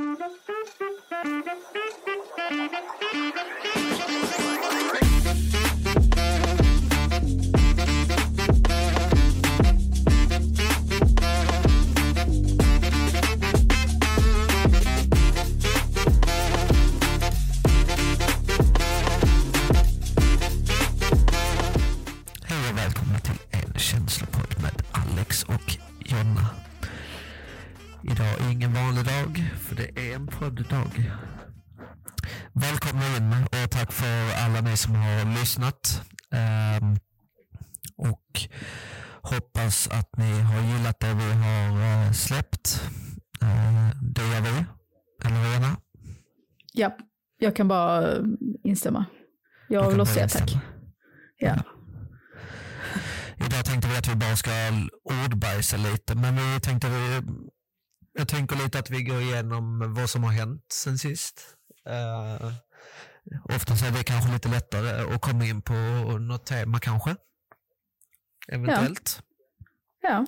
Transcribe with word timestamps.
Thank 0.00 0.18
you. 4.94 4.99
Lyssnat. 35.50 36.02
Ehm, 36.30 36.96
och 37.96 38.40
hoppas 39.22 39.88
att 39.88 40.16
ni 40.16 40.40
har 40.40 40.62
gillat 40.62 41.00
det 41.00 41.14
vi 41.14 41.32
har 41.32 42.06
eh, 42.06 42.12
släppt. 42.12 42.90
Eh, 43.42 43.90
det 44.02 44.22
gör 44.22 44.40
vi. 44.40 44.64
Eller 45.24 45.54
Jonna? 45.54 45.76
Ja, 46.72 46.96
jag 47.38 47.56
kan 47.56 47.68
bara 47.68 48.12
eh, 48.12 48.22
instämma. 48.64 49.04
Jag 49.68 49.88
vill 49.88 49.96
bara 49.96 50.06
säga 50.06 50.28
tack. 50.28 50.56
Ja. 51.38 51.56
Idag 53.36 53.64
tänkte 53.64 53.88
vi 53.88 53.96
att 53.96 54.08
vi 54.08 54.14
bara 54.14 54.36
ska 54.36 54.50
ordbajsa 55.24 55.76
lite, 55.76 56.14
men 56.14 56.36
vi 56.36 56.60
tänkte 56.60 56.88
vi, 56.88 57.22
jag 58.12 58.28
tänker 58.28 58.56
lite 58.56 58.78
att 58.78 58.90
vi 58.90 59.02
går 59.02 59.20
igenom 59.20 59.94
vad 59.94 60.10
som 60.10 60.24
har 60.24 60.32
hänt 60.32 60.64
sen 60.72 60.98
sist. 60.98 61.56
Uh, 61.88 62.52
oftast 63.44 63.84
är 63.84 63.90
det 63.90 64.04
kanske 64.04 64.32
lite 64.32 64.48
lättare 64.48 65.14
att 65.14 65.20
komma 65.20 65.44
in 65.44 65.62
på 65.62 65.72
något 66.18 66.46
tema 66.46 66.78
kanske. 66.78 67.16
Eventuellt. 68.48 69.22
ja, 70.02 70.26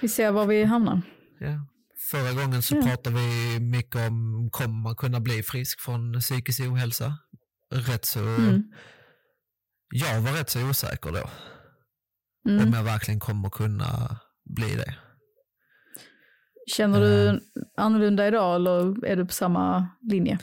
vi 0.00 0.08
ser 0.08 0.30
var 0.30 0.46
vi 0.46 0.64
hamnar. 0.64 1.02
Ja. 1.40 1.66
Förra 2.10 2.32
gången 2.32 2.62
så 2.62 2.76
Ja. 2.76 2.82
pratade 2.82 3.16
vi 3.16 3.60
mycket 3.60 3.96
om, 3.96 4.48
kommer 4.52 4.82
man 4.82 4.96
kunna 4.96 5.20
bli 5.20 5.42
frisk 5.42 5.80
från 5.80 6.20
psykisk 6.20 6.60
ohälsa? 6.60 7.18
Rätt 7.74 8.04
så, 8.04 8.20
Mm. 8.20 8.62
jag 9.90 10.20
var 10.20 10.32
rätt 10.32 10.50
så 10.50 10.68
osäker 10.70 11.12
då. 11.12 11.30
Mm. 12.50 12.66
Om 12.68 12.72
jag 12.74 12.82
verkligen 12.82 13.20
kommer 13.20 13.50
kunna 13.50 14.20
bli 14.56 14.74
det. 14.74 14.94
Känner 16.76 17.00
du 17.00 17.40
annorlunda 17.76 18.28
idag 18.28 18.54
eller 18.56 19.04
är 19.06 19.16
du 19.16 19.26
på 19.26 19.32
samma 19.32 19.88
linje? 20.10 20.38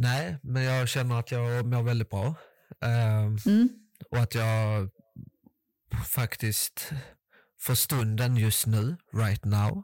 Nej, 0.00 0.38
men 0.42 0.62
jag 0.62 0.88
känner 0.88 1.18
att 1.18 1.30
jag 1.32 1.66
mår 1.66 1.82
väldigt 1.82 2.10
bra. 2.10 2.34
Ehm, 2.80 3.36
Mm. 3.46 3.68
och 4.10 4.18
att 4.18 4.34
jag 4.34 4.90
faktiskt 6.14 6.92
för 7.60 7.74
stunden 7.74 8.36
just 8.36 8.66
nu, 8.66 8.96
right 9.12 9.44
now, 9.44 9.82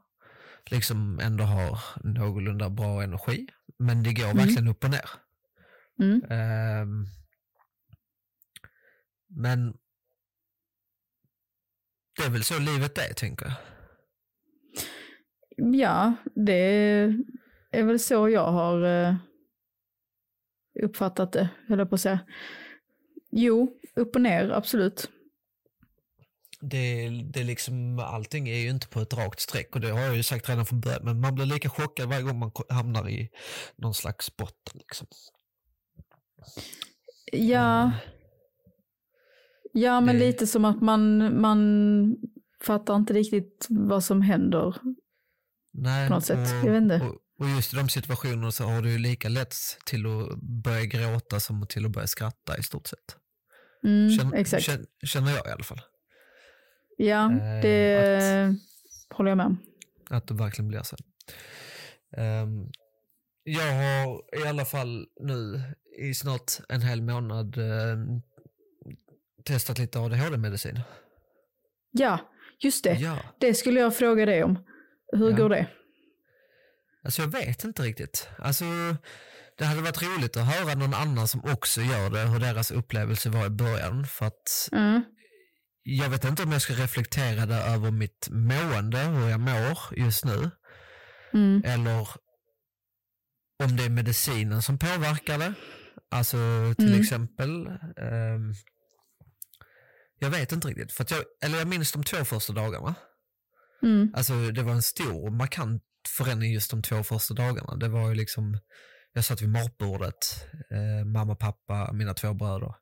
liksom 0.71 1.21
ändå 1.23 1.45
har 1.45 1.79
någorlunda 2.05 2.71
bra 2.71 3.03
energi. 3.03 3.47
Men 3.79 4.03
det 4.03 4.13
går 4.13 4.35
verkligen 4.35 4.69
upp 4.69 4.85
och 4.85 4.91
ner. 4.91 5.11
Mm. 6.03 6.23
Ehm, 6.31 7.07
men 9.29 9.73
det 12.17 12.23
är 12.25 12.31
väl 12.31 12.45
så 12.45 12.59
livet 12.59 12.99
är, 12.99 13.15
tänker 13.15 13.47
jag. 13.47 13.55
Ja, 15.75 16.15
det 16.35 16.55
är 17.71 17.83
väl 17.83 18.01
så 18.01 18.29
jag 18.29 18.53
har 18.53 18.83
eh, 18.85 19.17
uppfattat 20.83 21.33
det, 21.33 21.49
höll 21.69 21.79
jag 21.79 21.89
på 21.89 21.95
att 21.95 22.01
säga. 22.01 22.19
Jo, 23.31 23.79
upp 23.97 24.15
och 24.15 24.21
ner, 24.23 24.51
absolut. 24.51 25.11
det, 26.61 27.09
det 27.09 27.43
liksom, 27.45 27.99
allting 27.99 28.49
är 28.49 28.57
ju 28.59 28.69
inte 28.71 28.89
på 28.89 29.01
ett 29.01 29.15
rakt 29.15 29.41
streck 29.41 29.75
och 29.75 29.81
det 29.81 29.89
har 29.91 30.01
jag 30.01 30.17
ju 30.17 30.23
sagt 30.23 30.49
redan 30.49 30.67
från 30.67 30.81
början, 30.81 31.05
men 31.05 31.21
man 31.21 31.35
blir 31.35 31.47
lika 31.47 31.69
chockad 31.69 32.09
varje 32.09 32.23
gång 32.23 32.39
man 32.39 32.51
hamnar 32.69 33.09
i 33.09 33.31
någon 33.77 33.95
slags 33.95 34.37
botten. 34.37 34.75
Liksom. 34.79 35.07
Ja, 37.33 37.93
ja 39.73 40.01
men 40.01 40.19
Det- 40.19 40.27
lite 40.27 40.47
som 40.47 40.65
att 40.65 40.83
man, 40.83 41.41
man 41.41 42.17
fattar 42.63 42.97
inte 42.97 43.13
riktigt 43.13 43.67
vad 43.71 44.05
som 44.05 44.23
händer. 44.23 44.77
Nej, 45.73 46.09
På 46.09 46.15
något 46.15 46.25
sätt, 46.25 46.39
och, 46.63 46.69
jag 46.69 46.73
vet 46.73 46.83
inte. 46.83 47.01
Och, 47.07 47.17
och 47.39 47.49
just 47.49 47.73
i 47.73 47.77
de 47.77 47.89
situationerna 47.89 48.51
så 48.53 48.65
har 48.65 48.83
du 48.83 48.91
ju 48.91 48.99
lika 48.99 49.29
lätt 49.29 49.55
till 49.87 50.07
att 50.07 50.39
börja 50.65 50.85
gråta 50.85 51.41
som 51.41 51.67
till 51.67 51.85
att 51.87 51.91
börja 51.91 52.07
skratta 52.07 52.59
i 52.59 52.63
stort 52.63 52.87
sett. 52.87 53.17
Mm, 53.85 54.11
Känn, 54.19 54.35
exakt. 54.35 54.63
känn, 54.63 54.87
känner 55.07 55.33
jag 55.37 55.47
i 55.47 55.51
alla 55.51 55.65
fall. 55.65 55.81
Ja, 56.97 57.33
Eh, 57.33 57.61
det 57.63 58.55
håller 59.11 59.31
jag 59.31 59.37
med 59.37 59.47
om. 59.47 59.59
Att 60.11 60.27
det 60.29 60.35
verkligen 60.35 60.69
blir 60.69 60.83
så. 60.83 60.97
Ehm, 62.17 62.67
jag 63.45 63.73
har 63.73 64.23
i 64.45 64.49
alla 64.49 64.65
fall 64.65 65.07
nu 65.21 65.63
i 65.99 66.15
snart 66.15 66.53
en 66.69 66.81
hel 66.83 67.03
månad 67.03 67.59
ehm, 67.59 68.23
testat 69.45 69.79
lite 69.79 69.99
ADHD-medicin. 69.99 70.81
Ja, 71.91 72.19
just 72.61 72.85
det. 72.85 72.95
Ja, 72.95 73.19
Det 73.41 73.55
skulle 73.55 73.81
jag 73.81 73.97
fråga 73.97 74.27
dig 74.27 74.45
om. 74.45 74.59
Hur 75.13 75.31
Ja. 75.31 75.37
går 75.37 75.49
det? 75.49 75.67
Alltså 77.05 77.23
jag 77.23 77.29
vet 77.29 77.65
inte 77.65 77.83
riktigt. 77.83 78.29
Alltså, 78.39 78.65
det 79.59 79.65
hade 79.65 79.81
varit 79.83 80.03
roligt 80.03 80.37
att 80.37 80.47
höra 80.55 80.75
någon 80.75 80.95
annan 80.95 81.29
som 81.29 81.45
också 81.45 81.81
gör 81.81 82.11
det, 82.11 82.21
hur 82.21 82.39
deras 82.41 82.71
upplevelse 82.71 83.31
var 83.31 83.47
i 83.47 83.51
början. 83.51 84.07
För 84.07 84.27
att 84.27 84.69
Mm. 84.73 85.05
jag 85.83 86.09
vet 86.11 86.25
inte 86.25 86.43
om 86.43 86.53
jag 86.53 86.63
ska 86.63 86.73
reflektera 86.75 87.47
det 87.47 87.55
över 87.57 87.91
mitt 87.91 88.29
mående, 88.31 88.99
hur 88.99 89.29
jag 89.29 89.41
mår 89.41 89.79
just 89.97 90.25
nu. 90.25 90.51
Mm. 91.33 91.63
Eller 91.65 92.09
om 93.65 93.77
det 93.77 93.85
är 93.85 93.91
medicinen 93.91 94.63
som 94.63 94.79
påverkar 94.79 95.39
det. 95.39 95.55
Alltså 96.11 96.37
till 96.79 96.89
Mm. 96.89 97.01
exempel. 97.01 97.67
ehm, 97.97 98.55
jag 100.19 100.31
vet 100.31 100.53
inte 100.53 100.69
riktigt. 100.69 100.93
För 100.93 101.07
jag, 101.11 101.25
eller 101.45 101.59
jag 101.59 101.69
minns 101.69 101.93
de 101.93 102.03
två 102.05 102.25
första 102.25 102.53
dagarna. 102.53 102.95
Mm. 103.83 104.13
Alltså 104.17 104.51
det 104.51 104.63
var 104.63 104.73
en 104.73 104.83
stor 104.83 105.31
markant 105.31 105.83
förändring 106.09 106.53
just 106.53 106.71
de 106.71 106.83
två 106.83 107.03
första 107.03 107.35
dagarna. 107.35 107.77
Det 107.77 107.89
var 107.89 108.09
ju 108.09 108.15
liksom, 108.15 108.59
jag 109.13 109.25
satt 109.25 109.43
vid 109.43 109.49
matbordet, 109.49 110.49
eh, 110.71 111.05
mamma, 111.07 111.35
pappa, 111.35 111.93
mina 111.93 112.15
två 112.15 112.35
bröder. 112.35 112.75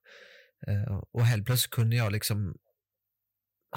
Eh, 0.66 1.00
och 1.12 1.26
helt 1.26 1.46
plötsligt 1.46 1.70
kunde 1.74 1.96
jag 1.96 2.12
liksom 2.12 2.54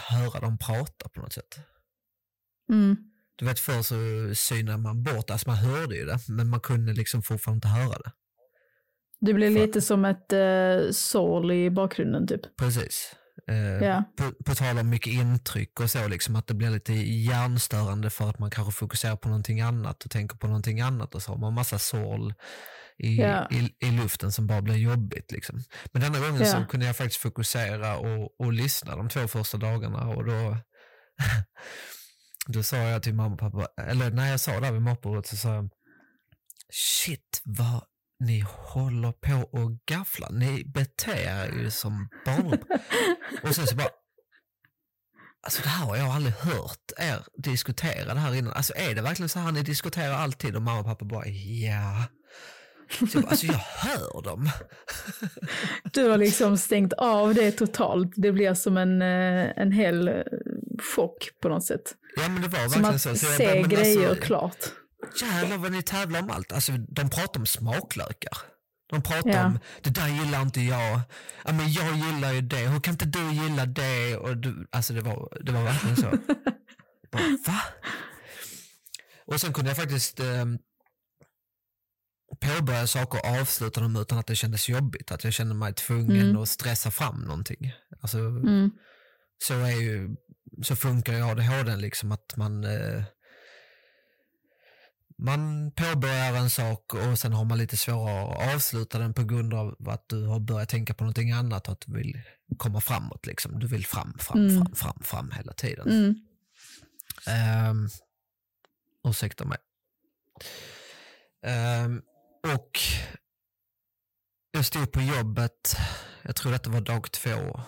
höra 0.10 0.40
dem 0.40 0.58
prata 0.58 1.10
på 1.10 1.22
något 1.22 1.34
sätt. 1.34 1.60
Mm. 2.70 2.96
Du 3.36 3.46
vet 3.46 3.60
förr 3.60 3.82
så 3.82 3.96
synade 4.36 4.78
man 4.78 5.04
bort, 5.04 5.30
alltså 5.30 5.50
man 5.50 5.58
hörde 5.58 5.96
ju 5.96 6.06
det, 6.06 6.20
men 6.28 6.50
man 6.50 6.60
kunde 6.60 6.94
liksom 6.94 7.22
fortfarande 7.22 7.58
inte 7.58 7.68
höra 7.68 7.98
det. 7.98 8.12
Det 9.20 9.34
blir 9.34 9.54
För- 9.54 9.66
lite 9.66 9.82
som 9.82 10.06
ett 10.06 10.34
uh, 10.34 10.92
sål 10.92 11.52
i 11.52 11.70
bakgrunden 11.70 12.28
typ. 12.28 12.58
Precis. 12.58 13.16
Eh, 13.52 13.58
Ja. 13.88 14.04
på, 14.18 14.32
på 14.46 14.56
tal 14.56 14.78
om 14.80 14.90
mycket 14.90 15.14
intryck 15.14 15.80
och 15.80 15.92
så, 15.92 16.08
liksom 16.08 16.36
att 16.36 16.48
det 16.48 16.54
blir 16.54 16.70
lite 16.70 16.94
hjärnstörande 16.94 18.10
för 18.10 18.30
att 18.30 18.40
man 18.40 18.52
kanske 18.52 18.72
fokuserar 18.80 19.16
på 19.16 19.28
någonting 19.28 19.62
annat 19.62 20.04
och 20.04 20.12
tänker 20.12 20.38
på 20.38 20.48
någonting 20.48 20.82
annat 20.82 21.16
och 21.16 21.22
så 21.24 21.32
har 21.32 21.38
man 21.40 21.54
massa 21.54 21.80
sål 21.80 22.34
i, 22.98 23.16
Ja. 23.22 23.48
i, 23.52 23.88
i 23.88 23.92
luften 23.92 24.32
som 24.32 24.48
bara 24.48 24.62
blir 24.62 24.76
jobbigt. 24.76 25.32
Liksom. 25.32 25.64
Men 25.92 26.02
denna 26.02 26.20
gången 26.20 26.42
Ja. 26.42 26.46
så 26.46 26.66
kunde 26.66 26.86
jag 26.86 26.98
faktiskt 26.98 27.22
fokusera 27.22 27.98
och, 27.98 28.40
och 28.40 28.54
lyssna 28.54 28.96
de 28.96 29.10
två 29.10 29.28
första 29.28 29.58
dagarna 29.58 30.08
och 30.08 30.26
då, 30.26 30.58
då 32.48 32.64
sa 32.64 32.78
jag 32.78 33.04
till 33.04 33.16
mamma 33.16 33.34
och 33.34 33.40
pappa, 33.40 33.68
eller 33.82 34.12
när 34.12 34.32
jag 34.32 34.40
sa 34.40 34.60
det 34.60 34.66
här 34.66 34.74
vid 34.74 34.82
matbordet 34.82 35.28
så 35.28 35.36
sa 35.38 35.54
jag, 35.56 35.70
shit 36.74 37.42
vad 37.46 37.84
ni 38.20 38.44
håller 38.48 39.12
på 39.12 39.60
och 39.60 39.72
gafflar, 39.86 40.30
ni 40.32 40.64
beter 40.66 41.16
er 41.16 41.52
ju 41.64 41.72
som 41.72 42.10
barn. 42.26 42.60
Och 43.44 43.56
sen 43.56 43.68
så 43.68 43.76
bara, 43.76 43.90
alltså 45.44 45.62
det 45.64 45.70
här 45.70 45.86
har 45.86 45.98
jag 45.98 46.08
aldrig 46.08 46.36
hört 46.36 46.92
er 46.98 47.26
diskutera 47.44 48.14
det 48.14 48.20
här 48.20 48.36
innan. 48.36 48.54
Alltså 48.54 48.74
är 48.76 48.96
det 48.96 49.02
verkligen 49.02 49.30
så 49.30 49.40
här 49.40 49.52
ni 49.52 49.62
diskuterar 49.62 50.14
alltid? 50.14 50.56
Och 50.56 50.62
mamma 50.62 50.80
och 50.80 50.86
pappa 50.86 51.06
bara, 51.06 51.28
ja. 51.28 52.04
Så 53.00 53.06
jag 53.14 53.24
bara, 53.24 53.30
alltså 53.30 53.46
jag 53.46 53.54
hör 53.54 54.22
dem. 54.22 54.50
Du 55.94 56.10
har 56.10 56.18
liksom 56.18 56.58
stängt 56.58 56.94
av 56.94 57.34
det 57.34 57.52
totalt. 57.52 58.14
Det 58.16 58.32
blir 58.32 58.54
som 58.54 58.78
en, 58.78 59.02
eh, 59.02 59.52
en 59.56 59.72
hel 59.72 60.08
eh, 60.08 60.14
chock 60.96 61.30
på 61.42 61.50
något 61.50 61.66
sätt. 61.66 61.96
Ja 62.16 62.30
men 62.30 62.42
det 62.42 62.48
var 62.48 62.60
Som 62.60 62.82
verkligen 62.82 62.96
att 62.96 63.02
så. 63.02 63.16
så 63.16 63.26
se 63.26 63.46
bara, 63.62 63.68
grejer 63.68 64.10
alltså, 64.10 64.26
klart. 64.26 64.58
Jävlar 65.22 65.58
vad 65.58 65.72
ni 65.72 65.82
tävlar 65.84 66.22
om 66.22 66.30
allt. 66.32 66.52
Alltså 66.52 66.72
de 66.72 67.10
pratar 67.10 67.40
om 67.40 67.46
smaklökar. 67.46 68.38
De 68.90 69.02
pratar 69.02 69.30
Ja. 69.30 69.46
om, 69.46 69.60
det 69.82 69.90
där 69.90 70.08
gillar 70.08 70.42
inte 70.42 70.62
jag. 70.62 71.02
Ja, 71.46 71.52
men 71.54 71.72
jag 71.74 71.96
gillar 71.96 72.34
ju 72.34 72.42
det, 72.42 72.58
hur 72.68 72.80
kan 72.80 72.92
inte 72.94 73.06
du 73.06 73.34
gilla 73.34 73.66
det? 73.66 74.18
Och 74.18 74.38
du, 74.38 74.68
alltså 74.72 74.94
det 74.94 75.02
var, 75.02 75.38
det 75.42 75.52
var 75.52 75.64
verkligen 75.64 75.96
så. 75.98 76.10
Bara, 77.12 77.38
va? 77.48 77.62
Och 79.26 79.42
sen 79.42 79.54
kunde 79.54 79.70
jag 79.70 79.78
faktiskt 79.78 80.20
eh, 80.20 80.46
påbörja 82.42 82.88
saker 82.88 83.20
och 83.20 83.40
avsluta 83.42 83.82
dem 83.82 83.96
utan 83.96 84.18
att 84.18 84.28
det 84.28 84.36
kändes 84.36 84.70
jobbigt. 84.70 85.12
Att 85.12 85.24
jag 85.24 85.34
kände 85.34 85.56
mig 85.56 85.74
tvungen 85.74 86.22
Mm. 86.30 86.42
att 86.42 86.50
stressa 86.50 86.92
fram 86.92 87.22
någonting. 87.22 87.74
Alltså, 88.02 88.18
Mm. 88.18 88.72
så, 89.44 89.54
är 89.54 89.82
ju, 89.82 90.16
så 90.64 90.76
funkar 90.76 91.14
ju 91.14 91.22
ADHD 91.22 91.76
liksom 91.76 92.12
att 92.12 92.38
man 92.38 92.64
eh, 92.64 93.04
man 95.18 95.72
påbörjar 95.72 96.36
en 96.36 96.50
sak 96.50 96.94
och 96.94 97.20
sen 97.20 97.34
har 97.34 97.46
man 97.46 97.58
lite 97.58 97.78
svårare 97.78 98.34
att 98.34 98.56
avsluta 98.56 99.00
den 99.00 99.14
på 99.14 99.24
grund 99.24 99.54
av 99.54 99.90
att 99.90 100.10
du 100.10 100.26
har 100.26 100.40
börjat 100.40 100.70
tänka 100.70 100.94
på 100.94 101.04
någonting 101.04 101.32
annat 101.32 101.68
och 101.68 101.74
att 101.74 101.82
du 101.82 101.94
vill 101.94 102.22
komma 102.58 102.82
framåt. 102.82 103.26
Liksom. 103.26 103.60
Du 103.60 103.68
vill 103.68 103.86
fram, 103.86 104.18
fram, 104.20 104.40
Mm. 104.40 104.58
fram, 104.66 104.76
fram, 104.76 105.00
fram 105.04 105.32
hela 105.32 105.54
tiden. 105.54 105.88
Mm. 105.90 107.70
Um, 107.70 107.90
ursäkta 109.08 109.46
mig. 109.46 109.58
Ehm, 111.46 112.02
och 112.54 112.80
jag 114.52 114.66
stod 114.66 114.92
på 114.92 115.02
jobbet, 115.02 115.78
jag 116.24 116.36
tror 116.36 116.52
detta 116.52 116.70
var 116.70 116.82
dag 116.82 117.12
två, 117.12 117.62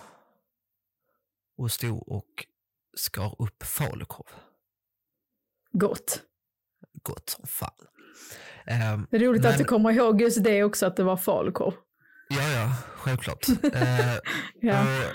och 1.58 1.72
stod 1.72 2.08
och 2.08 2.46
skar 2.96 3.42
upp 3.42 3.62
falukorv. 3.62 4.26
Gott. 5.72 6.22
Gott 7.02 7.30
som 7.30 7.46
fan. 7.46 7.70
Ehm, 8.66 9.06
Det 9.10 9.16
är 9.16 9.20
roligt 9.20 9.44
att 9.44 9.50
Men- 9.52 9.58
du 9.58 9.64
kommer 9.64 9.90
ihåg 9.92 10.20
just 10.20 10.44
det 10.44 10.64
också, 10.64 10.86
att 10.86 10.96
det 10.96 11.04
var 11.04 11.16
falukorv. 11.16 11.74
ja, 12.28 12.48
ja, 12.48 12.72
självklart. 12.96 13.46
Ehm, 13.72 14.20
Ja. 14.60 14.82
och, 14.82 15.12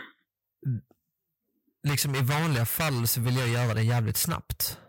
liksom 1.89 2.15
I 2.15 2.21
vanliga 2.21 2.65
fall 2.65 3.07
så 3.07 3.21
vill 3.21 3.37
jag 3.37 3.47
göra 3.49 3.73
det 3.73 3.81
jävligt 3.83 4.17
snabbt 4.17 4.79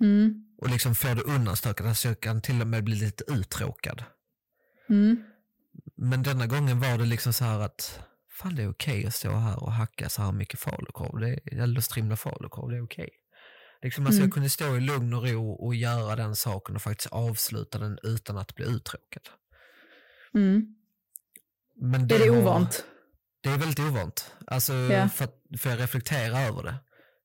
Mm. 0.00 0.44
och 0.58 0.68
liksom 0.70 0.94
få 0.94 1.14
det 1.14 1.22
undanstökat 1.22 1.98
så 1.98 2.08
jag 2.08 2.20
kan 2.20 2.42
till 2.42 2.60
och 2.60 2.66
med 2.66 2.84
bli 2.84 2.94
lite 2.94 3.24
uttråkad. 3.32 4.04
Mm. 4.90 5.24
Men 5.96 6.22
denna 6.22 6.46
gången 6.46 6.80
var 6.80 6.98
det 6.98 7.04
liksom 7.04 7.32
så 7.32 7.44
här 7.44 7.60
att 7.60 8.00
fan 8.30 8.54
det 8.54 8.62
är 8.62 8.70
okej 8.70 9.06
att 9.06 9.14
stå 9.14 9.30
här 9.30 9.62
och 9.62 9.72
hacka 9.72 10.08
så 10.08 10.22
här 10.22 10.32
mycket 10.32 10.60
falukorv, 10.60 11.20
det 11.20 11.28
är, 11.28 11.62
eller 11.62 11.80
strimla 11.80 12.16
falukorv, 12.16 12.70
det 12.70 12.76
är 12.76 12.84
okej. 12.84 13.08
Liksom, 13.82 14.06
alltså 14.06 14.18
Mm. 14.18 14.26
Jag 14.28 14.34
kunde 14.34 14.50
stå 14.50 14.76
i 14.76 14.80
lugn 14.80 15.14
och 15.14 15.28
ro 15.28 15.50
och 15.52 15.74
göra 15.74 16.16
den 16.16 16.36
saken 16.36 16.76
och 16.76 16.82
faktiskt 16.82 17.12
avsluta 17.12 17.78
den 17.78 17.98
utan 18.02 18.38
att 18.38 18.54
bli 18.54 18.64
uttråkad. 18.64 19.28
Mm. 20.34 20.62
Men 21.80 22.00
Är 22.02 22.06
det 22.06 22.28
har- 22.28 22.38
ovant? 22.42 22.84
Det 23.42 23.48
är 23.50 23.58
väldigt 23.58 23.78
ovant, 23.80 24.34
alltså, 24.46 24.72
Ja. 24.74 25.08
för, 25.08 25.28
för 25.58 25.70
jag 25.70 25.80
reflekterar 25.80 26.40
över 26.46 26.62
det. 26.62 26.74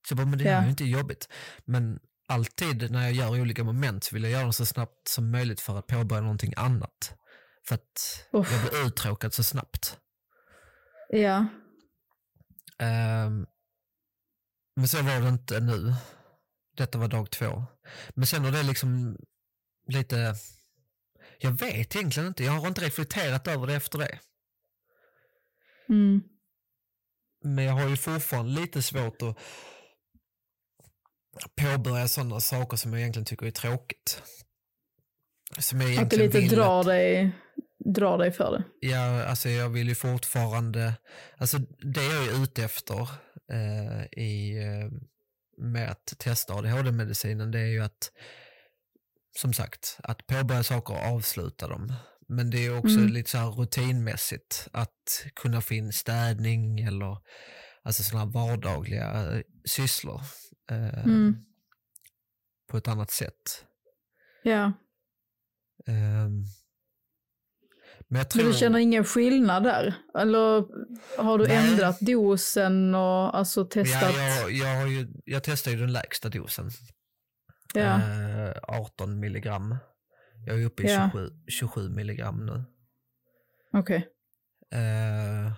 Så 0.08 0.12
jag 0.12 0.16
bara, 0.16 0.26
men 0.26 0.38
det 0.38 0.44
Ja. 0.44 0.50
är 0.50 0.64
ju 0.64 0.70
inte 0.70 0.84
jobbigt. 0.84 1.28
Men 1.64 1.98
alltid 2.28 2.90
när 2.90 3.02
jag 3.02 3.12
gör 3.12 3.40
olika 3.40 3.64
moment 3.64 4.04
så 4.04 4.14
vill 4.14 4.22
jag 4.22 4.32
göra 4.32 4.42
dem 4.42 4.52
så 4.52 4.66
snabbt 4.66 5.08
som 5.08 5.30
möjligt 5.30 5.60
för 5.60 5.78
att 5.78 5.86
påbörja 5.86 6.22
någonting 6.22 6.52
annat. 6.56 7.14
För 7.68 7.74
att 7.74 8.26
Uff. 8.32 8.52
jag 8.52 8.70
blir 8.70 8.86
uttråkad 8.86 9.34
så 9.34 9.42
snabbt. 9.42 9.98
Ja. 11.08 11.46
Ehm, 12.78 13.46
men 14.76 14.88
så 14.88 15.02
var 15.02 15.20
det 15.20 15.28
inte 15.28 15.60
nu. 15.60 15.94
Detta 16.76 16.98
var 16.98 17.08
dag 17.08 17.30
två. 17.30 17.64
Men 18.14 18.26
sen 18.26 18.44
har 18.44 18.52
det 18.52 18.62
liksom 18.62 19.16
lite, 19.88 20.34
jag 21.38 21.50
vet 21.50 21.96
egentligen 21.96 22.26
inte, 22.28 22.44
jag 22.44 22.52
har 22.52 22.68
inte 22.68 22.84
reflekterat 22.84 23.48
över 23.48 23.66
det 23.66 23.74
efter 23.74 23.98
det. 23.98 24.18
Mm. 25.88 26.22
Men 27.44 27.64
jag 27.64 27.72
har 27.72 27.88
ju 27.88 27.96
fortfarande 27.96 28.60
lite 28.60 28.82
svårt 28.82 29.22
att 29.22 29.38
påbörja 31.56 32.08
sådana 32.08 32.40
saker 32.40 32.76
som 32.76 32.92
jag 32.92 33.00
egentligen 33.00 33.26
tycker 33.26 33.46
är 33.46 33.50
tråkigt. 33.50 34.22
Som 35.58 35.80
jag 35.80 35.90
Att 35.98 36.10
du 36.10 36.16
egentligen 36.16 36.42
lite 36.42 36.56
drar 36.56 36.80
att- 36.80 36.86
dig, 36.86 37.32
drar 37.94 38.18
dig 38.18 38.32
för 38.32 38.52
det. 38.52 38.64
Ja, 38.88 39.24
alltså 39.24 39.48
jag 39.48 39.68
vill 39.68 39.88
ju 39.88 39.94
fortfarande, 39.94 40.94
alltså 41.36 41.58
det 41.92 42.04
jag 42.04 42.26
är 42.26 42.42
ute 42.42 42.64
efter 42.64 43.00
eh, 43.52 44.04
i, 44.24 44.58
eh, 44.58 44.90
med 45.56 45.90
att 45.90 46.06
testa 46.18 46.54
ADHD-medicinen 46.54 47.50
det 47.50 47.60
är 47.60 47.66
ju 47.66 47.80
att, 47.80 48.12
som 49.40 49.52
sagt, 49.52 49.98
att 50.02 50.26
påbörja 50.26 50.62
saker 50.62 50.94
och 50.94 51.00
avsluta 51.16 51.68
dem. 51.68 51.92
Men 52.28 52.50
det 52.50 52.66
är 52.66 52.78
också 52.78 52.98
Mm. 52.98 53.12
lite 53.12 53.30
så 53.30 53.38
här 53.38 53.50
rutinmässigt 53.50 54.68
att 54.72 55.26
kunna 55.34 55.60
få 55.60 55.74
in 55.74 55.92
städning 55.92 56.80
eller 56.80 57.18
alltså 57.82 58.02
sådana 58.02 58.30
vardagliga 58.30 59.32
eh, 59.36 59.42
sysslor 59.64 60.20
eh, 60.70 61.04
Mm. 61.04 61.36
på 62.70 62.76
ett 62.76 62.88
annat 62.88 63.10
sätt. 63.10 63.64
Ja. 64.42 64.72
Ehm, 65.86 66.44
men 68.08 68.18
jag 68.18 68.30
tror... 68.30 68.42
Men 68.42 68.52
du 68.52 68.58
känner 68.58 68.78
ingen 68.78 69.04
skillnad 69.04 69.62
där? 69.62 69.94
Eller 70.18 70.64
har 71.22 71.38
du 71.38 71.46
Nej. 71.46 71.56
ändrat 71.56 72.00
dosen 72.00 72.94
och 72.94 73.36
alltså 73.38 73.64
testat? 73.64 74.14
Ja, 74.16 74.48
jag, 74.48 74.50
jag, 74.50 74.88
ju, 74.88 75.08
jag 75.24 75.44
testade 75.44 75.76
ju 75.76 75.82
den 75.82 75.92
lägsta 75.92 76.28
dosen. 76.28 76.70
Ja. 77.74 78.00
Eh, 78.00 78.56
18 78.62 79.20
milligram. 79.20 79.76
Jag 80.46 80.60
är 80.60 80.64
uppe 80.66 80.82
i 80.82 80.92
Ja. 80.92 81.10
27, 81.12 81.30
27 81.48 81.88
milligram 81.88 82.46
nu. 82.46 82.64
Okej. 83.72 84.08
Eh, 84.72 85.52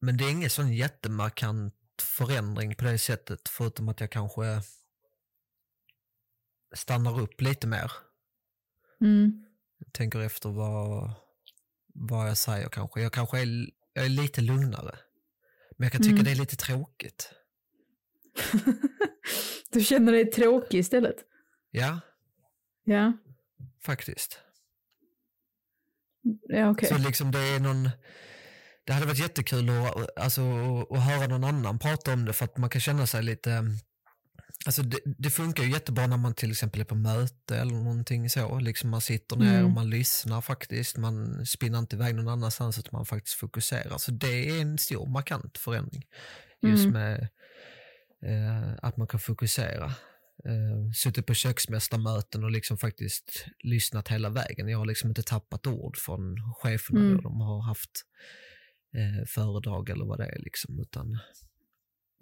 men 0.00 0.16
det 0.16 0.24
är 0.24 0.30
ingen 0.30 0.50
sån 0.50 0.72
jättemarkant 0.72 1.74
förändring 2.02 2.74
på 2.74 2.84
det 2.84 2.98
sättet 2.98 3.48
förutom 3.48 3.88
att 3.88 4.00
jag 4.00 4.10
kanske 4.10 4.60
stannar 6.74 7.20
upp 7.20 7.40
lite 7.40 7.66
mer. 7.66 7.92
Mm. 9.02 9.44
Tänker 9.92 10.20
efter 10.20 10.48
vad, 10.48 11.10
vad 11.94 12.28
jag 12.28 12.36
säger 12.36 12.68
kanske. 12.68 13.00
Jag 13.02 13.12
kanske 13.12 13.40
är, 13.40 13.66
jag 13.92 14.04
är 14.04 14.08
lite 14.08 14.40
lugnare. 14.40 14.98
Men 15.76 15.84
jag 15.86 15.92
kan 15.92 16.00
tycka 16.02 16.12
Mm. 16.12 16.24
det 16.24 16.30
är 16.30 16.34
lite 16.36 16.56
tråkigt. 16.56 17.30
du 19.72 19.80
känner 19.84 20.12
dig 20.12 20.30
tråkig 20.30 20.78
istället? 20.78 21.16
Ja, 21.70 22.00
Ja. 22.84 23.12
faktiskt. 23.84 24.38
Ja, 26.48 26.70
okej. 26.70 26.88
Så 26.88 26.98
liksom 26.98 27.30
det 27.32 27.38
är 27.38 27.60
någon, 27.60 27.90
det 28.84 28.92
hade 28.92 29.06
varit 29.06 29.18
jättekul 29.18 29.68
att, 29.70 30.18
alltså, 30.18 30.42
att 30.90 31.02
höra 31.02 31.26
någon 31.26 31.44
annan 31.44 31.78
prata 31.78 32.12
om 32.12 32.24
det 32.24 32.32
för 32.32 32.44
att 32.44 32.56
man 32.58 32.70
kan 32.70 32.80
känna 32.80 33.06
sig 33.06 33.22
lite, 33.22 33.62
alltså 34.66 34.82
det, 34.82 34.98
det 35.04 35.30
funkar 35.30 35.62
ju 35.64 35.70
jättebra 35.70 36.06
när 36.06 36.16
man 36.16 36.34
till 36.34 36.50
exempel 36.50 36.80
är 36.80 36.84
på 36.84 36.94
möte 36.94 37.56
eller 37.56 37.72
någonting 37.72 38.30
så, 38.30 38.58
liksom 38.58 38.90
man 38.90 39.00
sitter 39.00 39.36
ner 39.36 39.52
Mm. 39.54 39.64
och 39.64 39.70
man 39.70 39.90
lyssnar 39.90 40.40
faktiskt, 40.40 40.96
man 40.96 41.46
spinner 41.46 41.78
inte 41.78 41.96
iväg 41.96 42.14
någon 42.14 42.28
annanstans 42.28 42.78
utan 42.78 42.90
man 42.92 43.06
faktiskt 43.06 43.36
fokuserar. 43.36 43.98
Så 43.98 44.10
det 44.12 44.48
är 44.50 44.60
en 44.62 44.78
stor 44.78 45.06
markant 45.06 45.58
förändring 45.58 46.02
just 46.62 46.84
Mm. 46.86 46.92
med 46.92 47.28
eh, 48.24 48.74
att 48.82 48.96
man 48.96 49.06
kan 49.08 49.20
fokusera. 49.20 49.84
Eh, 50.44 50.92
suttit 50.94 51.26
på 51.26 51.34
köksmästarmöten 51.34 52.44
och 52.44 52.50
liksom 52.50 52.78
faktiskt 52.78 53.46
lyssnat 53.64 54.08
hela 54.08 54.28
vägen. 54.30 54.68
Jag 54.68 54.78
har 54.78 54.86
liksom 54.86 55.08
inte 55.10 55.22
tappat 55.22 55.66
ord 55.66 55.96
från 55.96 56.36
cheferna 56.62 57.00
Mm. 57.00 57.16
då 57.16 57.20
de 57.22 57.40
har 57.40 57.62
haft 57.62 57.90
eh, 58.94 59.26
föredrag 59.26 59.90
eller 59.90 60.04
vad 60.04 60.18
det 60.18 60.26
är 60.26 60.38
liksom, 60.38 60.80
utan 60.80 61.18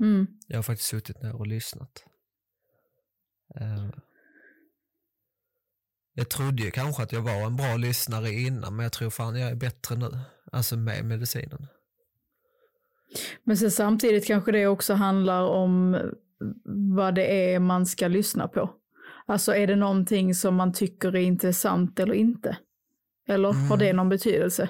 Mm. 0.02 0.26
jag 0.46 0.58
har 0.58 0.62
faktiskt 0.62 0.88
suttit 0.90 1.22
ner 1.22 1.34
och 1.34 1.46
lyssnat. 1.46 2.04
Eh, 3.54 3.88
jag 6.14 6.28
trodde 6.30 6.62
ju 6.62 6.70
kanske 6.70 7.02
att 7.02 7.12
jag 7.12 7.20
var 7.22 7.32
en 7.46 7.56
bra 7.56 7.76
lyssnare 7.76 8.30
innan, 8.30 8.76
men 8.76 8.82
jag 8.82 8.92
tror 8.92 9.10
fan 9.10 9.36
jag 9.40 9.50
är 9.50 9.54
bättre 9.54 9.96
nu. 9.96 10.18
Alltså 10.52 10.76
med 10.76 11.04
medicinen. 11.04 11.66
Men 13.44 13.56
sen 13.56 13.70
samtidigt 13.70 14.26
kanske 14.26 14.52
det 14.52 14.66
också 14.66 14.94
handlar 14.94 15.42
om 15.42 15.96
vad 16.94 17.14
det 17.14 17.52
är 17.54 17.58
man 17.58 17.86
ska 17.86 18.08
lyssna 18.08 18.48
på. 18.48 18.74
Alltså 19.26 19.54
är 19.54 19.66
det 19.66 19.76
någonting 19.76 20.34
som 20.34 20.54
man 20.54 20.72
tycker 20.72 21.08
är 21.16 21.20
intressant 21.20 21.98
eller 22.00 22.14
inte? 22.14 22.56
Eller 23.28 23.48
har 23.52 23.66
Mm. 23.66 23.78
det 23.78 23.92
någon 23.92 24.08
betydelse? 24.08 24.68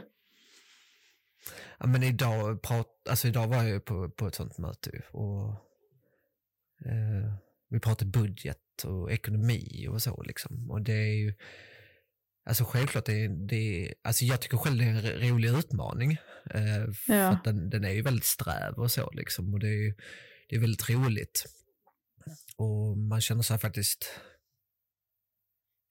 Ja, 1.79 1.87
men 1.87 2.03
idag, 2.03 2.63
prat, 2.63 2.87
alltså 3.11 3.29
idag 3.29 3.49
var 3.49 3.57
jag 3.57 3.69
ju 3.69 3.81
på, 3.81 4.11
på 4.11 4.27
ett 4.27 4.35
sånt 4.35 4.59
möte 4.59 5.03
och 5.11 5.49
eh, 6.85 7.33
vi 7.71 7.81
pratade 7.81 8.11
budget 8.11 8.85
och 8.85 9.13
ekonomi 9.13 9.87
och 9.91 10.03
så 10.03 10.23
liksom. 10.23 10.71
Och 10.71 10.83
det 10.83 10.93
är 10.93 11.15
ju, 11.25 11.35
alltså 12.45 12.65
självklart, 12.65 13.07
det 13.07 13.25
är, 13.25 13.29
det 13.49 13.95
alltså 14.03 14.25
jag 14.25 14.41
tycker 14.41 14.57
själv 14.57 14.79
det 14.79 14.85
är 14.85 14.89
en 14.89 15.03
ro- 15.03 15.35
rolig 15.35 15.49
utmaning. 15.59 16.13
Eh, 16.55 16.93
för 16.93 17.15
Ja. 17.15 17.29
att 17.29 17.45
den, 17.45 17.71
den 17.71 17.85
är 17.85 17.91
ju 17.91 18.03
väldigt 18.03 18.25
sträv 18.25 18.75
och 18.75 18.91
så 18.91 19.11
liksom. 19.11 19.55
Och 19.55 19.61
det 19.61 19.69
är 19.69 19.95
det 20.49 20.57
är 20.57 20.61
väldigt 20.61 20.91
roligt. 20.91 21.45
Och 22.57 22.99
man 22.99 23.21
känner 23.21 23.43
sig 23.43 23.59
faktiskt, 23.59 24.21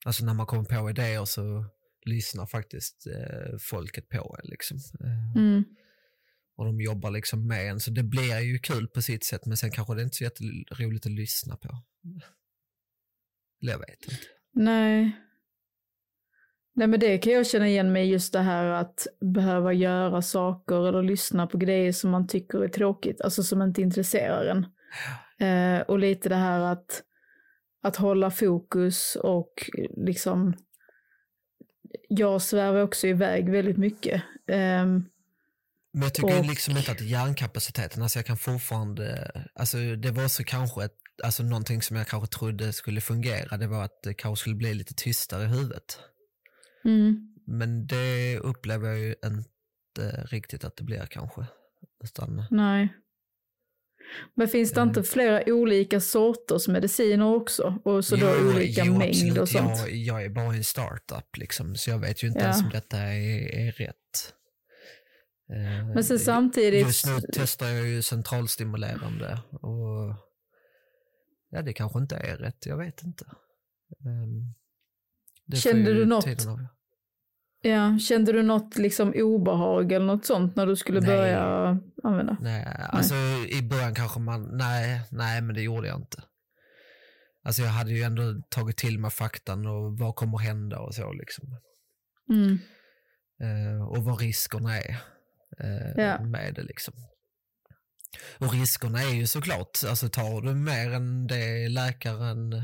alltså 0.04 0.24
när 0.24 0.34
man 0.34 0.46
kommer 0.46 0.64
på 0.64 0.90
idéer 0.90 1.24
så 1.24 1.64
lyssnar 2.06 2.46
faktiskt 2.46 3.06
eh, 3.06 3.56
folket 3.70 4.08
på 4.08 4.36
en 4.42 4.50
liksom. 4.50 4.76
Eh, 5.04 5.32
Mm. 5.42 5.64
Och 6.60 6.66
de 6.66 6.80
jobbar 6.80 7.10
liksom 7.10 7.46
med 7.46 7.70
en. 7.70 7.80
Så 7.80 7.90
det 7.90 8.02
blir 8.02 8.40
ju 8.40 8.58
kul 8.58 8.88
på 8.88 9.02
sitt 9.02 9.24
sätt 9.24 9.46
men 9.46 9.56
sen 9.56 9.70
kanske 9.70 9.94
det 9.94 10.02
inte 10.02 10.14
är 10.14 10.16
så 10.16 10.24
jätteroligt 10.24 11.06
att 11.06 11.12
lyssna 11.12 11.56
på. 11.56 11.68
Eller 13.62 13.72
jag 13.72 13.78
vet 13.78 14.04
inte. 14.04 14.16
Nej. 14.52 15.16
Nej 16.74 16.86
men 16.86 17.00
det 17.00 17.18
kan 17.18 17.32
jag 17.32 17.46
känna 17.46 17.68
igen 17.68 17.92
mig 17.92 18.10
just 18.10 18.32
det 18.32 18.40
här 18.40 18.64
att 18.64 19.06
behöva 19.34 19.72
göra 19.72 20.22
saker 20.22 20.88
eller 20.88 21.02
lyssna 21.02 21.46
på 21.46 21.58
grejer 21.58 21.92
som 21.92 22.10
man 22.10 22.26
tycker 22.26 22.64
är 22.64 22.68
tråkigt, 22.68 23.20
alltså 23.20 23.42
som 23.42 23.62
inte 23.62 23.82
intresserar 23.82 24.44
en. 24.44 24.66
Eh, 25.48 25.80
och 25.80 25.98
lite 25.98 26.28
det 26.28 26.34
här 26.34 26.60
att, 26.60 27.02
att 27.82 27.96
hålla 27.96 28.30
fokus 28.30 29.16
och 29.16 29.70
liksom, 29.96 30.54
jag 32.08 32.42
svävar 32.42 32.82
också 32.82 33.06
iväg 33.06 33.50
väldigt 33.50 33.78
mycket. 33.78 34.22
Eh, 34.46 34.86
men 35.92 36.02
jag 36.02 36.14
tycker 36.14 36.38
och... 36.38 36.46
liksom 36.46 36.76
inte 36.76 36.92
att 36.92 37.00
hjärnkapaciteten, 37.00 38.02
alltså 38.02 38.18
jag 38.18 38.26
kan 38.26 38.36
fortfarande, 38.36 39.32
alltså 39.54 39.76
det 39.96 40.10
var 40.10 40.28
så 40.28 40.44
kanske 40.44 40.84
ett, 40.84 40.96
alltså 41.22 41.42
någonting 41.42 41.82
som 41.82 41.96
jag 41.96 42.06
kanske 42.06 42.38
trodde 42.38 42.72
skulle 42.72 43.00
fungera, 43.00 43.56
det 43.56 43.66
var 43.66 43.84
att 43.84 44.02
det 44.02 44.14
kanske 44.14 44.40
skulle 44.40 44.56
bli 44.56 44.74
lite 44.74 44.94
tystare 44.94 45.44
i 45.44 45.46
huvudet. 45.46 45.98
Mm. 46.84 47.34
Men 47.46 47.86
det 47.86 48.38
upplever 48.38 48.88
jag 48.88 48.98
ju 48.98 49.14
inte 49.24 50.26
riktigt 50.30 50.64
att 50.64 50.76
det 50.76 50.84
blir 50.84 51.06
kanske. 51.06 51.46
Utan... 52.04 52.44
Nej. 52.50 52.94
Men 54.34 54.48
finns 54.48 54.72
det 54.72 54.80
mm. 54.80 54.88
inte 54.88 55.02
flera 55.02 55.42
olika 55.46 56.00
sorters 56.00 56.68
mediciner 56.68 57.34
också? 57.34 57.78
Och 57.84 58.04
så 58.04 58.16
jo, 58.16 58.26
då 58.26 58.50
olika 58.50 58.84
jo, 58.84 58.98
mängd 58.98 59.38
och 59.38 59.48
sånt? 59.48 59.78
Jag, 59.78 59.90
jag 59.90 60.24
är 60.24 60.28
bara 60.28 60.54
en 60.54 60.64
startup 60.64 61.36
liksom, 61.36 61.74
så 61.74 61.90
jag 61.90 61.98
vet 61.98 62.22
ju 62.22 62.28
inte 62.28 62.40
ja. 62.40 62.44
ens 62.44 62.62
om 62.62 62.70
detta 62.70 62.98
är, 62.98 63.54
är 63.54 63.72
rätt. 63.72 64.34
Eh, 65.52 65.86
Men 65.94 66.04
sen 66.04 66.18
samtidigt... 66.18 66.86
Just 66.86 67.06
nu 67.06 67.20
testar 67.32 67.68
jag 67.68 67.86
ju 67.86 68.02
centralstimulerande 68.02 69.38
och 69.50 70.14
ja, 71.50 71.62
det 71.62 71.72
kanske 71.72 71.98
inte 71.98 72.16
är 72.16 72.36
rätt, 72.36 72.66
jag 72.66 72.76
vet 72.76 73.02
inte. 73.02 73.24
Um, 74.04 74.54
Kände 75.56 75.94
du 75.94 76.06
något? 76.06 76.26
Ja, 77.62 77.98
kände 77.98 78.32
du 78.32 78.42
något 78.42 78.76
liksom 78.76 79.12
obehag 79.16 79.92
eller 79.92 80.06
något 80.06 80.26
sånt 80.26 80.56
när 80.56 80.66
du 80.66 80.76
skulle 80.76 81.00
nej. 81.00 81.16
börja 81.16 81.78
använda? 82.02 82.36
Nej, 82.40 82.66
alltså 82.88 83.14
nej. 83.14 83.58
i 83.58 83.62
början 83.62 83.94
kanske 83.94 84.20
man, 84.20 84.56
nej, 84.56 85.00
nej 85.10 85.42
men 85.42 85.54
det 85.54 85.62
gjorde 85.62 85.88
jag 85.88 85.98
inte. 85.98 86.22
Alltså 87.42 87.62
jag 87.62 87.70
hade 87.70 87.90
ju 87.90 88.02
ändå 88.02 88.42
tagit 88.48 88.76
till 88.76 88.98
mig 88.98 89.10
faktan 89.10 89.66
och 89.66 89.98
vad 89.98 90.14
kommer 90.14 90.38
hända 90.38 90.78
och 90.78 90.94
så 90.94 91.12
liksom. 91.12 91.44
Mm. 92.28 92.58
Uh, 93.42 93.82
och 93.82 94.04
vad 94.04 94.20
riskerna 94.20 94.78
är 94.78 94.96
uh, 95.64 95.92
ja. 95.96 96.20
med 96.20 96.54
det 96.54 96.62
liksom. 96.62 96.94
Och 98.38 98.52
riskerna 98.52 99.02
är 99.02 99.14
ju 99.14 99.26
såklart, 99.26 99.78
alltså 99.86 100.08
tar 100.08 100.40
du 100.40 100.54
mer 100.54 100.92
än 100.92 101.26
det 101.26 101.68
läkaren 101.68 102.62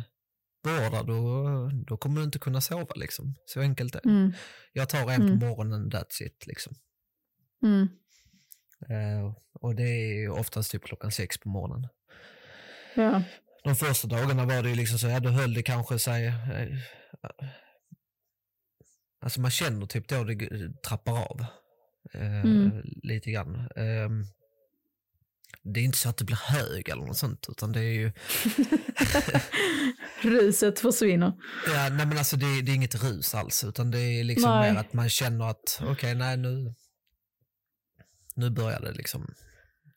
beordrar 0.63 1.05
då, 1.05 1.71
då 1.87 1.97
kommer 1.97 2.21
du 2.21 2.25
inte 2.25 2.39
kunna 2.39 2.61
sova 2.61 2.95
liksom. 2.95 3.35
Så 3.47 3.61
enkelt 3.61 3.95
är 3.95 4.01
det. 4.03 4.09
Mm. 4.09 4.33
Jag 4.73 4.89
tar 4.89 5.11
en 5.11 5.23
mm. 5.23 5.41
på 5.41 5.47
morgonen, 5.47 5.91
that's 5.91 6.23
it 6.23 6.47
liksom. 6.47 6.75
Mm. 7.63 7.89
Uh, 8.91 9.37
och 9.53 9.75
det 9.75 9.83
är 9.83 10.29
oftast 10.29 10.71
typ 10.71 10.85
klockan 10.85 11.11
sex 11.11 11.39
på 11.39 11.49
morgonen. 11.49 11.89
Ja. 12.95 13.23
De 13.65 13.77
första 13.77 14.09
dagarna 14.09 14.45
var 14.45 14.63
det 14.63 14.69
ju 14.69 14.75
liksom 14.75 14.99
så, 14.99 15.07
ja 15.07 15.21
då 15.21 15.29
höll 15.29 15.55
det 15.55 15.63
kanske 15.63 15.99
sig, 15.99 16.27
uh, 16.27 16.79
alltså 19.21 19.41
man 19.41 19.51
känner 19.51 19.87
typ 19.87 20.09
då 20.09 20.25
det 20.25 20.73
trappar 20.83 21.13
av. 21.13 21.47
Uh, 22.15 22.81
lite 23.03 23.31
grann. 23.31 23.69
Ehm, 23.77 24.25
det 25.63 25.81
är 25.81 25.85
inte 25.85 25.99
så 25.99 26.09
att 26.09 26.17
det 26.17 26.25
blir 26.25 26.37
hög 26.37 26.89
eller 26.89 27.03
något 27.03 27.17
sånt, 27.17 27.47
utan 27.49 27.73
det 27.73 27.81
är 27.81 27.93
ju... 27.93 28.13
Ruset 30.31 30.81
försvinner. 30.81 31.33
Ja, 31.67 31.89
nej 31.89 32.07
men 32.07 32.19
alltså 32.19 32.37
det, 32.37 32.63
det, 32.63 32.73
är 32.73 32.75
inget 32.75 33.05
rus 33.05 33.35
alls, 33.35 33.65
utan 33.65 33.91
det 33.91 33.99
är 33.99 34.25
liksom 34.25 34.51
nej. 34.51 34.73
mer 34.73 34.81
att 34.81 34.93
man 34.93 35.09
känner 35.09 35.51
att 35.51 35.79
okej, 35.81 35.93
okay, 35.93 36.15
nej 36.15 36.37
nu, 36.37 36.75
nu 38.35 38.51
börjar 38.51 38.81
det 38.81 38.93
liksom 38.93 39.35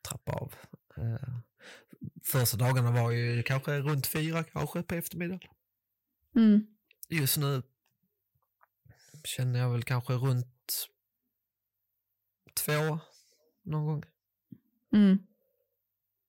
trappa 0.08 0.32
av. 0.32 0.54
Uh, 0.98 1.38
första 2.24 2.56
dagarna 2.56 2.90
var 2.90 3.10
ju 3.10 3.42
kanske 3.42 3.78
runt 3.78 4.06
fyra 4.06 4.44
kanske 4.44 4.82
på 4.82 4.94
eftermiddagen. 4.94 5.50
Mm. 6.36 6.66
Just 7.08 7.36
nu 7.36 7.62
känner 9.24 9.60
jag 9.60 9.70
väl 9.70 9.82
kanske 9.82 10.12
runt 10.12 10.46
två 12.54 12.98
någon 13.62 13.86
gång. 13.86 14.04
Mm. 14.92 15.18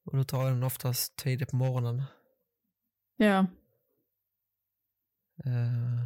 Och 0.05 0.17
då 0.17 0.23
tar 0.23 0.43
jag 0.43 0.53
den 0.53 0.63
oftast 0.63 1.15
tidigt 1.15 1.49
på 1.49 1.55
morgonen. 1.55 2.03
Ja. 3.17 3.39
Uh, 5.45 6.05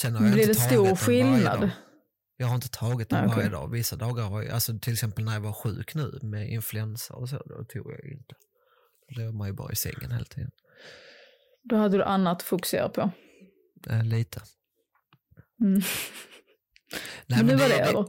sen 0.00 0.14
har 0.14 0.24
jag 0.24 0.32
Blir 0.32 0.42
inte 0.42 0.52
det 0.52 0.68
stor 0.68 0.96
skillnad? 0.96 1.70
Jag 2.36 2.46
har 2.46 2.54
inte 2.54 2.70
tagit 2.70 3.08
den 3.08 3.24
okay. 3.24 3.36
varje 3.36 3.48
dag. 3.48 3.70
Vissa 3.70 3.96
dagar 3.96 4.24
har 4.24 4.42
jag, 4.42 4.52
alltså 4.52 4.78
till 4.78 4.92
exempel 4.92 5.24
när 5.24 5.32
jag 5.32 5.40
var 5.40 5.52
sjuk 5.52 5.94
nu 5.94 6.18
med 6.22 6.50
influensa 6.50 7.14
och 7.14 7.28
så, 7.28 7.36
då 7.36 7.64
tog 7.64 7.92
jag 7.92 8.12
inte. 8.12 8.34
Då 9.08 9.20
låg 9.20 9.34
man 9.34 9.48
ju 9.48 9.52
bara 9.54 9.72
i 9.72 9.76
sängen 9.76 10.10
hela 10.10 10.24
tiden. 10.24 10.50
Då 11.62 11.76
hade 11.76 11.96
du 11.96 12.04
annat 12.04 12.36
att 12.36 12.42
fokusera 12.42 12.88
på? 12.88 13.10
Uh, 13.90 14.04
lite. 14.04 14.42
Mm. 15.60 15.82
Nej, 17.26 17.38
men 17.38 17.46
nu 17.46 17.56
var 17.56 17.68
det, 17.68 17.74
det 17.74 17.80
över. 17.82 18.06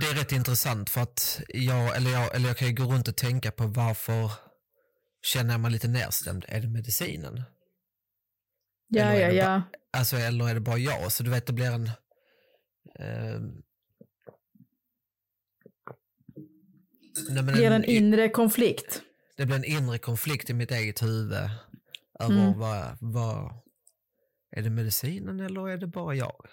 Det 0.00 0.06
är 0.06 0.14
rätt 0.14 0.32
intressant 0.32 0.90
för 0.90 1.00
att 1.00 1.40
jag, 1.48 1.96
eller 1.96 2.10
jag, 2.10 2.34
eller 2.34 2.48
jag 2.48 2.56
kan 2.56 2.68
ju 2.68 2.74
gå 2.74 2.84
runt 2.84 3.08
och 3.08 3.16
tänka 3.16 3.50
på 3.50 3.66
varför 3.66 4.30
känner 5.22 5.54
jag 5.54 5.60
mig 5.60 5.70
lite 5.70 5.88
nedstämd? 5.88 6.44
Är 6.48 6.60
det 6.60 6.68
medicinen? 6.68 7.42
Ja, 8.88 9.14
ja, 9.14 9.30
ja. 9.30 9.58
Ba, 9.58 9.98
alltså, 9.98 10.16
eller 10.16 10.48
är 10.48 10.54
det 10.54 10.60
bara 10.60 10.78
jag? 10.78 11.12
Så 11.12 11.22
du 11.22 11.30
vet, 11.30 11.46
det 11.46 11.52
blir 11.52 11.70
en... 11.70 11.86
Eh, 12.98 13.40
nej, 17.28 17.42
det 17.42 17.42
blir 17.42 17.66
en, 17.66 17.72
en 17.72 17.84
inre 17.84 18.28
konflikt. 18.28 19.02
Det 19.36 19.46
blir 19.46 19.56
en 19.56 19.64
inre 19.64 19.98
konflikt 19.98 20.50
i 20.50 20.54
mitt 20.54 20.70
eget 20.70 21.02
huvud 21.02 21.50
över 22.20 22.34
mm. 22.34 22.58
vad, 22.58 22.96
vad... 23.00 23.52
Är 24.56 24.62
det 24.62 24.70
medicinen 24.70 25.40
eller 25.40 25.68
är 25.68 25.76
det 25.76 25.86
bara 25.86 26.14
jag? 26.14 26.46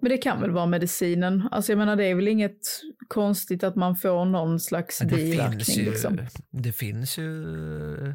Men 0.00 0.10
det 0.10 0.18
kan 0.18 0.40
väl 0.40 0.50
vara 0.50 0.66
medicinen? 0.66 1.48
Alltså 1.50 1.72
jag 1.72 1.78
menar 1.78 1.96
det 1.96 2.04
är 2.04 2.14
väl 2.14 2.28
inget 2.28 2.60
konstigt 3.08 3.64
att 3.64 3.76
man 3.76 3.96
får 3.96 4.24
någon 4.24 4.60
slags 4.60 4.98
det 4.98 5.06
biverkning. 5.06 5.60
Finns 5.60 5.78
ju, 5.78 5.90
liksom. 5.90 6.18
Det 6.50 6.72
finns 6.72 7.18
ju 7.18 7.44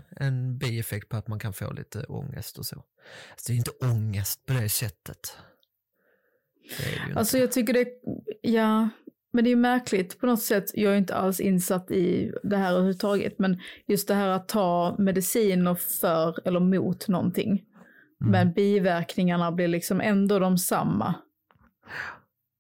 en 0.10 0.58
bieffekt 0.58 1.10
på 1.10 1.18
att 1.18 1.28
man 1.28 1.40
kan 1.40 1.54
få 1.54 1.74
lite 1.74 2.04
ångest 2.04 2.58
och 2.58 2.66
så. 2.66 2.76
Alltså 3.32 3.52
det 3.52 3.54
är 3.54 3.58
inte 3.58 3.72
ångest 3.82 4.46
på 4.46 4.54
det 4.54 4.70
sättet. 4.70 5.38
Det 6.78 7.14
det 7.14 7.20
alltså 7.20 7.38
jag 7.38 7.52
tycker 7.52 7.74
det, 7.74 7.88
ja, 8.42 8.90
men 9.34 9.44
det 9.44 9.52
är 9.52 9.56
märkligt 9.56 10.20
på 10.20 10.26
något 10.26 10.42
sätt. 10.42 10.72
Jag 10.74 10.94
är 10.94 10.98
inte 10.98 11.16
alls 11.16 11.40
insatt 11.40 11.92
i 11.92 12.32
det 12.44 12.58
här 12.58 12.72
överhuvudtaget, 12.72 13.40
men 13.40 13.60
just 13.88 14.08
det 14.08 14.14
här 14.14 14.28
att 14.28 14.48
ta 14.48 14.96
mediciner 15.00 15.76
för 15.76 16.48
eller 16.48 16.60
mot 16.60 17.08
någonting. 17.08 17.50
Mm. 18.22 18.32
Men 18.32 18.54
biverkningarna 18.54 19.52
blir 19.52 19.68
liksom 19.68 20.02
ändå 20.02 20.40
de 20.40 20.58
samma. 20.58 21.16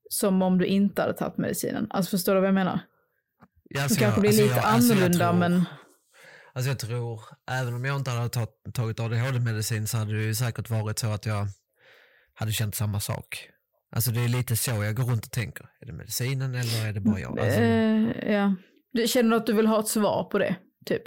Som 0.09 0.41
om 0.41 0.57
du 0.57 0.65
inte 0.65 1.01
hade 1.01 1.13
tagit 1.13 1.37
medicinen. 1.37 1.87
Alltså 1.89 2.09
förstår 2.09 2.33
du 2.35 2.39
vad 2.39 2.47
jag 2.47 2.53
menar? 2.53 2.79
Ja, 3.63 3.83
alltså 3.83 3.99
det 3.99 4.01
kanske 4.05 4.21
blir 4.21 4.29
alltså 4.29 4.43
lite 4.43 4.55
jag, 4.55 4.65
alltså 4.65 4.93
annorlunda 4.93 5.29
tror, 5.29 5.39
men... 5.39 5.65
Alltså 6.53 6.69
jag 6.69 6.79
tror, 6.79 7.21
även 7.51 7.73
om 7.73 7.85
jag 7.85 7.95
inte 7.95 8.11
hade 8.11 8.29
tagit 8.73 8.99
ADHD-medicin 8.99 9.87
så 9.87 9.97
hade 9.97 10.13
det 10.13 10.23
ju 10.23 10.35
säkert 10.35 10.69
varit 10.69 10.99
så 10.99 11.07
att 11.07 11.25
jag 11.25 11.47
hade 12.33 12.51
känt 12.51 12.75
samma 12.75 12.99
sak. 12.99 13.49
Alltså 13.91 14.11
det 14.11 14.21
är 14.21 14.27
lite 14.27 14.55
så 14.55 14.71
jag 14.71 14.95
går 14.95 15.03
runt 15.03 15.25
och 15.25 15.31
tänker. 15.31 15.69
Är 15.79 15.85
det 15.85 15.93
medicinen 15.93 16.55
eller 16.55 16.87
är 16.89 16.93
det 16.93 16.99
bara 16.99 17.19
jag? 17.19 17.39
Alltså... 17.39 17.61
Uh, 17.61 18.31
ja. 18.31 18.55
Du 18.91 19.07
känner 19.07 19.37
att 19.37 19.45
du 19.45 19.53
vill 19.53 19.67
ha 19.67 19.79
ett 19.79 19.87
svar 19.87 20.23
på 20.31 20.39
det, 20.39 20.55
typ? 20.85 21.03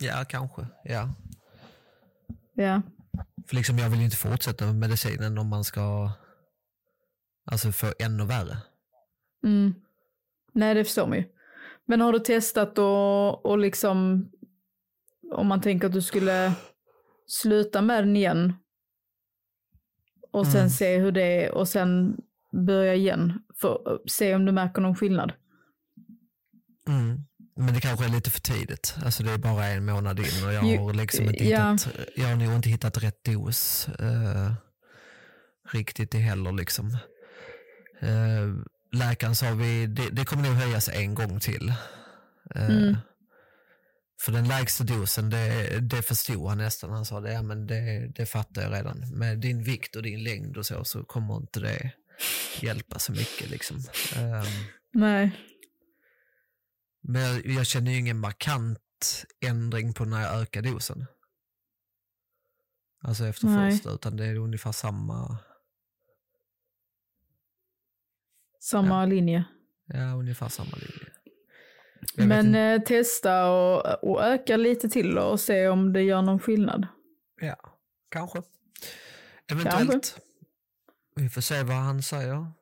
Ja, 0.00 0.24
kanske. 0.28 0.66
Ja. 0.84 1.14
Ja. 2.54 2.82
För 3.48 3.56
liksom 3.56 3.78
jag 3.78 3.90
vill 3.90 3.98
ju 3.98 4.04
inte 4.04 4.16
fortsätta 4.16 4.66
med 4.66 4.74
medicinen 4.74 5.38
om 5.38 5.48
man 5.48 5.64
ska 5.64 6.10
alltså 7.44 7.72
få 7.72 7.86
ännu 7.98 8.24
värre. 8.24 8.56
Mm. 9.44 9.74
Nej, 10.52 10.74
det 10.74 10.84
förstår 10.84 11.06
man 11.06 11.18
ju. 11.18 11.24
Men 11.86 12.00
har 12.00 12.12
du 12.12 12.18
testat 12.18 12.78
och, 12.78 13.46
och 13.46 13.58
liksom, 13.58 14.28
om 15.32 15.46
man 15.46 15.60
tänker 15.60 15.86
att 15.86 15.92
du 15.92 16.02
skulle 16.02 16.52
sluta 17.26 17.82
med 17.82 18.04
den 18.04 18.16
igen 18.16 18.54
och 20.30 20.46
sen 20.46 20.60
mm. 20.60 20.70
se 20.70 20.98
hur 20.98 21.12
det 21.12 21.44
är 21.44 21.54
och 21.54 21.68
sen 21.68 22.16
börja 22.66 22.94
igen 22.94 23.42
för 23.54 23.94
att 23.94 24.10
se 24.10 24.34
om 24.34 24.44
du 24.44 24.52
märker 24.52 24.80
någon 24.80 24.96
skillnad? 24.96 25.32
Mm. 26.88 27.27
Men 27.58 27.74
det 27.74 27.80
kanske 27.80 28.04
är 28.04 28.08
lite 28.08 28.30
för 28.30 28.40
tidigt. 28.40 28.94
Alltså 29.04 29.22
det 29.22 29.32
är 29.32 29.38
bara 29.38 29.66
en 29.66 29.84
månad 29.84 30.18
in 30.18 30.44
och 30.44 30.52
jag 30.52 30.60
har 30.60 30.92
liksom 30.92 31.24
inte 31.24 31.48
ja. 31.48 31.72
hittat, 31.72 31.88
jag 32.16 32.28
har 32.28 32.36
nog 32.36 32.54
inte 32.54 32.68
hittat 32.68 33.02
rätt 33.02 33.24
dos 33.24 33.88
uh, 34.00 34.52
riktigt 35.72 36.10
det 36.10 36.18
heller 36.18 36.52
liksom. 36.52 36.96
Eh, 38.00 38.54
läkaren 38.92 39.34
sa 39.34 39.50
vi, 39.50 39.86
det, 39.86 40.10
det 40.10 40.24
kommer 40.24 40.42
nog 40.42 40.52
höjas 40.52 40.88
en 40.88 41.14
gång 41.14 41.40
till. 41.40 41.68
Eh, 42.54 42.68
Mm. 42.68 42.96
För 44.20 44.32
den 44.32 44.48
lägsta 44.48 44.84
dosen, 44.84 45.30
det, 45.30 45.78
det 45.80 46.02
förstod 46.02 46.48
han 46.48 46.58
nästan. 46.58 46.90
Han 46.90 47.04
sa 47.04 47.20
det, 47.20 47.32
ja, 47.32 47.42
men 47.42 47.66
det, 47.66 48.12
det 48.14 48.26
fattar 48.26 48.62
jag 48.62 48.72
redan. 48.72 49.18
Med 49.18 49.38
din 49.38 49.62
vikt 49.62 49.96
och 49.96 50.02
din 50.02 50.22
längd 50.22 50.56
och 50.56 50.66
så, 50.66 50.84
så 50.84 51.04
kommer 51.04 51.36
inte 51.36 51.60
det 51.60 51.92
hjälpa 52.60 52.98
så 52.98 53.12
mycket. 53.12 53.50
Liksom. 53.50 53.76
Eh, 54.16 54.44
Nej. 54.92 55.30
Men 57.00 57.22
jag, 57.22 57.46
jag 57.46 57.66
känner 57.66 57.90
ju 57.90 57.98
ingen 57.98 58.18
markant 58.18 59.24
ändring 59.46 59.94
på 59.94 60.04
när 60.04 60.22
jag 60.22 60.42
ökar 60.42 60.62
dosen. 60.62 61.06
Alltså 63.02 63.26
efter 63.26 63.46
Nej. 63.46 63.72
första, 63.72 63.90
utan 63.90 64.16
det 64.16 64.24
är 64.26 64.36
ungefär 64.36 64.72
samma, 64.72 65.38
Samma 68.60 69.04
linje. 69.06 69.44
ja, 69.86 70.12
ungefär 70.14 70.48
samma 70.48 70.70
linje. 70.76 71.12
Jag 72.14 72.28
Men 72.28 72.54
eh, 72.54 72.82
testa 72.82 73.50
och, 73.50 74.04
och 74.10 74.24
öka 74.24 74.56
lite 74.56 74.88
till 74.88 75.18
och 75.18 75.40
se 75.40 75.68
om 75.68 75.92
det 75.92 76.02
gör 76.02 76.22
någon 76.22 76.38
skillnad. 76.40 76.86
Ja, 77.40 77.56
kanske. 78.08 78.42
Eventuellt. 79.52 80.20
Vi 81.16 81.28
får 81.28 81.40
se 81.40 81.62
vad 81.62 81.76
han 81.76 82.02
säger. 82.02 82.52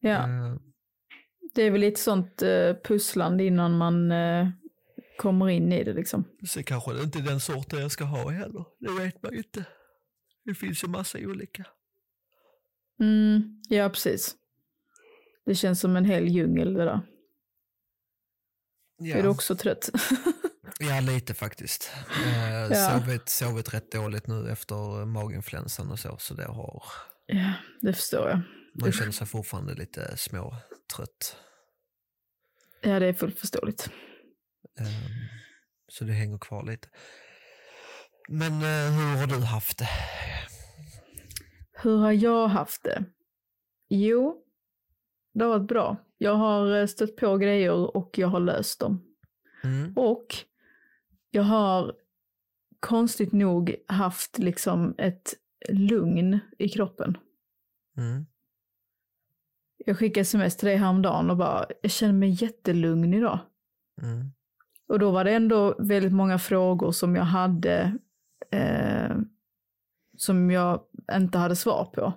Ja, 0.00 0.28
Eh, 0.28 0.56
det 1.56 1.62
är 1.62 1.70
väl 1.70 1.80
lite 1.80 2.00
sånt 2.00 2.42
eh, 2.42 2.74
pusslande 2.84 3.44
innan 3.44 3.76
man 3.78 4.12
eh, 4.12 4.48
kommer 5.18 5.48
in 5.48 5.72
i 5.72 5.84
det 5.84 5.92
liksom. 5.92 6.24
så 6.46 6.62
kanske 6.62 6.92
det 6.92 7.02
inte 7.02 7.18
är 7.18 7.22
den 7.22 7.40
sorten 7.40 7.80
jag 7.80 7.90
ska 7.90 8.04
ha 8.04 8.30
heller. 8.30 8.64
Det 8.78 8.92
vet 9.04 9.22
man 9.22 9.32
ju 9.32 9.38
inte. 9.38 9.64
Det 10.44 10.54
finns 10.54 10.84
ju 10.84 10.88
massa 10.88 11.18
olika. 11.18 11.64
Mm, 13.00 13.62
ja, 13.68 13.88
precis. 13.88 14.34
Det 15.46 15.54
känns 15.54 15.80
som 15.80 15.96
en 15.96 16.04
hel 16.04 16.28
djungel 16.28 16.74
det 16.74 16.84
där. 16.84 17.00
Är 19.00 19.14
du 19.14 19.18
Ja, 19.20 19.28
också 19.28 19.56
trött? 19.56 19.90
ja 20.80 21.00
lite 21.00 21.34
faktiskt. 21.34 21.90
Eh, 22.26 22.52
Ja. 22.70 23.00
sovit, 23.00 23.28
sovit 23.28 23.74
rätt 23.74 23.92
dåligt 23.92 24.26
nu 24.26 24.50
efter 24.50 25.04
maginfluensan 25.04 25.90
och 25.90 25.98
så, 25.98 26.16
så 26.18 26.34
det 26.34 26.44
har... 26.44 26.82
ja, 27.26 27.52
det 27.80 27.92
förstår 27.92 28.28
jag. 28.28 28.40
Man 28.80 28.92
känner 28.92 29.12
sig 29.12 29.26
fortfarande 29.26 29.74
lite 29.74 30.16
småtrött. 30.16 31.36
Ja, 32.86 32.98
det 32.98 33.06
är 33.06 33.12
fullt 33.12 33.38
förståeligt. 33.38 33.90
Ehm, 34.78 34.86
så 35.88 36.04
det 36.04 36.12
hänger 36.12 36.38
kvar 36.38 36.62
lite. 36.66 36.88
Men 38.28 38.52
eh, 38.52 38.92
hur 38.92 39.16
har 39.20 39.26
du 39.26 39.44
haft 39.44 39.78
det? 39.78 39.88
Hur 41.82 41.96
har 41.96 42.12
jag 42.12 42.48
haft 42.48 42.82
det? 42.82 43.04
Jo, 43.88 44.42
det 45.34 45.44
har 45.44 45.58
varit 45.58 45.68
bra. 45.68 45.96
Jag 46.18 46.34
har 46.34 46.80
eh, 46.80 46.86
stött 46.86 47.16
på 47.16 47.36
grejer 47.36 47.96
och 47.96 48.18
jag 48.18 48.28
har 48.28 48.40
löst 48.40 48.80
dem. 48.80 49.02
Mm. 49.64 49.92
Och 49.96 50.26
jag 51.30 51.42
har 51.42 51.94
konstigt 52.80 53.32
nog 53.32 53.76
haft 53.88 54.38
liksom 54.38 54.94
ett 54.98 55.34
lugn 55.68 56.38
i 56.58 56.68
kroppen. 56.68 57.18
Mm. 57.96 58.26
Jag 59.88 59.98
skickade 59.98 60.22
sms 60.22 60.56
till 60.56 60.68
dig 60.68 60.76
häromdagen 60.76 61.30
och 61.30 61.36
bara, 61.36 61.66
jag 61.82 61.90
känner 61.90 62.12
mig 62.12 62.30
jättelugn 62.42 63.14
idag. 63.14 63.38
Mm. 64.02 64.30
Och 64.88 64.98
då 64.98 65.10
var 65.10 65.24
det 65.24 65.30
ändå 65.30 65.76
väldigt 65.78 66.12
många 66.12 66.38
frågor 66.38 66.92
som 66.92 67.16
jag 67.16 67.24
hade 67.24 67.98
eh, 68.50 69.16
som 70.16 70.50
jag 70.50 70.80
inte 71.12 71.38
hade 71.38 71.56
svar 71.56 71.84
på. 71.94 72.12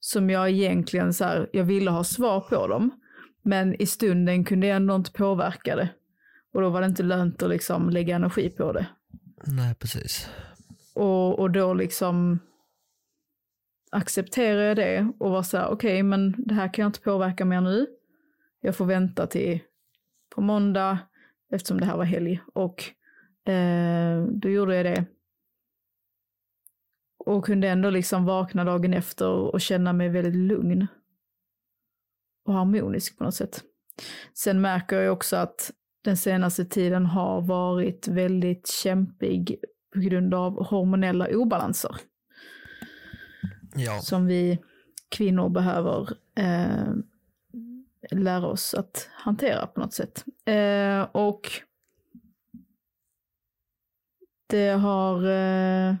Som 0.00 0.30
jag 0.30 0.50
egentligen 0.50 1.14
så 1.14 1.24
här, 1.24 1.50
jag 1.52 1.64
ville 1.64 1.90
ha 1.90 2.04
svar 2.04 2.40
på 2.40 2.66
dem. 2.66 2.90
Men 3.42 3.82
i 3.82 3.86
stunden 3.86 4.44
kunde 4.44 4.66
jag 4.66 4.76
ändå 4.76 4.94
inte 4.94 5.12
påverka 5.12 5.76
det. 5.76 5.88
Och 6.52 6.60
då 6.60 6.68
var 6.68 6.80
det 6.80 6.86
inte 6.86 7.02
lönt 7.02 7.42
att 7.42 7.50
liksom 7.50 7.90
lägga 7.90 8.16
energi 8.16 8.50
på 8.50 8.72
det. 8.72 8.86
Nej, 9.44 9.74
precis. 9.74 10.28
Och, 10.94 11.38
och 11.38 11.50
då 11.50 11.74
liksom 11.74 12.38
accepterar 13.90 14.62
jag 14.62 14.76
det 14.76 15.12
och 15.18 15.30
var 15.30 15.42
så 15.42 15.56
här, 15.56 15.68
okej, 15.68 16.02
men 16.02 16.34
det 16.38 16.54
här 16.54 16.74
kan 16.74 16.82
jag 16.82 16.88
inte 16.88 17.00
påverka 17.00 17.44
mer 17.44 17.60
nu. 17.60 17.86
Jag 18.60 18.76
får 18.76 18.84
vänta 18.84 19.26
till 19.26 19.60
på 20.34 20.40
måndag 20.40 20.98
eftersom 21.52 21.80
det 21.80 21.86
här 21.86 21.96
var 21.96 22.04
helg. 22.04 22.40
Och 22.52 22.84
eh, 23.52 24.22
då 24.22 24.48
gjorde 24.48 24.76
jag 24.76 24.84
det. 24.84 25.04
Och 27.24 27.44
kunde 27.44 27.68
ändå 27.68 27.90
liksom 27.90 28.24
vakna 28.24 28.64
dagen 28.64 28.94
efter 28.94 29.28
och 29.28 29.60
känna 29.60 29.92
mig 29.92 30.08
väldigt 30.08 30.34
lugn. 30.34 30.86
Och 32.44 32.54
harmonisk 32.54 33.18
på 33.18 33.24
något 33.24 33.34
sätt. 33.34 33.64
Sen 34.34 34.60
märker 34.60 35.00
jag 35.00 35.12
också 35.12 35.36
att 35.36 35.72
den 36.04 36.16
senaste 36.16 36.64
tiden 36.64 37.06
har 37.06 37.40
varit 37.40 38.08
väldigt 38.08 38.68
kämpig 38.68 39.56
på 39.94 40.00
grund 40.00 40.34
av 40.34 40.64
hormonella 40.66 41.28
obalanser 41.28 41.96
Ja, 43.74 44.00
som 44.00 44.26
vi 44.26 44.58
kvinnor 45.08 45.48
behöver 45.48 46.16
eh, 46.34 46.92
lära 48.10 48.46
oss 48.46 48.74
att 48.74 49.08
hantera 49.12 49.66
på 49.66 49.80
något 49.80 49.94
sätt. 49.94 50.24
Eh, 50.44 51.02
och 51.12 51.50
det 54.46 54.68
har 54.68 55.30
eh, 55.30 55.94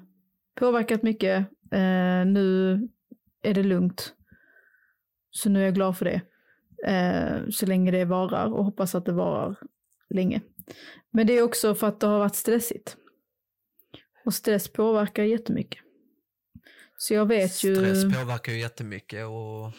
påverkat 0.54 1.02
mycket. 1.02 1.38
Eh, 1.70 2.26
nu 2.26 2.72
är 3.42 3.54
det 3.54 3.62
lugnt. 3.62 4.14
Så 5.30 5.48
nu 5.50 5.60
är 5.60 5.64
jag 5.64 5.74
glad 5.74 5.96
för 5.96 6.04
det. 6.04 6.20
Eh, 6.86 7.48
så 7.50 7.66
länge 7.66 7.90
det 7.90 8.04
varar 8.04 8.52
och 8.52 8.64
hoppas 8.64 8.94
att 8.94 9.04
det 9.04 9.12
varar 9.12 9.56
länge. 10.10 10.40
Men 11.10 11.26
det 11.26 11.32
är 11.38 11.42
också 11.42 11.74
för 11.74 11.86
att 11.86 12.00
det 12.00 12.06
har 12.06 12.18
varit 12.18 12.34
stressigt. 12.34 12.96
Och 14.24 14.34
stress 14.34 14.72
påverkar 14.72 15.22
jättemycket. 15.22 15.80
Så 17.02 17.14
jag 17.14 17.26
vet 17.26 17.64
ju... 17.64 17.74
stress 17.76 18.04
påverkar 18.14 18.52
ju 18.52 18.60
jättemycket 18.60 19.26
och 19.26 19.72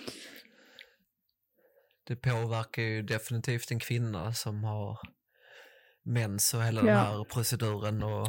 det 2.07 2.15
påverkar 2.15 2.81
ju 2.81 3.01
definitivt 3.01 3.71
en 3.71 3.79
kvinna 3.79 4.33
som 4.33 4.63
har 4.63 4.99
mens 6.05 6.53
och 6.53 6.63
hela 6.63 6.81
den 6.81 6.89
Ja. 6.93 6.99
här 6.99 7.23
proceduren 7.23 8.03
och, 8.03 8.27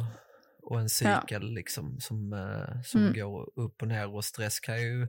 och 0.63 0.79
en 0.79 0.89
cykel 0.89 1.53
liksom 1.53 1.99
som, 1.99 2.33
eh, 2.33 2.81
som 2.83 3.01
Mm. 3.01 3.13
går 3.13 3.59
upp 3.59 3.81
och 3.81 3.87
ner 3.87 4.15
och 4.15 4.25
stress 4.25 4.59
kan 4.59 4.81
ju 4.81 5.07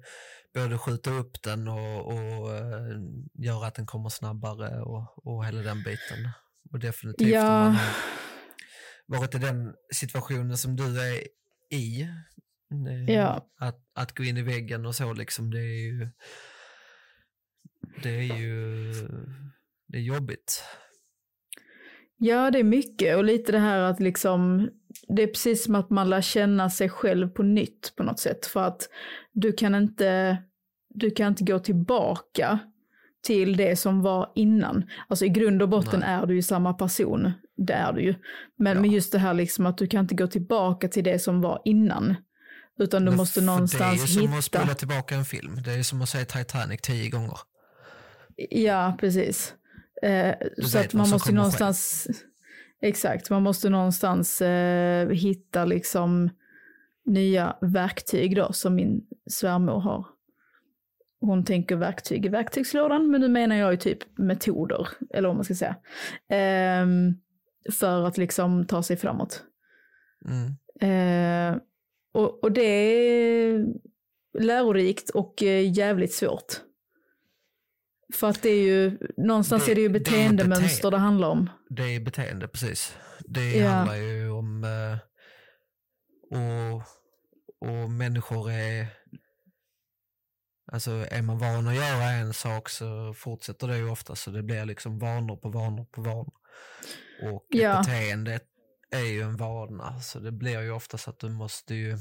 både 0.55 0.79
skjuta 0.79 1.11
upp 1.11 1.43
den 1.43 1.69
och, 1.69 2.07
och 2.07 2.55
eh, 2.57 2.97
göra 3.35 3.67
att 3.67 3.75
den 3.75 3.87
kommer 3.87 4.09
snabbare 4.09 4.81
och, 4.83 5.27
och 5.27 5.47
hela 5.47 5.63
den 5.63 5.83
biten. 5.83 6.29
Och 6.73 6.79
definitivt 6.79 7.29
Ja. 7.29 7.67
om 7.67 7.73
man 9.09 9.19
har 9.19 9.19
varit 9.19 9.35
i 9.35 9.39
den 9.39 9.75
situationen 9.95 10.59
som 10.59 10.77
du 10.77 11.01
är 11.01 11.21
i. 11.71 12.09
eh, 12.87 13.15
Ja. 13.15 13.47
Att, 13.59 13.81
att 13.95 14.15
gå 14.19 14.25
in 14.25 14.37
i 14.37 14.43
väggen 14.43 14.87
och 14.87 14.95
så 14.95 15.13
liksom, 15.13 15.51
det 15.51 15.59
är 15.59 15.83
ju 15.87 16.09
det 18.03 18.11
är 18.11 18.37
ju 18.39 18.93
det 19.89 19.99
är 19.99 20.03
jobbigt. 20.03 20.65
Ja, 22.17 22.51
det 22.51 22.59
är 22.59 22.65
mycket 22.65 23.17
och 23.17 23.25
lite 23.25 23.53
det 23.53 23.59
här 23.59 23.79
att 23.79 24.01
liksom, 24.01 24.71
det 25.09 25.23
är 25.23 25.27
precis 25.27 25.65
som 25.65 25.75
att 25.75 25.91
man 25.91 26.11
lär 26.11 26.21
känna 26.21 26.71
sig 26.71 26.89
själv 26.89 27.29
på 27.29 27.43
nytt 27.43 27.93
på 27.97 28.03
något 28.03 28.19
sätt. 28.19 28.47
För 28.47 28.63
att 28.63 28.89
du 29.33 29.53
kan 29.53 29.75
inte, 29.75 30.37
du 30.89 31.11
kan 31.11 31.27
inte 31.29 31.45
gå 31.45 31.59
tillbaka 31.59 32.59
till 33.27 33.57
det 33.57 33.77
som 33.77 34.03
var 34.03 34.33
innan. 34.35 34.85
Alltså 35.09 35.25
i 35.25 35.29
grund 35.29 35.63
och 35.63 35.69
botten 35.69 36.01
Nej. 36.01 36.09
är 36.09 36.27
du 36.27 36.35
ju 36.35 36.43
samma 36.43 36.75
person, 36.75 37.33
det 37.57 37.73
är 37.73 37.93
du 37.93 38.03
ju. 38.03 38.15
Men 38.57 38.75
Ja. 38.77 38.81
med 38.81 38.91
just 38.91 39.13
det 39.13 39.19
här 39.19 39.35
liksom 39.35 39.67
att 39.67 39.79
du 39.79 39.87
kan 39.87 40.01
inte 40.01 40.15
gå 40.15 40.27
tillbaka 40.27 40.89
till 40.89 41.05
det 41.05 41.19
som 41.19 41.41
var 41.41 41.63
innan. 41.65 42.15
Utan 42.79 43.05
du 43.05 43.11
Men 43.11 43.17
måste 43.17 43.41
någonstans 43.41 43.81
Det 43.81 43.85
är 43.85 44.07
ju 44.07 44.07
som 44.07 44.25
att 44.25 44.31
hitta. 44.31 44.43
spola 44.43 44.75
tillbaka 44.75 45.15
en 45.15 45.25
film. 45.25 45.63
Det 45.65 45.73
är 45.73 45.83
som 45.83 46.03
att 46.03 46.09
se 46.09 46.25
Titanic 46.25 46.81
tio 46.81 47.11
gånger. 47.11 47.39
Ja, 48.37 48.97
precis. 49.01 49.55
Eh, 50.03 50.35
så 50.63 50.79
att 50.79 50.95
man 50.95 51.11
måste 51.11 51.31
ju 51.31 51.37
någonstans, 51.37 52.07
exakt, 52.83 53.31
man 53.31 53.43
måste 53.43 53.69
någonstans 53.71 54.41
eh, 54.43 55.09
hitta 55.09 55.65
liksom 55.65 56.31
nya 57.07 57.57
verktyg 57.61 58.37
då 58.37 58.53
som 58.53 58.75
min 58.75 59.01
svärmor 59.31 59.81
har. 59.81 60.07
Hon 61.21 61.45
tänker 61.45 61.77
verktyg 61.77 62.27
i 62.27 62.29
verktygslådan, 62.29 63.11
men 63.11 63.21
nu 63.21 63.29
menar 63.29 63.57
jag 63.57 63.71
ju 63.73 63.77
typ 63.77 64.19
metoder, 64.19 64.89
eller 65.15 65.29
vad 65.29 65.37
man 65.37 65.45
ska 65.45 65.55
säga. 65.55 65.77
Ehm, 66.29 67.15
för 67.73 68.07
att 68.07 68.19
liksom 68.19 68.67
ta 68.67 68.83
sig 68.83 68.97
framåt. 68.97 69.43
Mm. 70.29 71.61
Och, 72.15 72.45
och 72.45 72.53
det 72.53 72.63
är 72.65 73.67
lärorikt 74.39 75.11
och 75.11 75.43
eh, 75.43 75.73
jävligt 75.79 76.15
svårt. 76.15 76.61
För 78.15 78.29
att 78.29 78.43
det 78.43 78.49
är 78.51 78.63
ju, 78.63 78.99
någonstans 79.17 79.67
Det- 79.67 79.73
är 79.73 79.75
det 79.75 79.81
ju 79.81 79.89
det 79.89 79.99
beteendemönster 79.99 80.89
bete- 80.89 80.91
det 80.91 80.97
handlar 80.99 81.29
om. 81.29 81.51
Det 81.71 81.83
är 81.83 82.01
beteende, 82.01 82.49
precis. 82.49 82.97
Det 83.25 83.57
Ja. 83.57 83.69
handlar 83.69 83.97
ju 83.97 84.31
om... 84.31 84.65
Eh, 84.65 84.99
och, 86.39 86.83
och 87.71 87.91
människor 87.91 88.51
är... 88.51 88.87
Alltså 90.73 90.91
är 90.91 91.23
man 91.23 91.39
van 91.39 91.69
att 91.69 91.75
göra 91.75 92.05
en 92.11 92.33
sak 92.35 92.69
så 92.69 93.15
fortsätter 93.17 93.69
det 93.69 93.77
ju 93.77 93.91
ofta 93.91 94.15
så 94.17 94.31
det 94.31 94.43
blir 94.43 94.65
liksom 94.65 94.99
vanor 94.99 95.37
på 95.37 95.49
vanor 95.49 95.85
på 95.85 96.03
vanor. 96.03 96.33
Och 97.33 97.47
ja. 97.49 97.79
beteendet 97.79 98.43
är 98.95 99.05
ju 99.05 99.23
en 99.23 99.37
vana 99.37 100.01
så 100.01 100.19
det 100.19 100.33
blir 100.33 100.61
ju 100.61 100.71
ofta 100.71 100.99
så 100.99 101.11
att 101.11 101.19
du 101.19 101.29
måste 101.29 101.75
ju 101.75 101.99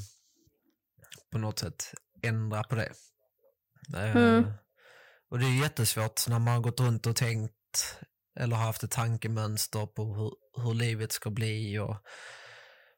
på 1.32 1.38
något 1.38 1.60
sätt 1.60 1.94
ändra 2.22 2.64
på 2.64 2.76
det. 2.76 2.94
Eh, 3.96 4.16
mm. 4.16 4.44
och 5.30 5.40
det 5.40 5.46
är 5.46 5.62
jättesvårt 5.62 6.28
när 6.28 6.40
man 6.40 6.54
har 6.54 6.62
gått 6.62 6.80
runt 6.80 7.08
och 7.08 7.16
tänkt 7.16 7.54
eller 8.40 8.56
haft 8.56 8.84
ett 8.84 8.92
tankemönster 8.92 9.86
på 9.86 10.16
hur, 10.16 10.64
hur 10.64 10.74
livet 10.74 11.12
ska 11.12 11.30
bli 11.30 11.80
och, 11.80 11.98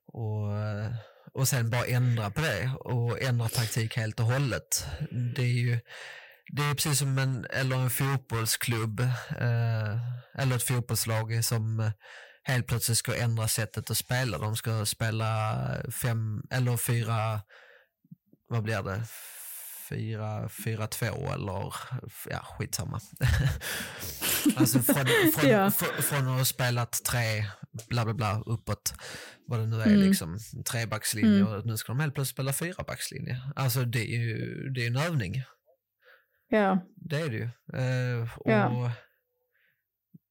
och, 0.08 0.58
eh, 0.58 0.96
och 1.34 1.48
sen 1.48 1.70
bara 1.70 1.86
ändra 1.86 2.32
på 2.32 2.42
det 2.42 2.72
och 2.80 3.22
ändra 3.22 3.50
taktik 3.50 3.98
helt 3.98 4.20
och 4.20 4.26
hållet. 4.26 4.88
Det 5.36 5.42
är 5.42 5.60
ju 5.60 5.80
det 6.48 6.64
är 6.64 6.74
precis 6.74 7.00
som 7.00 7.18
en, 7.18 7.46
eller 7.50 7.76
en 7.76 7.90
fotbollsklubb 7.90 9.00
eh, 9.40 9.98
eller 10.34 10.56
ett 10.56 10.64
fotbollslag 10.64 11.46
som 11.46 11.92
helt 12.46 12.68
plötsligt 12.68 12.98
ska 12.98 13.16
ändra 13.16 13.48
sättet 13.48 13.92
att 13.92 13.98
spela. 13.98 14.38
De 14.38 14.56
ska 14.56 14.86
spela 14.86 15.58
fem 16.02 16.44
eller 16.52 16.78
fyra, 16.78 17.42
vad 18.50 18.64
blir 18.64 18.84
det, 18.84 19.04
4-2 19.90 21.34
eller 21.34 21.74
ja, 22.30 22.40
skitsamma. 22.40 23.00
alltså 24.56 24.80
från, 24.80 25.06
från, 25.36 25.50
ja. 25.50 25.72
från, 25.72 26.28
att 26.28 26.38
ha 26.38 26.46
spelat 26.46 27.04
tre, 27.04 27.46
bla 27.90 28.06
bla 28.06 28.14
bla, 28.14 28.44
uppåt, 28.46 28.94
vad 29.48 29.60
det 29.60 29.68
nu 29.68 29.82
är, 29.82 29.88
mm. 29.88 30.00
liksom, 30.00 30.40
trebackslinje 30.72 31.40
mm. 31.40 31.48
och 31.48 31.66
nu 31.66 31.78
ska 31.78 31.92
de 31.92 32.00
helt 32.00 32.16
plötsligt 32.16 32.36
spela 32.36 32.54
fyrabackslinje. 32.54 33.42
Alltså 33.56 33.86
det 33.86 34.16
är 34.16 34.20
ju 34.20 34.70
det 34.70 34.84
är 34.84 34.88
en 34.88 34.98
övning. 34.98 35.44
Ja. 36.50 36.86
Det 36.96 37.22
är 37.22 37.30
det 37.30 37.36
ju. 37.36 37.50
Uh, 37.74 38.38
och 38.38 38.52
ja. 38.52 38.92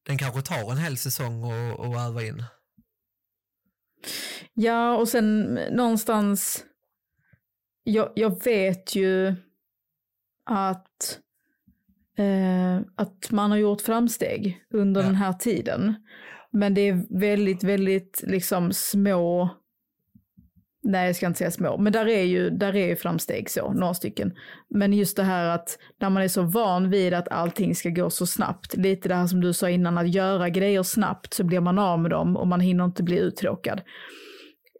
Den 0.05 0.17
kanske 0.17 0.41
tar 0.41 0.71
en 0.71 0.77
hel 0.77 0.97
säsong 0.97 1.43
att 1.43 2.07
öva 2.07 2.23
in. 2.23 2.43
Ja, 4.53 4.95
och 4.95 5.07
sen 5.07 5.53
någonstans 5.71 6.65
jag, 7.83 8.11
jag 8.15 8.43
vet 8.43 8.95
ju 8.95 9.35
att, 10.45 11.19
eh, 12.17 12.77
att 12.95 13.31
man 13.31 13.51
har 13.51 13.57
gjort 13.57 13.81
framsteg 13.81 14.65
under 14.69 15.01
ja. 15.01 15.07
den 15.07 15.15
här 15.15 15.33
tiden. 15.33 15.95
Men 16.51 16.73
det 16.73 16.81
är 16.81 17.19
väldigt, 17.19 17.63
väldigt 17.63 18.23
liksom 18.27 18.73
små, 18.73 19.49
nej 20.85 21.05
jag 21.05 21.15
ska 21.15 21.25
inte 21.25 21.37
säga 21.37 21.51
små, 21.51 21.77
men 21.77 21.93
där 21.93 22.07
är 22.07 22.23
ju, 22.23 22.49
där 22.49 22.75
är 22.75 22.87
ju 22.87 22.95
framsteg 22.95 23.49
så, 23.49 23.73
några 23.73 23.93
stycken. 23.93 24.33
Men 24.69 24.93
just 24.93 25.17
det 25.17 25.23
här 25.23 25.49
att 25.49 25.79
när 25.99 26.09
man 26.09 26.23
är 26.23 26.27
så 26.27 26.41
van 26.41 26.89
vid 26.89 27.13
att 27.13 27.27
allting 27.27 27.75
ska 27.75 27.89
gå 27.89 28.09
så 28.09 28.25
snabbt, 28.25 28.77
lite 28.77 29.09
det 29.09 29.15
här 29.15 29.27
som 29.27 29.41
du 29.41 29.53
sa 29.53 29.69
innan, 29.69 29.97
att 29.97 30.13
göra 30.13 30.49
grejer 30.49 30.83
snabbt 30.83 31.33
så 31.33 31.43
blir 31.43 31.59
man 31.59 31.79
av 31.79 31.99
med 31.99 32.11
dem 32.11 32.37
och 32.37 32.47
man 32.47 32.59
hinner 32.59 32.85
inte 32.85 33.03
bli 33.03 33.17
uttråkad. 33.17 33.81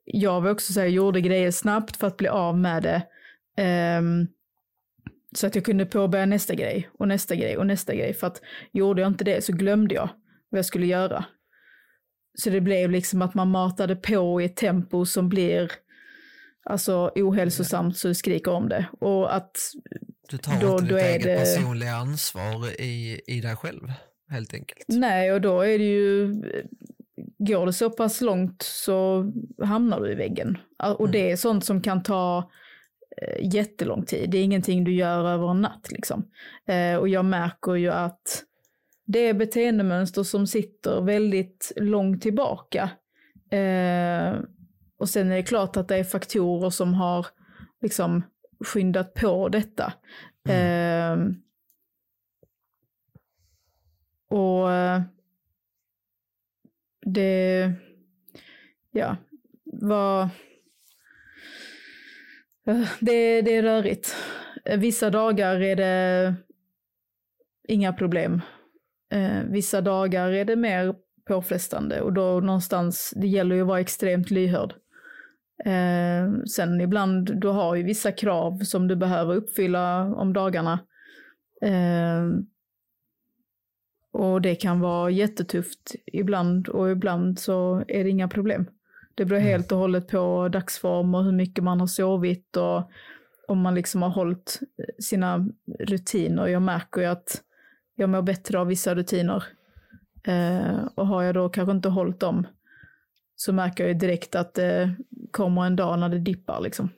Jag 0.06 0.42
var 0.42 0.52
också 0.52 0.74
säga, 0.74 0.86
jag 0.86 0.94
gjorde 0.94 1.22
grejer 1.22 1.52
snabbt 1.52 1.98
för 1.98 2.08
att 2.08 2.18
bli 2.18 2.28
av 2.28 2.58
med 2.58 2.84
det. 2.84 3.02
Um, 4.00 4.28
så 5.36 5.48
att 5.48 5.56
jag 5.56 5.66
kunde 5.66 5.86
påbörja 5.86 6.26
nästa 6.26 6.56
grej 6.56 6.90
och 7.00 7.08
nästa 7.08 7.36
grej 7.36 7.58
och 7.58 7.68
nästa 7.68 7.96
grej. 7.96 8.14
För 8.14 8.28
att 8.28 8.42
gjorde 8.72 9.02
jag 9.02 9.10
inte 9.10 9.24
det 9.24 9.44
så 9.44 9.54
glömde 9.54 9.96
jag 9.96 10.10
vad 10.50 10.58
jag 10.58 10.66
skulle 10.66 10.86
göra. 10.86 11.26
Så 12.38 12.50
det 12.50 12.62
blev 12.62 12.92
liksom 12.92 13.22
att 13.22 13.34
man 13.34 13.52
matade 13.52 13.96
på 13.96 14.42
i 14.42 14.46
ett 14.46 14.56
tempo 14.56 15.06
som 15.06 15.30
blir 15.30 15.72
alltså 16.66 17.12
ohälsosamt 17.16 17.98
så 17.98 18.08
du 18.08 18.16
skriker 18.16 18.52
om 18.52 18.70
det. 18.70 18.86
Och 19.00 19.36
att 19.36 19.58
du 20.30 20.38
tar 20.38 20.62
då, 20.62 20.72
inte 20.72 20.84
ditt 20.84 21.04
eget 21.04 21.24
det... 21.24 21.38
personliga 21.38 21.96
ansvar 21.96 22.82
i, 22.82 23.22
i 23.28 23.42
dig 23.42 23.56
själv 23.56 23.92
helt 24.30 24.54
enkelt. 24.54 24.86
Nej, 24.88 25.32
och 25.32 25.42
då 25.42 25.62
är 25.62 25.78
det 25.78 25.86
ju, 25.86 26.34
går 27.38 27.66
det 27.66 27.74
så 27.74 27.90
pass 27.90 28.22
långt 28.22 28.62
så 28.62 29.32
hamnar 29.64 30.00
du 30.00 30.12
i 30.12 30.16
väggen. 30.16 30.58
Och 30.84 31.00
mm. 31.00 31.12
det 31.12 31.32
är 31.32 31.36
sånt 31.36 31.66
som 31.66 31.82
kan 31.82 32.04
ta 32.04 32.50
Eh, 33.22 33.54
jättelång 33.54 34.06
tid. 34.06 34.30
Det 34.30 34.38
är 34.38 34.44
ingenting 34.44 34.84
du 34.84 34.94
gör 34.94 35.28
över 35.28 35.52
en 35.52 35.62
natt 35.62 35.88
liksom. 35.92 36.26
Eh, 36.68 36.96
och 36.96 37.10
jag 37.10 37.26
märker 37.26 37.76
ju 37.76 37.90
att 37.90 38.44
det 39.06 39.20
är 39.20 39.34
beteendemönster 39.34 40.24
som 40.24 40.48
sitter 40.48 41.02
väldigt 41.02 41.72
långt 41.76 42.22
tillbaka. 42.22 42.90
Eh, 44.96 45.02
och 45.02 45.10
sen 45.10 45.32
är 45.32 45.36
det 45.36 45.44
klart 45.44 45.78
att 45.78 45.88
det 45.88 45.96
är 45.96 46.04
faktorer 46.04 46.70
som 46.70 46.94
har 46.94 47.28
liksom 47.82 48.24
skyndat 48.60 49.14
på 49.14 49.50
detta. 49.50 49.94
Mm. 50.50 51.22
Eh, 51.22 51.36
och 54.38 54.70
det, 57.06 57.74
ja, 58.92 59.18
var 59.64 60.30
det, 63.00 63.42
det 63.42 63.56
är 63.56 63.64
rörigt. 63.64 64.16
Vissa 64.78 65.10
dagar 65.10 65.62
är 65.62 65.76
det 65.76 66.36
inga 67.68 67.94
problem. 67.94 68.42
Eh, 69.12 69.44
vissa 69.44 69.82
dagar 69.82 70.32
är 70.32 70.46
det 70.46 70.56
mer 70.56 70.96
påfrestande 71.28 72.02
och 72.02 72.14
då 72.14 72.40
någonstans, 72.40 73.14
det 73.16 73.28
gäller 73.28 73.56
ju 73.56 73.62
att 73.62 73.68
vara 73.68 73.80
extremt 73.80 74.32
lyhörd. 74.32 74.74
Eh, 75.66 76.44
sen 76.48 76.82
ibland, 76.82 77.40
du 77.42 77.48
har 77.48 77.76
ju 77.76 77.84
vissa 77.84 78.12
krav 78.12 78.60
som 78.60 78.88
du 78.88 78.96
behöver 78.96 79.36
uppfylla 79.36 80.04
om 80.04 80.34
dagarna. 80.34 80.80
Eh, 81.62 82.26
och 84.12 84.42
det 84.42 84.56
kan 84.56 84.80
vara 84.80 85.10
jättetufft 85.10 85.96
ibland 86.06 86.68
och 86.68 86.92
ibland 86.92 87.40
så 87.40 87.84
är 87.88 88.04
det 88.04 88.10
inga 88.10 88.28
problem. 88.28 88.66
Det 89.16 89.26
beror 89.26 89.40
mm. 89.40 89.50
helt 89.50 89.72
och 89.72 89.78
hållet 89.78 90.08
på 90.08 90.50
dagsform 90.50 91.16
och 91.16 91.24
hur 91.24 91.32
mycket 91.32 91.64
man 91.64 91.80
har 91.80 91.88
sovit 91.88 92.58
och 92.58 92.92
om 93.48 93.60
man 93.60 93.76
liksom 93.76 94.02
har 94.02 94.10
hållit 94.10 94.60
sina 95.00 95.50
rutiner. 95.80 96.48
Jag 96.48 96.62
märker 96.62 97.02
ju 97.02 97.08
att 97.08 97.42
jag 97.96 98.10
mår 98.10 98.22
bättre 98.22 98.60
av 98.60 98.68
vissa 98.68 98.96
rutiner. 98.96 99.44
Eh, 100.24 100.86
och 100.96 101.08
har 101.08 101.24
jag 101.24 101.36
då 101.36 101.50
kanske 101.50 101.72
inte 101.72 101.90
hållit 101.90 102.20
dem 102.20 102.48
så 103.36 103.54
märker 103.54 103.84
jag 103.84 103.94
ju 103.94 104.00
direkt 104.00 104.36
att 104.36 104.54
det 104.54 104.96
kommer 105.32 105.66
en 105.66 105.76
dag 105.76 106.00
när 106.00 106.10
det 106.10 106.20
dippar 106.20 106.62
liksom. 106.62 106.90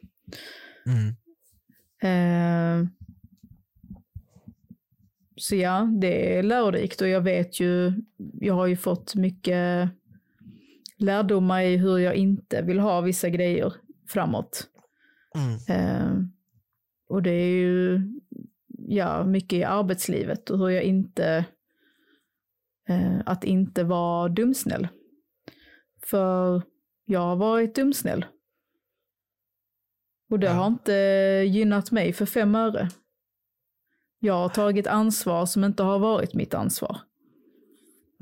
Mm. 0.86 1.16
Eh, 2.02 2.90
så 5.36 5.56
ja, 5.56 5.90
det 6.02 6.38
är 6.38 6.44
lärorikt 6.44 7.02
och 7.02 7.08
jag 7.08 7.22
vet 7.22 7.60
ju, 7.60 7.94
jag 8.34 8.54
har 8.54 8.68
ju 8.68 8.78
fått 8.78 9.16
mycket 9.16 9.90
lärdomar 10.98 11.62
i 11.62 11.78
hur 11.78 11.98
jag 11.98 12.16
inte 12.16 12.62
vill 12.62 12.80
ha 12.80 13.02
vissa 13.02 13.30
grejer 13.30 13.74
framåt. 14.08 14.68
Mm. 15.36 15.56
Eh, 15.70 16.24
och 17.10 17.24
det 17.24 17.32
är 17.32 17.56
ju 17.56 18.02
ja, 18.88 19.24
mycket 19.24 19.60
i 19.60 19.64
arbetslivet 19.64 20.50
och 20.50 20.58
hur 20.58 20.70
jag 20.70 20.84
inte, 20.84 21.46
eh, 22.90 23.20
att 23.26 23.44
inte 23.44 23.84
vara 23.84 24.30
dumsnäll. 24.30 24.88
För 26.10 26.62
jag 27.06 27.20
har 27.20 27.36
varit 27.36 27.76
dumsnäll. 27.76 28.26
Och 30.30 30.40
det 30.40 30.48
ja. 30.48 30.54
har 30.54 30.68
inte 30.68 30.94
gynnat 31.48 31.92
mig 31.92 32.14
för 32.14 32.26
fem 32.26 32.56
öre. 32.56 32.90
Jag 34.20 34.34
har 34.34 34.50
tagit 34.50 34.88
ansvar 34.88 35.46
som 35.46 35.64
inte 35.64 35.84
har 35.84 36.00
varit 36.00 36.34
mitt 36.34 36.54
ansvar. 36.54 36.98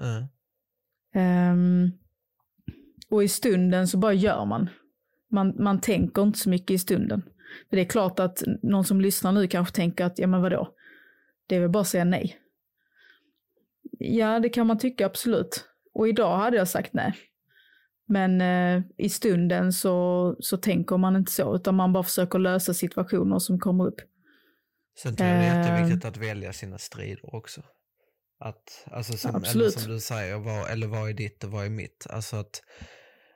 Mm. 0.01 0.23
Um, 1.53 1.91
och 3.09 3.23
i 3.23 3.27
stunden 3.27 3.87
så 3.87 3.97
bara 3.97 4.13
gör 4.13 4.45
man. 4.45 4.69
Man, 5.31 5.63
man 5.63 5.81
tänker 5.81 6.21
inte 6.21 6.39
så 6.39 6.49
mycket 6.49 6.71
i 6.71 6.77
stunden. 6.77 7.21
För 7.69 7.75
det 7.75 7.81
är 7.81 7.89
klart 7.89 8.19
att 8.19 8.43
någon 8.61 8.85
som 8.85 9.01
lyssnar 9.01 9.31
nu 9.31 9.47
kanske 9.47 9.75
tänker 9.75 10.05
att, 10.05 10.19
ja 10.19 10.27
men 10.27 10.41
vadå, 10.41 10.73
det 11.47 11.55
är 11.55 11.59
väl 11.59 11.69
bara 11.69 11.81
att 11.81 11.87
säga 11.87 12.03
nej. 12.03 12.39
Ja, 13.99 14.39
det 14.39 14.49
kan 14.49 14.67
man 14.67 14.77
tycka 14.77 15.05
absolut. 15.05 15.65
Och 15.93 16.07
idag 16.07 16.37
hade 16.37 16.57
jag 16.57 16.67
sagt 16.67 16.93
nej. 16.93 17.15
Men 18.07 18.41
eh, 18.41 18.83
i 18.97 19.09
stunden 19.09 19.73
så, 19.73 20.35
så 20.39 20.57
tänker 20.57 20.97
man 20.97 21.15
inte 21.15 21.31
så, 21.31 21.55
utan 21.55 21.75
man 21.75 21.93
bara 21.93 22.03
försöker 22.03 22.39
lösa 22.39 22.73
situationer 22.73 23.39
som 23.39 23.59
kommer 23.59 23.87
upp. 23.87 24.01
Sen 25.01 25.15
tror 25.15 25.29
jag 25.29 25.39
det 25.39 25.45
är 25.45 25.57
jätteviktigt 25.57 26.05
att 26.05 26.17
välja 26.17 26.53
sina 26.53 26.77
strider 26.77 27.35
också. 27.35 27.61
Att, 28.39 28.85
alltså 28.91 29.17
som, 29.17 29.43
eller 29.43 29.69
som 29.69 29.91
du 29.91 29.99
säger, 29.99 30.37
vad, 30.37 30.69
eller 30.69 30.87
vad 30.87 31.09
är 31.09 31.13
ditt 31.13 31.43
och 31.43 31.51
vad 31.51 31.65
är 31.65 31.69
mitt? 31.69 32.07
Alltså 32.09 32.35
att, 32.35 32.61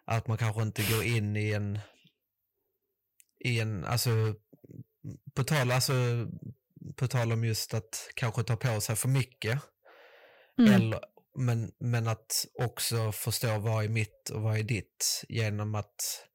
att 0.05 0.27
man 0.27 0.37
kanske 0.37 0.61
inte 0.61 0.81
går 0.93 1.03
in 1.03 1.35
i 1.35 1.51
en, 1.51 1.79
i 3.39 3.59
en, 3.59 3.85
alltså 3.85 4.09
på 5.35 5.43
tal, 5.43 5.71
alltså, 5.71 5.93
på 6.95 7.07
tal 7.07 7.31
om 7.31 7.43
just 7.43 7.73
att 7.73 8.09
kanske 8.15 8.43
ta 8.43 8.55
på 8.55 8.81
sig 8.81 8.95
för 8.95 9.09
mycket. 9.09 9.61
Mm. 10.59 10.73
Eller, 10.73 10.99
men, 11.39 11.71
men 11.79 12.07
att 12.07 12.45
också 12.53 13.11
förstå 13.11 13.59
vad 13.59 13.83
är 13.83 13.89
mitt 13.89 14.29
och 14.29 14.41
vad 14.41 14.57
är 14.57 14.63
ditt 14.63 15.25
genom 15.29 15.75
att 15.75 16.25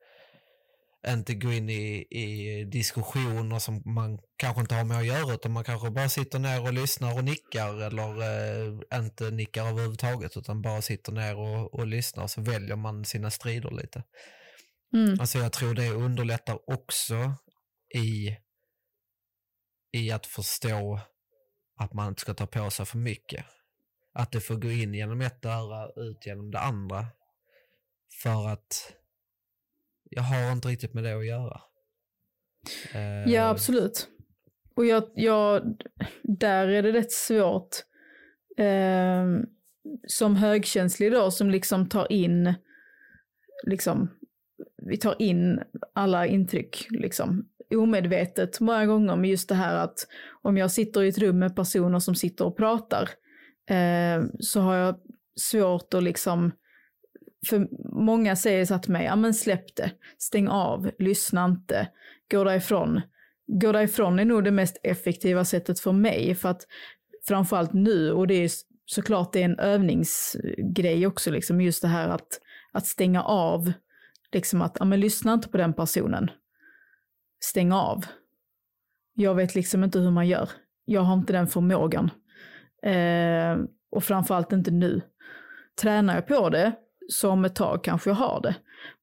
inte 1.08 1.34
gå 1.34 1.52
in 1.52 1.70
i, 1.70 2.06
i 2.10 2.64
diskussioner 2.64 3.58
som 3.58 3.82
man 3.84 4.18
kanske 4.36 4.60
inte 4.60 4.74
har 4.74 4.84
med 4.84 4.98
att 4.98 5.06
göra 5.06 5.34
utan 5.34 5.52
man 5.52 5.64
kanske 5.64 5.90
bara 5.90 6.08
sitter 6.08 6.38
ner 6.38 6.62
och 6.62 6.72
lyssnar 6.72 7.18
och 7.18 7.24
nickar 7.24 7.82
eller 7.82 8.22
eh, 8.22 8.98
inte 8.98 9.30
nickar 9.30 9.66
överhuvudtaget 9.66 10.36
utan 10.36 10.62
bara 10.62 10.82
sitter 10.82 11.12
ner 11.12 11.36
och, 11.36 11.74
och 11.74 11.86
lyssnar 11.86 12.26
så 12.26 12.40
väljer 12.40 12.76
man 12.76 13.04
sina 13.04 13.30
strider 13.30 13.70
lite. 13.70 14.02
Mm. 14.94 15.20
Alltså 15.20 15.38
jag 15.38 15.52
tror 15.52 15.74
det 15.74 15.90
underlättar 15.90 16.70
också 16.70 17.34
i, 17.94 18.36
i 19.92 20.10
att 20.10 20.26
förstå 20.26 21.00
att 21.80 21.92
man 21.92 22.08
inte 22.08 22.20
ska 22.20 22.34
ta 22.34 22.46
på 22.46 22.70
sig 22.70 22.86
för 22.86 22.98
mycket. 22.98 23.44
Att 24.14 24.32
det 24.32 24.40
får 24.40 24.54
gå 24.54 24.70
in 24.70 24.94
genom 24.94 25.20
ett 25.20 25.44
öra 25.44 25.90
ut 25.96 26.26
genom 26.26 26.50
det 26.50 26.58
andra. 26.58 27.06
För 28.22 28.48
att 28.48 28.92
jag 30.10 30.22
har 30.22 30.52
inte 30.52 30.68
riktigt 30.68 30.94
med 30.94 31.04
det 31.04 31.18
att 31.18 31.26
göra. 31.26 31.60
Eh, 32.94 33.32
ja, 33.32 33.48
absolut. 33.48 34.08
Och 34.74 34.86
jag, 34.86 35.04
jag, 35.14 35.76
där 36.22 36.68
är 36.68 36.82
det 36.82 36.92
rätt 36.92 37.12
svårt. 37.12 37.76
Eh, 38.56 39.24
som 40.06 40.36
högkänslig 40.36 41.12
då, 41.12 41.30
som 41.30 41.50
liksom 41.50 41.88
tar 41.88 42.12
in, 42.12 42.54
liksom, 43.66 44.10
vi 44.82 44.96
tar 44.96 45.22
in 45.22 45.60
alla 45.94 46.26
intryck, 46.26 46.86
liksom, 46.90 47.48
omedvetet 47.70 48.60
många 48.60 48.86
gånger 48.86 49.16
med 49.16 49.30
just 49.30 49.48
det 49.48 49.54
här 49.54 49.76
att 49.76 50.06
om 50.42 50.56
jag 50.56 50.70
sitter 50.70 51.02
i 51.02 51.08
ett 51.08 51.18
rum 51.18 51.38
med 51.38 51.56
personer 51.56 51.98
som 51.98 52.14
sitter 52.14 52.44
och 52.44 52.56
pratar, 52.56 53.10
eh, 53.66 54.24
så 54.40 54.60
har 54.60 54.74
jag 54.74 54.96
svårt 55.36 55.94
att 55.94 56.02
liksom, 56.02 56.52
för 57.46 57.68
många 58.04 58.36
säger 58.36 58.64
så 58.64 58.78
till 58.78 58.92
mig, 58.92 59.04
ja 59.04 59.16
men 59.16 59.34
släpp 59.34 59.76
det, 59.76 59.90
stäng 60.18 60.48
av, 60.48 60.90
lyssna 60.98 61.44
inte, 61.44 61.88
gå 62.30 62.44
därifrån. 62.44 63.00
Gå 63.46 63.72
därifrån 63.72 64.18
är 64.18 64.24
nog 64.24 64.44
det 64.44 64.50
mest 64.50 64.76
effektiva 64.82 65.44
sättet 65.44 65.80
för 65.80 65.92
mig, 65.92 66.34
för 66.34 66.48
att 66.48 66.66
framförallt 67.28 67.72
nu, 67.72 68.12
och 68.12 68.26
det 68.26 68.34
är 68.34 68.50
såklart 68.86 69.32
det 69.32 69.40
är 69.40 69.44
en 69.44 69.58
övningsgrej 69.58 71.06
också, 71.06 71.30
liksom 71.30 71.60
just 71.60 71.82
det 71.82 71.88
här 71.88 72.08
att, 72.08 72.40
att 72.72 72.86
stänga 72.86 73.22
av, 73.22 73.72
liksom 74.32 74.62
att, 74.62 74.76
ja 74.78 74.84
men 74.84 75.00
lyssna 75.00 75.32
inte 75.34 75.48
på 75.48 75.56
den 75.56 75.72
personen. 75.72 76.30
Stäng 77.40 77.72
av. 77.72 78.04
Jag 79.14 79.34
vet 79.34 79.54
liksom 79.54 79.84
inte 79.84 79.98
hur 79.98 80.10
man 80.10 80.28
gör. 80.28 80.50
Jag 80.84 81.00
har 81.00 81.14
inte 81.14 81.32
den 81.32 81.46
förmågan. 81.46 82.10
Eh, 82.84 83.58
och 83.90 84.04
framförallt 84.04 84.52
inte 84.52 84.70
nu. 84.70 85.00
Tränar 85.80 86.14
jag 86.14 86.26
på 86.26 86.50
det, 86.50 86.72
så 87.08 87.30
om 87.30 87.44
ett 87.44 87.54
tag 87.54 87.84
kanske 87.84 88.10
jag 88.10 88.14
har 88.14 88.40
det. 88.42 88.54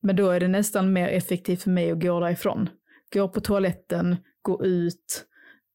Men 0.01 0.15
då 0.15 0.29
är 0.29 0.39
det 0.39 0.47
nästan 0.47 0.93
mer 0.93 1.07
effektivt 1.07 1.63
för 1.63 1.69
mig 1.69 1.91
att 1.91 2.01
gå 2.01 2.19
därifrån. 2.19 2.69
Gå 3.13 3.27
på 3.27 3.41
toaletten, 3.41 4.15
gå 4.41 4.65
ut, 4.65 5.25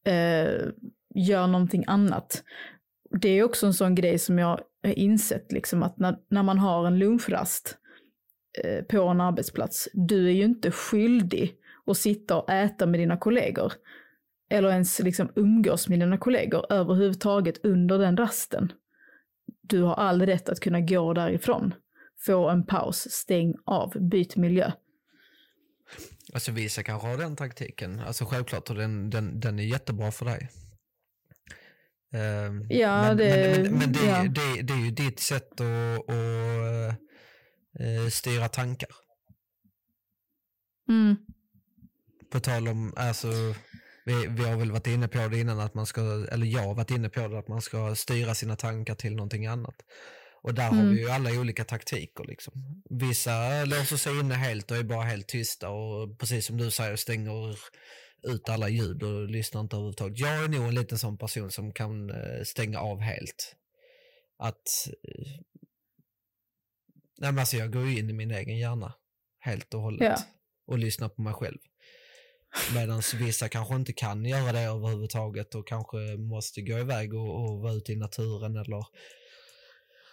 eh, 0.07 0.69
gör 1.15 1.47
någonting 1.47 1.85
annat. 1.87 2.43
Det 3.21 3.29
är 3.29 3.43
också 3.43 3.67
en 3.67 3.75
sån 3.75 3.95
grej 3.95 4.19
som 4.19 4.39
jag 4.39 4.47
har 4.47 4.65
insett, 4.83 5.53
liksom, 5.53 5.83
att 5.83 5.99
när, 5.99 6.17
när 6.31 6.43
man 6.43 6.59
har 6.59 6.87
en 6.87 6.99
lunchrast 6.99 7.79
eh, 8.65 8.85
på 8.85 9.03
en 9.03 9.21
arbetsplats, 9.21 9.89
du 9.93 10.27
är 10.27 10.33
ju 10.33 10.45
inte 10.45 10.71
skyldig 10.71 11.57
att 11.87 11.97
sitta 11.97 12.37
och 12.37 12.51
äta 12.51 12.87
med 12.87 13.01
dina 13.01 13.17
kollegor. 13.17 13.73
Eller 14.49 14.69
ens 14.71 14.99
liksom 14.99 15.33
umgås 15.37 15.89
med 15.89 16.01
dina 16.01 16.19
kollegor 16.19 16.73
överhuvudtaget 16.73 17.65
under 17.65 17.99
den 17.99 18.17
rasten. 18.17 18.73
Du 19.63 19.83
har 19.83 19.95
all 19.95 20.23
rätt 20.27 20.49
att 20.49 20.61
kunna 20.61 20.81
gå 20.81 21.13
därifrån. 21.13 21.75
Få 22.27 22.49
en 22.49 22.67
paus, 22.67 23.11
stäng 23.11 23.55
av, 23.65 23.93
byt 24.11 24.37
miljö. 24.37 24.73
Alltså 26.35 26.53
vissa 26.53 26.83
kanske 26.83 27.09
har 27.09 27.17
den 27.19 27.37
taktiken. 27.37 28.01
Alltså 28.01 28.25
självklart, 28.25 28.71
och 28.71 28.77
den, 28.77 29.11
den, 29.11 29.41
den 29.41 29.59
är 29.59 29.63
jättebra 29.65 30.11
för 30.13 30.25
dig. 30.25 30.49
Ehm, 32.13 32.67
Ja, 32.71 33.03
men, 33.03 33.17
det- 33.17 33.63
men, 33.63 33.79
men, 33.79 33.93
det, 33.93 34.07
ja. 34.07 34.23
det, 34.23 34.63
det 34.63 34.73
är 34.73 34.85
ju 34.85 34.91
ditt 34.91 35.21
sätt 35.21 35.61
att, 35.61 36.11
att 36.11 36.99
eh, 37.81 38.09
styra 38.13 38.49
tankar. 38.49 38.89
Mm. 40.89 41.17
På 42.31 42.41
tal 42.41 42.69
om, 42.69 42.93
alltså, 42.97 43.29
vi, 44.07 44.27
vi 44.27 44.45
har 44.45 44.57
väl 44.57 44.71
varit 44.73 44.87
inne 44.87 45.09
på 45.09 45.29
det 45.29 45.39
innan, 45.41 45.61
att 45.61 45.75
man 45.75 45.87
ska, 45.87 46.01
eller 46.33 46.47
jag 46.47 46.63
har 46.63 46.75
varit 46.75 46.91
inne 46.91 47.09
på 47.09 47.29
det, 47.29 47.39
att 47.39 47.49
man 47.49 47.63
ska 47.63 47.95
styra 47.95 48.35
sina 48.35 48.57
tankar 48.57 48.95
till 48.95 49.15
någonting 49.17 49.47
annat. 49.47 49.75
Och 50.43 50.55
där 50.55 50.63
har 50.69 50.73
Mm. 50.81 50.91
vi 50.95 51.01
ju 51.01 51.09
alla 51.11 51.31
olika 51.41 51.65
taktiker. 51.65 52.25
Liksom. 52.25 52.83
Vissa 52.91 53.65
låser 53.65 53.97
sig 53.97 54.21
inne 54.21 54.35
helt 54.35 54.71
och 54.71 54.77
är 54.77 54.83
bara 54.83 55.05
helt 55.05 55.29
tysta 55.29 55.69
och 55.71 56.19
precis 56.19 56.47
som 56.47 56.57
du 56.57 56.71
säger 56.71 56.97
stänger 56.97 57.57
ut 58.23 58.49
alla 58.49 58.69
ljud 58.69 59.03
och 59.03 59.29
lyssnar 59.31 59.61
inte 59.61 59.77
överhuvudtaget. 59.77 60.19
Jag 60.19 60.45
är 60.45 60.49
nog 60.49 60.69
en 60.69 60.75
liten 60.75 60.99
sån 60.99 61.19
person 61.19 61.51
som 61.51 61.73
kan 61.73 62.11
eh, 62.11 62.43
stänga 62.45 62.79
av 62.81 63.01
helt. 63.01 63.57
Att, 64.39 64.89
eh, 65.09 65.33
nej 67.19 67.33
men 67.33 67.39
alltså 67.39 67.57
jag 67.57 67.73
går 67.73 67.87
ju 67.87 67.99
in 67.99 68.11
i 68.11 68.13
min 68.13 68.31
egen 68.31 68.59
hjärna 68.59 68.95
helt 69.39 69.75
och 69.75 69.81
hållet 69.81 70.03
Ja. 70.03 70.17
och 70.67 70.79
lyssnar 70.79 71.09
på 71.09 71.23
mig 71.23 71.33
själv. 71.35 71.59
Medan 72.75 73.03
vissa 73.19 73.49
kanske 73.49 73.75
inte 73.75 73.93
kan 73.93 74.25
göra 74.25 74.53
det 74.53 74.61
överhuvudtaget 74.61 75.55
och 75.55 75.69
kanske 75.69 75.97
måste 76.19 76.61
gå 76.63 76.79
iväg 76.79 77.15
och, 77.15 77.45
och 77.45 77.61
vara 77.61 77.73
ute 77.73 77.93
i 77.93 77.97
naturen 77.97 78.57
eller 78.57 78.85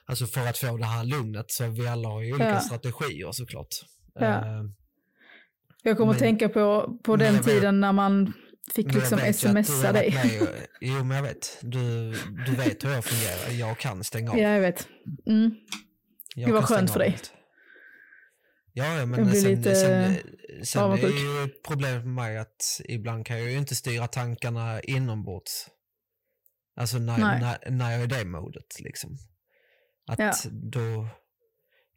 Alltså 0.06 0.26
för 0.26 0.48
att 0.48 0.58
få 0.58 0.78
det 0.78 0.86
här 0.86 1.04
lugnet 1.04 1.52
så 1.52 1.67
vi 1.67 1.88
alla 1.88 2.08
har 2.10 2.22
ju 2.22 2.32
olika 2.34 2.50
Ja. 2.50 2.60
strategier 2.60 3.32
såklart. 3.32 3.67
Ja. 4.13 4.26
Eh, 4.46 4.63
Jag 5.84 5.98
kommer 5.98 6.06
Men- 6.08 6.15
att 6.15 6.19
tänka 6.19 6.50
på, 6.50 6.98
på 7.04 7.15
den 7.15 7.34
vet- 7.36 7.43
tiden 7.46 7.80
när 7.80 7.91
man 7.93 8.34
fick 8.76 8.93
liksom 8.93 9.19
smsa 9.34 9.91
dig. 9.91 10.12
med 10.13 10.48
Jo 10.82 11.04
men 11.04 11.17
jag 11.17 11.24
vet. 11.24 11.58
Du, 11.62 12.12
du 12.46 12.56
vet 12.56 12.84
hur 12.86 12.89
jag 12.91 13.06
fungerar. 13.06 13.60
Jag 13.60 13.78
kan 13.80 14.04
stänga 14.04 14.32
av. 14.32 14.38
Ja, 14.39 14.50
jag 14.50 14.62
vet. 14.62 14.88
Mm. 15.28 15.52
Jag 16.36 16.50
det 16.50 16.54
var 16.54 16.62
skönt 16.62 16.91
för 16.91 17.00
dig. 17.00 17.17
Ja, 18.74 19.06
men 19.06 19.36
sen, 19.36 19.56
lite 19.56 19.76
sen, 19.76 20.15
sen 20.63 20.82
är 20.82 20.86
avundsjuk. 20.86 21.20
ju 21.20 21.48
problemet 21.68 22.06
med 22.06 22.13
mig 22.13 22.38
att 22.38 22.82
ibland 22.86 23.26
kan 23.26 23.39
jag 23.39 23.52
ju 23.52 23.58
inte 23.58 23.76
styra 23.76 24.08
tankarna 24.08 24.82
inombords. 24.82 25.70
Alltså 26.76 26.98
när, 26.98 27.18
när, 27.18 27.70
när 27.72 27.92
jag 27.92 28.00
är 28.00 28.04
i 28.04 28.08
det 28.08 28.26
modet 28.26 28.80
liksom. 28.80 29.18
Att 30.08 30.20
Ja. 30.20 30.34
då, 30.52 31.08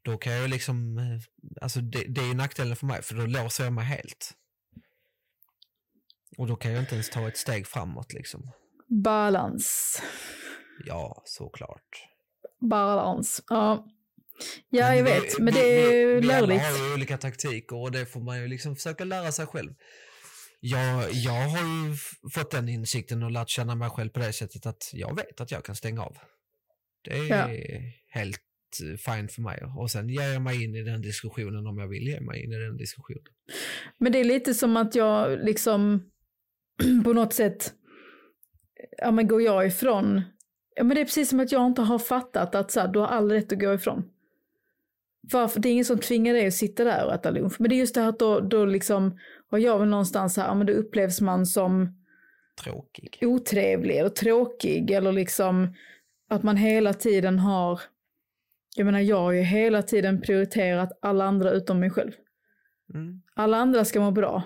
då 0.03 0.19
kan 0.19 0.33
jag 0.33 0.43
ju 0.43 0.49
liksom, 0.49 0.99
eh, 0.99 1.21
alltså 1.61 1.81
det, 1.81 2.05
det 2.09 2.21
är 2.21 2.27
ju 2.27 2.35
nackdelen 2.35 2.77
för 2.77 2.87
mig 2.87 3.03
för 3.03 3.15
då 3.15 3.27
låser 3.27 3.65
jag 3.65 3.73
mig 3.73 3.85
helt. 3.85 4.35
Och 6.39 6.47
då 6.47 6.57
kan 6.57 6.73
jag 6.73 6.83
inte 6.83 6.95
ens 6.95 7.11
ta 7.11 7.29
ett 7.29 7.37
steg 7.37 7.67
framåt 7.67 8.13
liksom. 8.13 8.51
Balans. 8.89 10.03
Ja, 10.85 11.23
såklart. 11.25 12.09
Balans. 12.61 13.43
Ja, 13.49 13.87
ja 14.69 14.95
jag 14.95 15.05
vet. 15.05 15.39
Men 15.39 15.55
det 15.55 15.61
är 15.85 15.91
ju 15.93 16.21
Vi 16.21 16.33
alla 16.33 16.47
lärligt. 16.47 16.63
har 16.63 16.95
olika 16.95 17.19
taktiker 17.19 17.77
och 17.77 17.93
det 17.93 18.07
får 18.07 18.21
man 18.21 18.41
ju 18.43 18.49
liksom 18.49 18.77
försöka 18.77 19.05
lära 19.05 19.33
sig 19.33 19.47
själv. 19.47 19.71
Jag, 20.61 21.13
jag 21.13 21.33
har 21.49 21.59
ju 21.89 21.97
fått 22.31 22.51
den 22.51 22.69
insikten 22.69 23.23
och 23.23 23.31
lärt 23.31 23.49
känna 23.49 23.75
mig 23.75 23.91
själv 23.91 24.09
på 24.11 24.21
det 24.21 24.33
sättet 24.33 24.67
att 24.67 24.91
jag 24.93 25.17
vet 25.17 25.41
att 25.41 25.51
jag 25.51 25.65
kan 25.65 25.77
stänga 25.77 26.03
av. 26.03 26.17
Det 27.05 27.11
är 27.19 27.25
Ja. 27.29 27.49
helt 28.09 28.41
eh, 28.83 28.97
fine 29.15 29.29
för 29.29 29.43
mig. 29.43 29.63
Och 29.79 29.91
sen 29.91 30.09
ger 30.09 30.29
jag 30.33 30.43
mig 30.43 30.65
in 30.65 30.75
i 30.75 30.83
den 30.83 31.03
diskussionen 31.03 31.67
om 31.67 31.79
jag 31.79 31.89
vill 31.89 32.03
ge 32.09 32.21
mig 32.21 32.45
in 32.45 32.53
i 32.53 32.57
den 32.59 32.77
diskussionen. 32.77 33.23
Men 33.99 34.13
det 34.13 34.19
är 34.19 34.25
lite 34.25 34.55
som 34.55 34.77
att 34.77 34.95
jag 34.95 35.39
liksom 35.45 36.11
på 37.05 37.13
något 37.13 37.33
sätt, 37.33 37.73
ja 38.99 39.11
men 39.11 39.29
går 39.29 39.43
jag 39.43 39.67
ifrån, 39.67 40.23
ja 40.77 40.85
men 40.85 40.95
det 40.95 41.01
är 41.01 41.05
precis 41.05 41.29
som 41.29 41.41
att 41.41 41.53
jag 41.53 41.67
inte 41.67 41.83
har 41.83 41.99
fattat 41.99 42.55
att 42.55 42.71
så 42.71 42.81
här, 42.81 42.89
du 42.89 42.99
har 42.99 43.07
all 43.07 43.31
rätt 43.33 43.53
att 43.53 43.61
gå 43.61 43.75
ifrån. 43.75 44.05
Varför? 45.33 45.61
Det 45.61 45.69
är 45.69 45.73
ingen 45.73 45.85
som 45.85 45.99
tvingar 45.99 46.35
dig 46.35 46.47
att 46.47 46.55
sitta 46.55 46.85
där 46.85 47.07
och 47.07 47.15
äta 47.15 47.31
lunch. 47.31 47.55
Men 47.59 47.69
det 47.69 47.75
är 47.75 47.79
just 47.79 47.95
det 47.95 48.01
här 48.01 48.09
att 48.09 48.19
då, 48.19 48.41
då 48.41 48.65
liksom 48.65 49.19
har 49.51 49.59
jag 49.59 49.79
väl 49.79 49.89
någonstans 49.89 50.37
här, 50.37 50.55
men 50.55 50.67
då 50.67 50.73
upplevs 50.73 51.21
man 51.21 51.47
som 51.47 52.03
Tråkig. 52.65 53.19
otrevlig 53.23 53.97
eller 53.97 54.09
tråkig 54.11 54.91
eller 54.91 55.13
liksom 55.13 55.75
att 56.31 56.43
man 56.43 56.57
hela 56.57 56.95
tiden 56.95 57.39
har, 57.39 57.81
jag 58.77 58.85
menar 58.85 59.01
jag 59.01 59.17
har 59.17 59.33
ju 59.33 59.41
hela 59.43 59.83
tiden 59.83 60.21
prioriterat 60.21 60.99
alla 61.03 61.25
andra 61.25 61.51
utom 61.51 61.81
mig 61.81 61.91
själv. 61.91 62.13
Mm. 62.95 63.23
Alla 63.35 63.57
andra 63.57 63.85
ska 63.85 64.01
må 64.01 64.11
bra. 64.11 64.43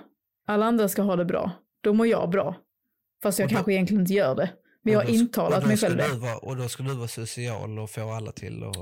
Alla 0.47 0.67
andra 0.67 0.89
ska 0.89 1.03
ha 1.03 1.17
det 1.17 1.25
bra. 1.25 1.51
Då 1.81 1.93
mår 1.93 2.07
jag 2.07 2.31
bra. 2.31 2.57
Fast 3.23 3.39
jag 3.39 3.47
Och 3.47 3.51
då- 3.51 3.55
kanske 3.57 3.73
egentligen 3.73 4.01
inte 4.01 4.13
gör 4.15 4.35
det. 4.35 4.51
Men 4.83 4.93
jag 4.93 5.01
Och 5.03 5.09
har 5.09 5.15
intalat 5.15 5.63
och 5.63 5.69
mig 5.69 5.77
själv 5.77 5.97
det. 5.97 6.09
vara, 6.19 6.37
Och 6.39 6.57
då 6.57 6.69
ska 6.69 6.83
du 6.83 6.95
vara 6.95 7.09
social 7.09 7.79
och 7.79 7.91
få 7.91 8.11
alla 8.13 8.33
till 8.33 8.65
att 8.65 8.77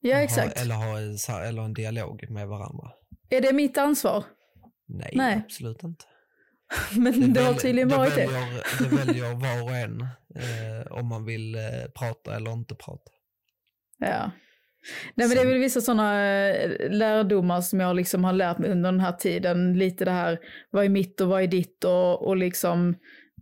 Ja, 0.00 0.14
ha, 0.16 0.22
exakt. 0.22 0.62
eller 0.62 0.74
ha 0.74 0.98
en, 0.98 1.46
eller 1.48 1.62
en 1.62 1.74
dialog 1.74 2.30
med 2.30 2.48
varandra. 2.48 2.90
Är 3.30 3.40
det 3.40 3.52
mitt 3.52 3.78
ansvar? 3.78 4.24
Nej, 4.88 5.12
Nej. 5.14 5.42
absolut 5.44 5.82
inte. 5.82 6.04
Men 6.96 7.32
det 7.32 7.40
har 7.40 7.52
väl- 7.52 7.60
tydligen 7.60 7.88
varit 7.88 8.14
det. 8.14 8.26
väljer, 8.26 8.90
det. 8.90 8.96
väljer 9.06 9.34
var 9.34 9.62
och 9.62 9.76
en 9.76 10.00
eh, 10.34 10.92
om 10.92 11.06
man 11.08 11.24
vill 11.24 11.54
eh, 11.54 11.60
prata 11.98 12.36
eller 12.36 12.52
inte 12.52 12.74
prata. 12.74 13.10
Ja. 13.98 14.30
Nej 15.14 15.28
men 15.28 15.36
det 15.36 15.42
är 15.42 15.46
väl 15.46 15.58
vissa 15.58 15.80
sådana 15.80 16.22
eh, 16.48 16.90
lärdomar 16.90 17.60
som 17.60 17.80
jag 17.80 17.96
liksom 17.96 18.24
har 18.24 18.32
lärt 18.32 18.58
mig 18.58 18.70
under 18.70 18.92
den 18.92 19.00
här 19.00 19.12
tiden. 19.12 19.78
Lite 19.78 20.04
det 20.04 20.10
här, 20.10 20.38
vad 20.70 20.84
är 20.84 20.88
mitt 20.88 21.20
och 21.20 21.28
vad 21.28 21.42
är 21.42 21.46
ditt 21.46 21.84
och, 21.84 22.26
och 22.26 22.36
liksom 22.36 22.94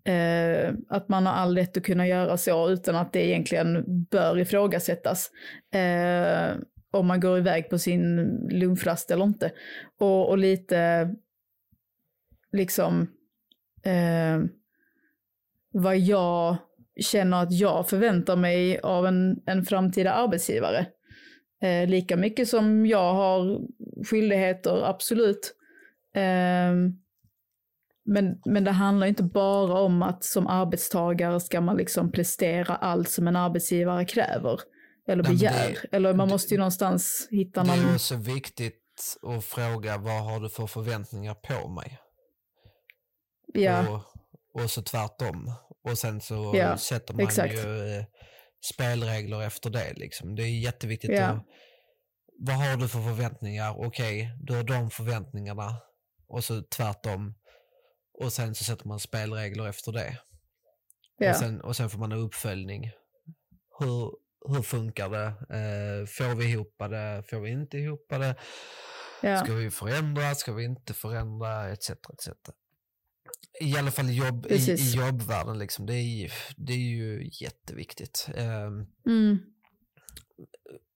eh, 0.07 0.75
att 0.89 1.09
man 1.09 1.27
har 1.27 1.33
all 1.33 1.57
rätt 1.57 1.77
att 1.77 1.83
kunna 1.83 2.07
göra 2.07 2.37
så 2.37 2.71
utan 2.71 2.97
att 2.97 3.13
det 3.13 3.27
egentligen 3.27 3.85
bör 4.11 4.39
ifrågasättas. 4.39 5.31
Eh, 5.75 6.57
om 6.91 7.07
man 7.07 7.21
går 7.21 7.39
iväg 7.39 7.71
på 7.71 7.79
sin 7.79 8.27
lunchrast 8.51 9.11
eller 9.11 9.25
inte. 9.25 9.53
Och, 9.99 10.29
och 10.29 10.39
lite 10.39 11.11
liksom 12.53 13.03
eh, 13.83 14.45
vad 15.73 15.99
jag 15.99 16.57
känner 17.01 17.43
att 17.43 17.53
jag 17.53 17.89
förväntar 17.89 18.37
mig 18.37 18.79
av 18.79 19.07
en, 19.07 19.41
en 19.47 19.65
framtida 19.65 20.13
arbetsgivare. 20.13 20.87
Eh, 21.63 21.89
lika 21.89 22.17
mycket 22.17 22.49
som 22.49 22.87
jag 22.87 23.15
har 23.15 23.61
skyldigheter, 24.05 24.83
absolut. 24.85 25.55
Eh, 26.15 26.73
men, 28.07 28.41
men 28.45 28.65
det 28.65 28.71
handlar 28.71 29.07
inte 29.07 29.23
bara 29.23 29.81
om 29.81 30.03
att 30.03 30.25
som 30.25 30.47
arbetstagare 30.47 31.41
ska 31.41 31.61
man 31.61 31.77
liksom 31.77 32.13
prestera 32.13 32.77
allt 32.77 33.11
som 33.11 33.29
en 33.29 33.37
arbetsgivare 33.37 34.05
kräver. 34.05 34.61
Eller 35.09 35.23
begär. 35.23 35.79
Det, 35.83 35.97
eller 35.97 36.15
man 36.15 36.29
måste 36.29 36.55
ju 36.55 36.59
någonstans 36.59 37.29
hitta 37.31 37.63
någon... 37.63 37.79
Det 37.79 37.91
är 37.91 37.95
också 37.95 38.17
viktigt 38.17 38.83
att 39.23 39.45
fråga 39.45 39.99
vad 39.99 40.25
har 40.25 40.41
du 40.41 40.49
för 40.49 40.67
förväntningar 40.67 41.35
på 41.35 41.69
mig? 41.69 41.99
Ja. 43.55 43.89
Och, 43.89 44.63
och 44.63 44.71
så 44.71 44.83
tvärtom. 44.83 45.53
Och 45.85 45.99
sen 45.99 46.21
så 46.21 46.53
ja, 46.55 46.79
sätter 46.79 47.15
man 47.15 47.25
exakt. 47.25 47.55
ju 47.55 47.99
eh, 47.99 48.05
spelregler 48.75 49.43
efter 49.43 49.71
det. 49.71 49.93
Liksom. 49.97 50.35
Det 50.35 50.43
är 50.43 50.61
jätteviktigt 50.61 51.11
ja. 51.11 51.27
att, 51.27 51.45
vad 52.39 52.57
har 52.57 52.77
du 52.77 52.89
för 52.89 53.03
förväntningar? 53.03 53.87
Okej, 53.87 53.87
okay, 53.87 54.37
du 54.41 54.55
har 54.55 54.63
de 54.63 54.91
förväntningarna. 54.91 55.77
Och 56.29 56.45
så 56.45 56.63
tvärtom. 56.63 57.35
Och 58.19 58.33
sen 58.33 58.55
så 58.55 58.65
sätter 58.65 58.89
man 58.89 59.01
spelregler 59.01 59.69
efter 59.69 59.93
det. 59.93 60.19
Ja. 61.19 61.31
Och, 61.31 61.37
sen, 61.37 61.61
och 61.61 61.77
sen 61.77 61.91
får 61.91 61.99
man 61.99 62.13
ha 62.13 62.19
uppföljning. 62.19 62.91
Hur, 63.79 64.13
hur 64.49 64.63
funkar 64.63 65.11
det? 65.11 65.27
Eh, 65.27 66.07
får 66.07 66.35
vi 66.35 66.51
ihop 66.51 66.75
det? 66.79 67.25
Får 67.31 67.41
vi 67.41 67.51
inte 67.51 67.79
ihop 67.79 68.07
det? 68.09 68.37
Ja. 69.23 69.45
Ska 69.45 69.55
vi 69.55 69.71
förändra? 69.71 70.35
Ska 70.35 70.53
vi 70.53 70.65
inte 70.65 70.95
förändra? 70.95 71.69
Etc. 71.69 71.91
etc. 71.91 72.29
I 73.61 73.77
alla 73.77 73.91
fall 73.91 74.11
jobb, 74.11 74.47
i, 74.47 74.71
i 74.71 74.93
jobbvärlden, 74.95 75.59
liksom. 75.59 75.87
det, 75.87 75.95
är, 75.95 76.33
det 76.57 76.73
är 76.73 76.77
ju 76.77 77.31
jätteviktigt. 77.41 78.29
Eh, 78.35 78.67
mm. 79.07 79.39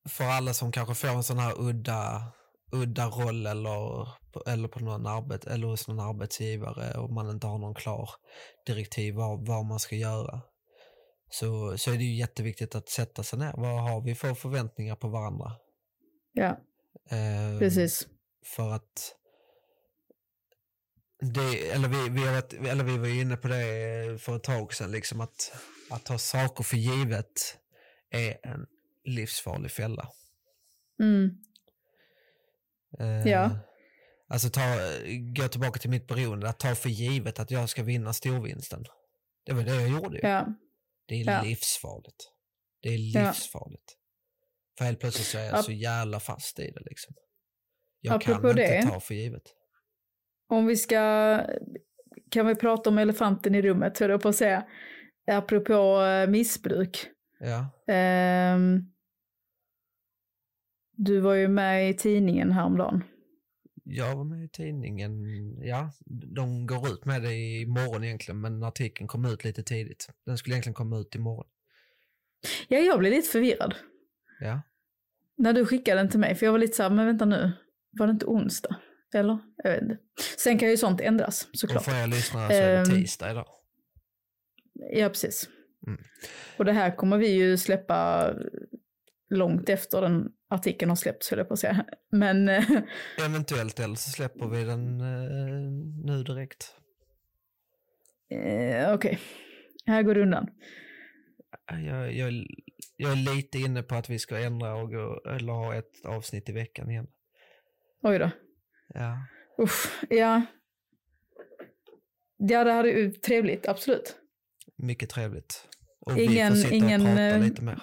För 0.09 0.25
alla 0.25 0.55
som 0.55 0.73
kanske 0.73 0.95
får 0.95 1.09
en 1.09 1.23
sån 1.23 1.39
här 1.39 1.61
udda, 1.61 2.33
udda 2.73 3.07
roll 3.07 3.47
eller, 3.47 4.09
eller, 4.47 4.69
på 4.69 4.81
någon 4.81 5.07
arbet, 5.07 5.45
eller 5.45 5.67
hos 5.67 5.89
någon 5.89 6.01
arbetsgivare 6.01 6.99
och 6.99 7.11
man 7.11 7.31
inte 7.31 7.47
har 7.47 7.59
någon 7.59 7.75
klar 7.75 8.11
direktiv 8.67 9.15
vad, 9.15 9.47
vad 9.47 9.65
man 9.65 9.81
ska 9.81 9.97
göra 9.97 10.41
så, 11.31 11.79
så 11.79 11.93
är 11.93 11.99
det 11.99 12.05
ju 12.05 12.15
jätteviktigt 12.15 12.75
att 12.75 12.89
sätta 12.89 13.23
sig 13.23 13.39
ner. 13.39 13.55
Vad 13.57 13.83
har 13.83 14.01
vi 14.01 14.15
för 14.15 14.35
förväntningar 14.35 14.97
på 14.97 15.09
varandra? 15.09 15.53
Ja, 16.33 16.61
eh, 17.11 17.59
precis. 17.59 18.09
För 18.45 18.71
att 18.73 19.17
det, 21.21 21.71
eller, 21.71 21.89
vi, 21.89 22.09
vi 22.09 22.25
varit, 22.25 22.53
eller 22.53 22.85
vi 22.85 22.99
var 22.99 23.21
inne 23.21 23.37
på 23.37 23.49
det 23.49 24.23
för 24.23 24.37
ett 24.37 24.43
tag 24.43 24.75
sedan, 24.75 24.91
liksom 24.91 25.21
att, 25.21 25.53
att 25.91 26.05
ta 26.05 26.19
saker 26.19 26.65
för 26.65 26.77
givet 26.77 27.59
är 28.11 28.47
en 28.47 28.67
livsfarlig 29.05 29.71
fälla. 29.71 30.09
Mm. 31.03 31.31
Eh, 32.99 33.29
ja. 33.29 33.51
Alltså 34.33 34.49
ta, 34.51 34.61
gå 35.37 35.49
tillbaka 35.49 35.79
till 35.79 35.91
mitt 35.91 36.07
beroende, 36.07 36.49
att 36.49 36.59
ta 36.59 36.75
för 36.75 36.89
givet 36.89 37.41
att 37.41 37.51
jag 37.51 37.69
ska 37.69 37.83
vinna 37.83 38.13
storvinsten. 38.13 38.85
Det 39.47 39.53
var 39.53 39.63
det 39.63 39.75
jag 39.75 39.89
gjorde 39.89 40.17
ju. 40.17 40.29
Ja. 40.29 40.55
Det 41.07 41.15
är 41.15 41.25
ja. 41.25 41.43
livsfarligt. 41.43 42.31
Det 42.83 42.89
är 42.89 42.99
livsfarligt. 42.99 43.97
För 44.79 44.85
helt 44.85 45.01
plötsligt 45.01 45.27
så 45.27 45.39
är 45.39 45.45
jag 45.45 45.55
Ap 45.55 45.65
så 45.65 45.73
jävla 45.73 46.21
fast 46.21 46.59
i 46.59 46.71
det 46.71 46.81
liksom. 46.81 47.15
Jag 48.01 48.15
Apropå 48.15 48.41
kan 48.41 48.51
inte 48.51 48.63
det, 48.63 48.83
ta 48.83 49.01
för 49.01 49.15
givet. 49.15 49.43
Om 50.49 50.67
vi 50.67 50.77
ska, 50.77 51.41
kan 52.31 52.47
vi 52.47 52.55
prata 52.55 52.91
om 52.91 52.99
elefanten 52.99 53.55
i 53.55 53.63
rummet, 53.63 53.99
höll 53.99 54.11
jag 54.11 54.23
på 54.23 54.29
att 54.29 54.37
säga. 54.37 54.67
Apropå 55.31 56.03
eh, 56.03 56.31
missbruk. 56.31 57.07
Ja. 57.39 57.59
Um, 58.55 58.93
du 60.93 61.21
var 61.21 61.35
ju 61.35 61.49
med 61.49 61.91
i 61.91 61.95
tidningen 61.97 62.53
häromdagen. 62.53 63.05
Jag 63.93 64.17
var 64.17 64.25
med 64.25 64.45
i 64.45 64.49
tidningen, 64.49 65.13
ja, 65.63 65.93
de 66.37 66.67
går 66.67 66.89
ut 66.89 67.05
med 67.05 67.23
det 67.23 67.35
imorgon 67.35 68.05
egentligen, 68.05 68.41
men 68.41 68.63
artikeln 68.63 69.09
kom 69.09 69.25
ut 69.25 69.45
lite 69.45 69.63
tidigt. 69.63 70.09
Den 70.27 70.39
skulle 70.39 70.55
egentligen 70.55 70.75
komma 70.75 70.99
ut 70.99 71.15
imorgon. 71.15 71.47
Ja, 72.69 72.79
jag 72.79 72.99
blev 72.99 73.13
lite 73.13 73.29
förvirrad. 73.29 73.75
Ja. 74.41 74.63
När 75.37 75.53
du 75.53 75.67
skickade 75.67 76.01
den 76.01 76.11
till 76.11 76.21
mig, 76.21 76.35
för 76.35 76.47
jag 76.47 76.53
var 76.53 76.59
lite 76.59 76.77
såhär, 76.77 76.91
men 76.91 77.07
vänta 77.07 77.25
nu, 77.25 77.53
var 77.91 78.07
det 78.07 78.11
inte 78.11 78.27
onsdag? 78.27 78.77
Eller? 79.15 79.39
Jag 79.57 79.71
vet 79.71 79.83
inte. 79.83 79.99
Sen 80.39 80.59
kan 80.59 80.71
ju 80.71 80.77
sånt 80.77 81.01
ändras 81.01 81.49
såklart. 81.53 81.77
Och 81.77 81.85
för 81.85 82.03
er 82.03 82.07
lyssnare 82.07 82.49
så 82.49 82.55
är 82.55 82.73
det 82.73 82.79
ehm, 82.79 82.85
tisdag 82.85 83.31
idag. 83.31 83.47
Ja, 84.93 85.09
precis. 85.09 85.49
Mm. 85.87 86.01
Och 86.57 86.65
det 86.65 86.73
här 86.73 86.97
kommer 86.97 87.19
vi 87.19 87.29
ju 87.29 87.57
släppa 87.57 88.31
långt 89.31 89.69
efter 89.69 90.01
den 90.01 90.29
artikeln 90.49 90.89
har 90.89 90.97
släppts, 90.97 91.31
höll 91.31 91.39
jag 91.39 91.49
på 91.49 91.55
att 91.55 91.61
säga. 91.61 91.85
Men... 92.11 92.49
Eh, 92.49 92.65
Eventuellt, 93.27 93.81
eller 93.81 93.95
så 93.95 94.11
släpper 94.11 94.47
vi 94.47 94.65
den 94.65 95.01
eh, 95.01 95.71
nu 96.05 96.23
direkt. 96.23 96.77
Eh, 98.31 98.95
Okej, 98.95 98.95
okay. 98.95 99.17
här 99.87 100.03
går 100.03 100.15
det 100.15 100.23
undan. 100.23 100.49
Jag, 101.67 102.13
jag, 102.13 102.33
jag 102.97 103.13
är 103.13 103.37
lite 103.37 103.59
inne 103.59 103.83
på 103.83 103.95
att 103.95 104.11
vi 104.11 104.19
ska 104.19 104.39
ändra 104.39 104.75
och 104.75 104.91
gå, 104.91 105.23
eller 105.31 105.53
ha 105.53 105.75
ett 105.75 106.05
avsnitt 106.05 106.49
i 106.49 106.53
veckan 106.53 106.91
igen. 106.91 107.07
Oj 108.03 108.19
då. 108.19 108.31
Ja. 108.95 109.27
Uff, 109.59 110.05
ja. 110.11 110.43
Ja, 112.37 112.65
det 112.65 112.73
hade 112.73 112.89
ju 112.89 113.13
trevligt, 113.13 113.69
absolut. 113.69 114.17
Mycket 114.77 115.11
trevligt. 115.11 115.69
Och 116.01 116.19
ingen, 116.19 116.55
vi 116.55 116.63
får 116.63 116.69
sitta 116.69 116.75
ingen, 116.75 117.01
och 117.01 117.07
prata 117.07 117.23
eh, 117.23 117.43
lite 117.43 117.63
mer. 117.63 117.83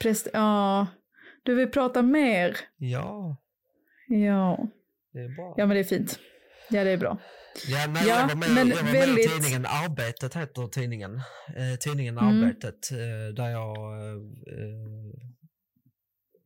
Prest 0.00 0.28
ja, 0.32 0.86
du 1.42 1.54
vill 1.54 1.70
prata 1.70 2.02
mer? 2.02 2.56
Ja. 2.76 3.36
Ja. 4.08 4.68
Det 5.12 5.20
är 5.20 5.28
bra. 5.28 5.54
Ja, 5.56 5.66
men 5.66 5.74
det 5.74 5.80
är 5.80 5.84
fint. 5.84 6.18
Ja, 6.70 6.84
det 6.84 6.90
är 6.90 6.96
bra. 6.96 7.18
Ja, 7.68 7.86
nej, 7.86 8.08
ja, 8.08 8.20
jag 8.20 8.28
var 8.28 8.34
med, 8.34 8.50
men 8.54 8.68
jag 8.68 8.76
var 8.76 8.92
väldigt... 8.92 9.26
i 9.26 9.28
tidningen 9.28 9.66
Arbetet, 9.66 10.34
heter 10.34 10.68
tidningen. 10.68 11.20
Eh, 11.56 11.78
tidningen 11.80 12.18
mm. 12.18 12.44
Arbetet, 12.44 12.90
eh, 12.92 13.34
där 13.34 13.50
jag 13.50 13.76
eh, 14.06 14.20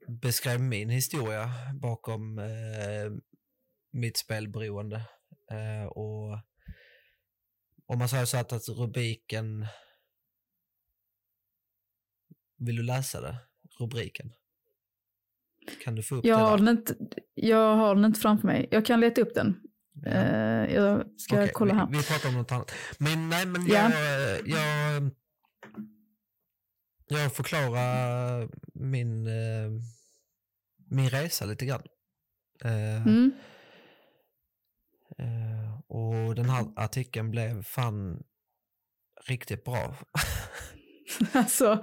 beskrev 0.09 0.61
min 0.61 0.91
historia 0.91 1.51
bakom 1.75 2.39
eh, 2.39 3.11
mitt 3.93 4.17
spelberoende. 4.17 4.97
Eh, 5.51 5.87
och 5.87 6.39
om 7.87 7.99
man 7.99 8.09
säger 8.09 8.25
så 8.25 8.37
att, 8.37 8.53
att 8.53 8.69
rubriken 8.69 9.67
vill 12.61 12.77
du 12.77 12.83
läsa 12.83 13.21
det? 13.21 13.37
Rubriken? 13.79 14.33
Kan 15.85 15.95
du 15.95 16.03
få 16.03 16.15
upp 16.15 16.25
jag 16.25 16.39
det 16.39 16.43
har 16.43 16.59
den 16.59 16.69
inte, 16.69 16.97
Jag 17.35 17.77
har 17.77 17.95
den 17.95 18.05
inte 18.05 18.21
framför 18.21 18.47
mig. 18.47 18.69
Jag 18.71 18.87
kan 18.87 19.01
leta 19.01 19.21
upp 19.21 19.35
den. 19.35 19.61
Ja. 19.93 20.11
Uh, 20.11 20.75
jag 20.75 21.21
ska 21.21 21.37
okay, 21.37 21.49
kolla 21.49 21.75
här. 21.75 21.87
Vi, 21.87 21.99
vi 21.99 22.05
pratar 22.05 22.29
om 22.29 22.35
något 22.35 22.53
annat. 22.53 22.73
Men 22.99 23.29
nej, 23.29 23.47
men 23.47 23.67
jag, 23.67 23.91
ja. 23.91 23.97
jag, 24.45 25.11
jag 27.09 27.33
förklarar 27.33 28.49
min, 28.75 29.27
uh, 29.27 29.81
min 30.91 31.11
resa 31.11 31.45
lite 31.45 31.67
grann. 31.67 31.83
Uh, 32.65 33.07
mm. 33.07 33.33
och 35.87 36.35
den 36.35 36.51
här 36.51 36.67
artikeln 36.77 37.31
blev 37.31 37.63
fan 37.63 38.23
riktigt 39.27 39.65
bra. 39.65 39.97
Alltså, 41.33 41.83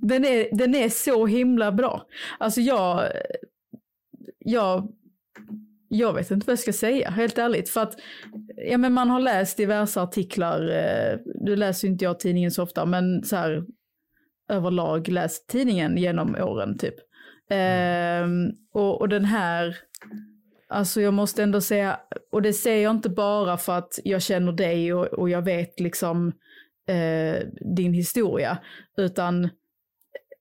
den 0.00 0.24
är, 0.24 0.48
den 0.52 0.74
är 0.74 0.88
så 0.88 1.26
himla 1.26 1.72
bra. 1.72 2.06
Alltså 2.38 2.60
jag, 2.60 3.08
jag, 4.38 4.88
jag 5.88 6.12
vet 6.12 6.30
inte 6.30 6.46
vad 6.46 6.52
jag 6.52 6.58
ska 6.58 6.72
säga, 6.72 7.10
helt 7.10 7.38
ärligt. 7.38 7.68
För 7.68 7.80
att 7.80 7.94
ja, 8.56 8.78
men 8.78 8.92
man 8.92 9.10
har 9.10 9.20
läst 9.20 9.56
diverse 9.56 10.00
artiklar, 10.00 10.68
eh, 10.68 11.18
nu 11.40 11.56
läser 11.56 11.88
inte 11.88 12.04
jag 12.04 12.20
tidningen 12.20 12.50
så 12.50 12.62
ofta, 12.62 12.86
men 12.86 13.24
så 13.24 13.36
här 13.36 13.64
överlag 14.48 15.08
läst 15.08 15.48
tidningen 15.48 15.96
genom 15.96 16.34
åren 16.34 16.78
typ. 16.78 16.94
Eh, 17.50 18.28
och, 18.72 19.00
och 19.00 19.08
den 19.08 19.24
här, 19.24 19.76
alltså 20.68 21.00
jag 21.00 21.14
måste 21.14 21.42
ändå 21.42 21.60
säga, 21.60 22.00
och 22.32 22.42
det 22.42 22.52
säger 22.52 22.82
jag 22.82 22.90
inte 22.90 23.10
bara 23.10 23.56
för 23.56 23.78
att 23.78 23.98
jag 24.04 24.22
känner 24.22 24.52
dig 24.52 24.94
och, 24.94 25.06
och 25.06 25.30
jag 25.30 25.42
vet 25.42 25.80
liksom 25.80 26.32
eh, 26.86 27.46
din 27.74 27.94
historia, 27.94 28.58
utan 28.96 29.48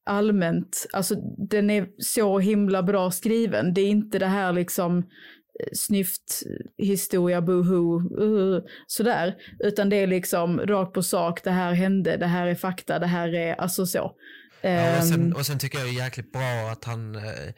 allmänt, 0.05 0.85
alltså 0.93 1.15
den 1.37 1.69
är 1.69 1.87
så 1.97 2.39
himla 2.39 2.83
bra 2.83 3.11
skriven. 3.11 3.73
Det 3.73 3.81
är 3.81 3.89
inte 3.89 4.19
det 4.19 4.27
här 4.27 4.53
liksom 4.53 4.97
eh, 4.97 5.67
snyft 5.73 6.43
historia, 6.77 7.41
boho, 7.41 7.99
uh, 8.21 8.63
sådär. 8.87 9.35
Utan 9.59 9.89
det 9.89 9.95
är 9.95 10.07
liksom 10.07 10.59
rakt 10.59 10.93
på 10.93 11.03
sak, 11.03 11.43
det 11.43 11.51
här 11.51 11.73
hände, 11.73 12.17
det 12.17 12.27
här 12.27 12.47
är 12.47 12.55
fakta, 12.55 12.99
det 12.99 13.07
här 13.07 13.35
är, 13.35 13.53
alltså 13.53 13.85
så. 13.85 14.15
Ja, 14.61 14.97
och, 14.97 15.03
sen, 15.03 15.21
Ehm, 15.21 15.33
och 15.33 15.45
sen 15.45 15.59
tycker 15.59 15.77
jag 15.77 15.87
det 15.87 15.91
är 15.91 16.05
jäkligt 16.05 16.31
bra 16.31 16.69
att 16.71 16.83
han, 16.83 17.15
eh, 17.15 17.53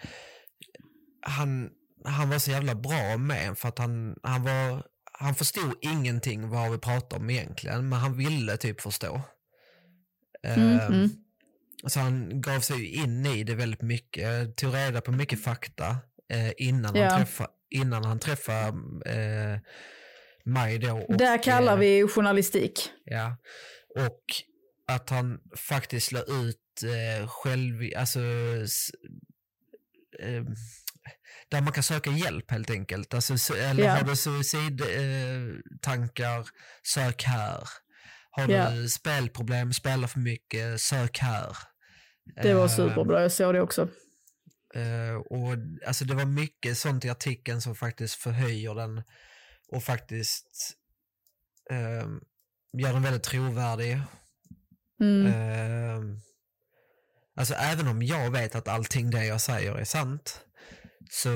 han, 1.21 1.69
han 2.05 2.29
var 2.29 2.39
så 2.39 2.51
jävla 2.51 2.75
bra 2.75 3.17
med 3.17 3.57
för 3.57 3.67
att 3.67 3.79
han, 3.79 4.15
han 4.23 4.43
var, 4.43 4.83
han 5.20 5.36
förstod 5.36 5.74
ingenting 5.82 6.49
vad 6.49 6.72
vi 6.72 6.78
pratade 6.78 7.16
om 7.22 7.30
egentligen, 7.30 7.89
men 7.89 7.99
han 7.99 8.18
ville 8.18 8.57
typ 8.57 8.82
förstå. 8.82 9.22
Mm, 10.43 10.80
Ehm, 10.80 10.93
mm. 10.93 11.09
Så 11.88 11.99
han 11.99 12.41
gav 12.41 12.59
sig 12.59 12.95
in 12.95 13.26
i 13.26 13.43
det 13.43 13.55
väldigt 13.55 13.82
mycket, 13.82 14.57
tog 14.57 14.74
reda 14.74 15.01
på 15.01 15.11
mycket 15.11 15.43
fakta 15.43 15.97
innan, 16.57 16.95
Ja. 16.95 17.09
han 17.09 17.20
träffade, 17.20 17.49
innan 17.70 18.03
han 18.05 18.20
träffade 18.20 18.68
eh, 19.05 19.59
mig 20.43 20.78
då. 20.80 20.97
Och, 20.97 21.18
Där 21.18 21.43
kallar 21.43 21.74
eh, 21.74 21.80
vi 21.80 22.07
journalistik. 22.07 22.91
Ja, 23.05 23.38
och 23.95 24.22
att 24.88 25.09
han 25.09 25.39
faktiskt 25.55 26.11
la 26.11 26.20
ut 26.20 26.84
eh, 26.84 27.28
själv, 27.28 27.82
alltså 27.97 28.20
eh, 30.20 30.43
där 31.49 31.61
man 31.61 31.73
kan 31.73 31.83
söka 31.83 32.09
hjälp 32.11 32.51
helt 32.51 32.69
enkelt. 32.69 33.13
Alltså, 33.13 33.37
så- 33.37 33.53
eller 33.55 33.83
Ja. 33.83 33.91
har 33.91 34.03
du 34.03 34.15
suicidtankar, 34.15 36.39
eh, 36.39 36.45
sök 36.83 37.23
här. 37.23 37.67
Har 38.31 38.47
Ja. 38.49 38.69
du 38.69 38.89
spelproblem, 38.89 39.73
spelar 39.73 40.07
för 40.07 40.19
mycket, 40.19 40.81
sök 40.81 41.17
här. 41.19 41.57
Det 42.43 42.53
var 42.53 42.63
Eh, 42.63 42.69
superbra, 42.75 43.21
jag 43.21 43.31
såg 43.31 43.53
det 43.53 43.61
också. 43.61 43.89
Eh, 44.75 45.15
och 45.15 45.55
alltså 45.87 46.05
det 46.05 46.15
var 46.15 46.25
mycket 46.25 46.77
sånt 46.77 47.05
i 47.05 47.09
artikeln 47.09 47.61
som 47.61 47.75
faktiskt 47.75 48.15
förhöjer 48.15 48.75
den 48.75 49.03
och 49.71 49.83
faktiskt 49.83 50.73
eh, 51.71 52.07
gör 52.81 52.93
den 52.93 53.01
väldigt 53.01 53.23
trovärdig. 53.23 53.99
Mm. 55.01 55.25
Eh, 55.27 55.99
alltså 57.35 57.53
även 57.53 57.87
om 57.87 58.03
jag 58.03 58.31
vet 58.31 58.55
att 58.55 58.67
allting 58.67 59.09
det 59.11 59.25
jag 59.25 59.41
säger 59.41 59.75
är 59.75 59.85
sant 59.85 60.44
så 61.09 61.29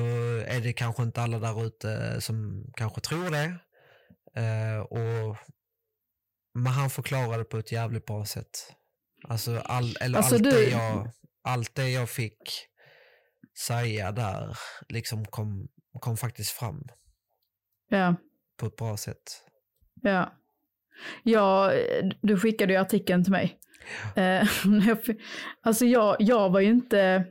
är 0.46 0.60
det 0.60 0.72
kanske 0.72 1.02
inte 1.02 1.22
alla 1.22 1.38
där 1.38 1.66
ute 1.66 2.20
som 2.20 2.64
kanske 2.76 3.00
tror 3.00 3.30
det. 3.30 3.58
Eh, 4.40 4.80
och, 4.80 5.36
men 6.54 6.72
han 6.72 6.90
förklarade 6.90 7.44
på 7.44 7.58
ett 7.58 7.72
jävligt 7.72 8.06
bra 8.06 8.24
sätt. 8.24 8.72
Alltså, 9.28 9.58
all, 9.64 9.96
eller 10.00 10.18
Alltså, 10.18 10.34
allt, 10.34 10.44
du- 10.44 10.50
det 10.50 10.70
jag, 10.70 11.10
allt 11.42 11.74
det 11.74 11.88
jag 11.90 12.10
fick 12.10 12.66
säga 13.66 14.12
där 14.12 14.58
liksom 14.88 15.24
kom, 15.24 15.68
kom 16.00 16.16
faktiskt 16.16 16.50
fram 16.50 16.82
Ja, 17.88 18.14
på 18.56 18.66
ett 18.66 18.76
bra 18.76 18.96
sätt. 18.96 19.44
ja. 20.02 20.36
Ja, 21.22 21.72
du 22.22 22.38
skickade 22.40 22.72
ju 22.72 22.78
artikeln 22.78 23.24
till 23.24 23.32
mig. 23.32 23.58
Eh, 24.16 24.42
jag 24.88 25.04
fi- 25.04 25.20
alltså 25.62 25.84
jag, 25.86 26.16
jag 26.18 26.50
var 26.50 26.60
ju 26.60 26.68
inte, 26.70 27.24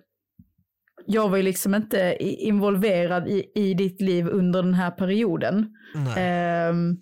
jag 1.11 1.29
var 1.29 1.37
ju 1.37 1.43
liksom 1.43 1.75
inte 1.75 2.17
involverad 2.19 3.27
i, 3.27 3.51
i 3.55 3.73
ditt 3.73 4.01
liv 4.01 4.27
under 4.27 4.63
den 4.63 4.73
här 4.73 4.91
perioden. 4.91 5.77
Ehm, 6.17 6.97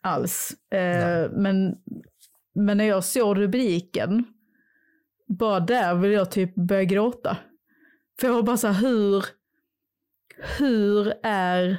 alls. 0.00 0.56
Eh, 0.70 1.30
men, 1.30 1.76
men 2.54 2.76
när 2.76 2.84
jag 2.84 3.04
såg 3.04 3.38
rubriken, 3.38 4.24
bara 5.26 5.60
där 5.60 5.94
vill 5.94 6.12
jag 6.12 6.30
typ 6.30 6.54
börja 6.54 6.84
gråta. 6.84 7.38
För 8.20 8.26
jag 8.26 8.34
var 8.34 8.42
bara 8.42 8.56
så 8.56 8.68
här, 8.68 8.88
hur, 8.88 9.24
hur 10.58 11.14
är 11.22 11.78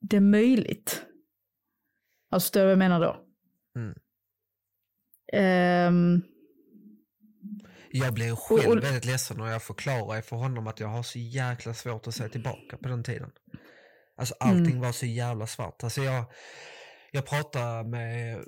det 0.00 0.20
möjligt? 0.20 1.06
Alltså, 2.30 2.46
förstår 2.46 2.60
du 2.60 2.64
vad 2.64 2.72
jag 2.72 2.78
menar 2.78 3.00
då? 3.00 3.16
Mm. 3.76 3.94
Ehm, 5.32 6.22
Jag 7.92 8.14
blev 8.14 8.36
själv 8.36 8.70
och- 8.78 8.84
väldigt 8.84 9.04
ledsen 9.04 9.36
när 9.36 9.46
jag 9.50 9.62
förklarade 9.62 10.22
för 10.22 10.36
honom 10.36 10.66
att 10.66 10.80
jag 10.80 10.88
har 10.88 11.02
så 11.02 11.18
jäkla 11.18 11.74
svårt 11.74 12.06
att 12.06 12.14
se 12.14 12.28
tillbaka 12.28 12.76
på 12.76 12.88
den 12.88 13.04
tiden. 13.04 13.30
Alltså 14.16 14.34
allting 14.40 14.66
Mm. 14.66 14.80
var 14.80 14.92
så 14.92 15.06
jävla 15.06 15.46
svart. 15.46 15.84
Alltså 15.84 16.02
jag, 16.02 16.24
jag 17.10 17.26
pratade 17.26 17.88
med, 17.88 18.38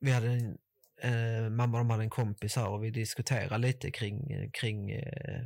vi 0.00 0.10
hade 0.10 0.26
en, 0.28 0.56
eh, 1.02 1.50
mamma 1.50 1.78
och 1.78 1.84
de 1.84 1.90
hade 1.90 2.02
en 2.02 2.10
kompis 2.10 2.56
här 2.56 2.68
och 2.68 2.84
vi 2.84 2.90
diskuterade 2.90 3.58
lite 3.58 3.90
kring, 3.90 4.50
kring 4.60 4.90
eh, 4.90 5.44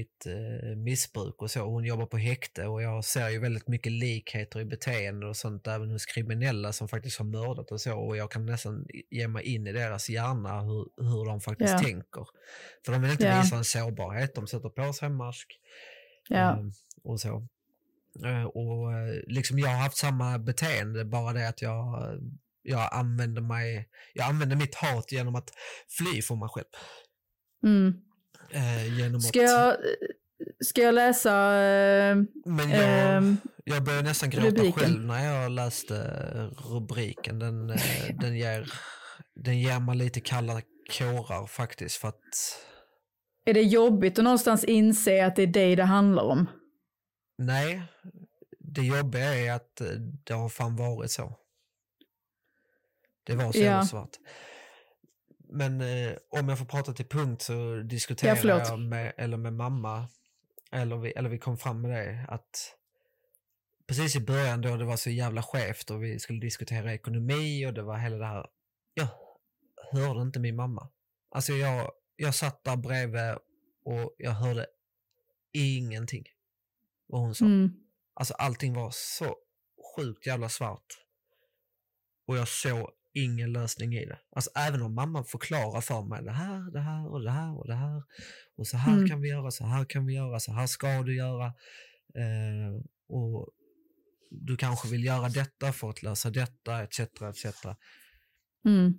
mitt 0.00 0.26
eh, 0.26 0.76
missbruk 0.76 1.42
och 1.42 1.50
så. 1.50 1.60
Hon 1.60 1.84
jobbar 1.84 2.06
på 2.06 2.16
häkte 2.16 2.66
och 2.66 2.82
jag 2.82 3.04
ser 3.04 3.28
ju 3.28 3.38
väldigt 3.40 3.68
mycket 3.68 3.92
likheter 3.92 4.60
i 4.60 4.64
beteende 4.64 5.26
och 5.26 5.36
sånt 5.36 5.66
även 5.66 5.90
hos 5.90 6.06
kriminella 6.06 6.72
som 6.72 6.88
faktiskt 6.88 7.18
har 7.18 7.26
mördat 7.26 7.70
och 7.70 7.80
så 7.80 7.94
och 7.98 8.16
jag 8.16 8.30
kan 8.30 8.46
nästan 8.46 8.86
ge 9.10 9.28
mig 9.28 9.44
in 9.44 9.66
i 9.66 9.72
deras 9.72 10.08
hjärna 10.10 10.60
hur, 10.62 10.86
hur 10.96 11.24
de 11.26 11.40
faktiskt 11.40 11.72
Ja. 11.72 11.78
tänker. 11.78 12.26
För 12.84 12.92
de 12.92 13.02
vill 13.02 13.10
inte 13.10 13.24
Ja. 13.26 13.40
visa 13.42 13.56
en 13.56 13.64
sårbarhet, 13.64 14.34
de 14.34 14.46
sätter 14.46 14.68
på 14.68 14.92
sig 14.92 15.06
en 15.06 15.16
mask. 15.16 15.58
ja, 16.28 16.50
eh, 16.58 16.64
och 17.02 17.20
så. 17.20 17.46
Eh, 18.24 18.44
och 18.44 18.92
eh, 18.92 19.14
liksom 19.26 19.58
jag 19.58 19.68
har 19.68 19.76
haft 19.82 19.96
samma 19.96 20.38
beteende, 20.38 21.04
bara 21.04 21.32
det 21.32 21.48
att 21.48 21.62
jag, 21.62 22.18
jag 22.62 22.88
använder 22.92 23.42
mig, 23.42 23.88
jag 24.14 24.26
använder 24.26 24.56
mitt 24.56 24.74
hat 24.74 25.12
genom 25.12 25.34
att 25.34 25.50
fly 25.98 26.22
från 26.22 26.38
mig 26.38 26.48
själv. 26.48 26.66
mm. 27.64 27.92
Eh, 28.52 28.98
genom 28.98 29.20
Ska 29.20 29.40
att, 29.40 29.50
jag, 29.50 29.76
ska 30.64 30.82
jag 30.82 30.94
läsa? 30.94 31.30
eh, 31.54 32.16
men 32.44 32.70
jag, 32.70 33.16
ehm, 33.16 33.36
jag 33.64 33.84
började 33.84 34.08
nästan 34.08 34.30
gråta 34.30 34.46
rubriken? 34.48 34.72
själv 34.72 35.04
när 35.04 35.24
jag 35.34 35.50
läste 35.50 35.94
rubriken. 36.70 37.38
Den, 37.38 37.70
eh, 37.70 37.78
den, 38.20 38.36
ger, 38.38 38.72
den 39.34 39.58
ger 39.60 39.80
mig 39.80 39.96
lite 39.96 40.20
kalla 40.20 40.62
kårar 40.98 41.46
faktiskt 41.46 41.96
för 41.96 42.08
att 42.08 42.24
är 43.44 43.54
det 43.54 43.62
jobbigt 43.62 44.18
att 44.18 44.24
någonstans 44.24 44.64
inse 44.64 45.26
att 45.26 45.36
det 45.36 45.42
är 45.42 45.46
dig 45.46 45.76
det 45.76 45.84
handlar 45.84 46.22
om? 46.22 46.46
nej, 47.38 47.82
det 48.58 48.82
jobbiga 48.82 49.34
är 49.34 49.52
att 49.52 49.80
eh, 49.80 49.86
det 50.26 50.32
har 50.34 50.48
fan 50.48 50.76
varit 50.76 51.10
så. 51.10 51.36
Det 53.26 53.34
var 53.36 53.52
så 53.52 53.58
Ja. 53.58 53.82
svart. 53.84 54.10
Men 55.52 55.80
eh, 55.80 56.16
om 56.28 56.48
jag 56.48 56.58
får 56.58 56.66
prata 56.66 56.92
till 56.92 57.08
punkt 57.08 57.42
så 57.42 57.76
diskuterar 57.76 58.34
förlåt. 58.34 58.68
jag 58.68 58.80
med, 58.80 59.12
eller 59.16 59.36
med 59.36 59.52
mamma, 59.52 60.08
eller 60.72 60.96
vi, 60.96 61.10
eller 61.10 61.28
vi 61.28 61.38
kom 61.38 61.58
fram 61.58 61.80
med 61.80 61.90
det, 61.90 62.24
att 62.28 62.76
precis 63.86 64.16
i 64.16 64.20
början 64.20 64.60
då 64.60 64.76
det 64.76 64.84
var 64.84 64.96
så 64.96 65.10
jävla 65.10 65.42
skevt 65.42 65.90
och 65.90 66.04
vi 66.04 66.18
skulle 66.18 66.40
diskutera 66.40 66.94
ekonomi 66.94 67.66
och 67.66 67.74
det 67.74 67.82
var 67.82 67.98
hela 67.98 68.16
det 68.16 68.26
här, 68.26 68.46
jag 68.94 69.06
hörde 69.92 70.22
inte 70.22 70.40
min 70.40 70.56
mamma. 70.56 70.88
Alltså 71.30 71.52
jag, 71.52 71.90
jag 72.16 72.34
satt 72.34 72.64
där 72.64 72.76
bredvid 72.76 73.34
och 73.84 74.14
jag 74.18 74.30
hörde 74.30 74.66
ingenting 75.52 76.24
vad 77.06 77.20
hon 77.20 77.34
sa. 77.34 77.44
Mm. 77.44 77.70
Alltså 78.14 78.34
allting 78.34 78.74
var 78.74 78.90
så 78.90 79.36
sjukt 79.96 80.26
jävla 80.26 80.48
svart. 80.48 80.86
Och 82.26 82.36
jag 82.36 82.48
såg 82.48 82.90
ingen 83.14 83.52
lösning 83.52 83.94
i 83.94 84.04
det. 84.06 84.18
Alltså 84.36 84.50
även 84.56 84.82
om 84.82 84.94
mamma 84.94 85.24
förklarar 85.24 85.80
för 85.80 86.02
mig 86.02 86.24
det 86.24 86.32
här, 86.32 86.72
det 86.72 86.80
här 86.80 87.12
och 87.12 87.22
det 87.22 87.30
här 87.30 87.58
och 87.58 87.66
det 87.66 87.74
här. 87.74 88.02
Och 88.56 88.66
så 88.66 88.76
här 88.76 88.92
Mm. 88.96 89.08
kan 89.08 89.20
vi 89.20 89.28
göra, 89.28 89.50
så 89.50 89.64
här 89.64 89.84
kan 89.84 90.06
vi 90.06 90.14
göra, 90.14 90.40
så 90.40 90.52
här 90.52 90.66
ska 90.66 91.02
du 91.02 91.16
göra. 91.16 91.46
Eh, 92.14 92.82
och 93.08 93.48
du 94.30 94.56
kanske 94.56 94.88
vill 94.88 95.04
göra 95.04 95.28
detta 95.28 95.72
för 95.72 95.90
att 95.90 96.02
lösa 96.02 96.30
detta, 96.30 96.82
etc. 96.82 97.00
etc. 97.00 97.66
Mm. 98.66 98.94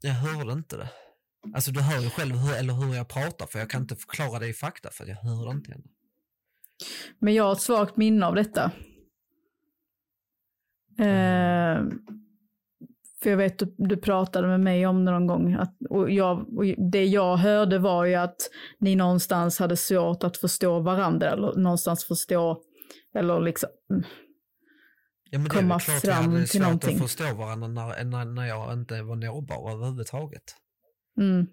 Jag 0.00 0.12
hörde 0.14 0.52
inte 0.52 0.76
det. 0.76 0.90
Alltså 1.54 1.70
du 1.70 1.80
hör 1.80 2.00
ju 2.02 2.10
själv 2.10 2.34
hur, 2.36 2.54
eller 2.54 2.74
hur 2.74 2.94
jag 2.94 3.08
pratar 3.08 3.46
för 3.46 3.58
jag 3.58 3.70
kan 3.70 3.82
inte 3.82 3.96
förklara 3.96 4.38
det 4.38 4.48
i 4.48 4.52
fakta 4.52 4.90
för 4.92 5.06
jag 5.06 5.16
hörde 5.16 5.50
inte 5.50 5.72
henne. 5.72 5.84
Men 7.18 7.34
jag 7.34 7.44
har 7.44 7.52
ett 7.52 7.60
svagt 7.60 7.96
minne 7.96 8.26
av 8.26 8.34
detta. 8.34 8.72
Eh, 10.98 11.82
för 13.24 13.30
jag 13.30 13.36
vet 13.36 13.62
att 13.62 13.68
du 13.78 13.96
pratade 13.96 14.48
med 14.48 14.60
mig 14.60 14.86
om 14.86 15.04
det 15.04 15.10
någon 15.12 15.26
gång. 15.26 15.54
Att, 15.54 15.76
och, 15.90 16.10
jag, 16.10 16.58
och 16.58 16.64
det 16.90 17.04
jag 17.04 17.36
hörde 17.36 17.78
var 17.78 18.04
ju 18.04 18.14
att 18.14 18.36
ni 18.78 18.96
någonstans 18.96 19.58
hade 19.58 19.76
svårt 19.76 20.24
att 20.24 20.36
förstå 20.36 20.80
varandra. 20.80 21.30
Eller 21.30 21.54
någonstans 21.56 22.04
förstå, 22.04 22.62
eller 23.14 23.40
liksom. 23.40 23.68
mm, 23.90 24.04
Ja, 25.30 25.38
men 25.38 25.48
det 25.48 25.54
är 25.56 25.60
komma 25.60 25.74
väl 25.74 25.80
klart 25.80 26.04
vi 26.04 26.08
fram 26.08 26.24
hade 26.24 26.38
till 26.40 26.48
svårt 26.48 26.62
någonting. 26.62 26.96
att 26.96 27.02
förstå 27.02 27.34
varandra 27.34 27.68
när, 27.68 28.04
när, 28.04 28.24
när 28.24 28.46
jag 28.46 28.72
inte 28.72 29.02
var 29.02 29.16
nåbar 29.16 29.70
överhuvudtaget. 29.72 30.42
Mm, 31.20 31.46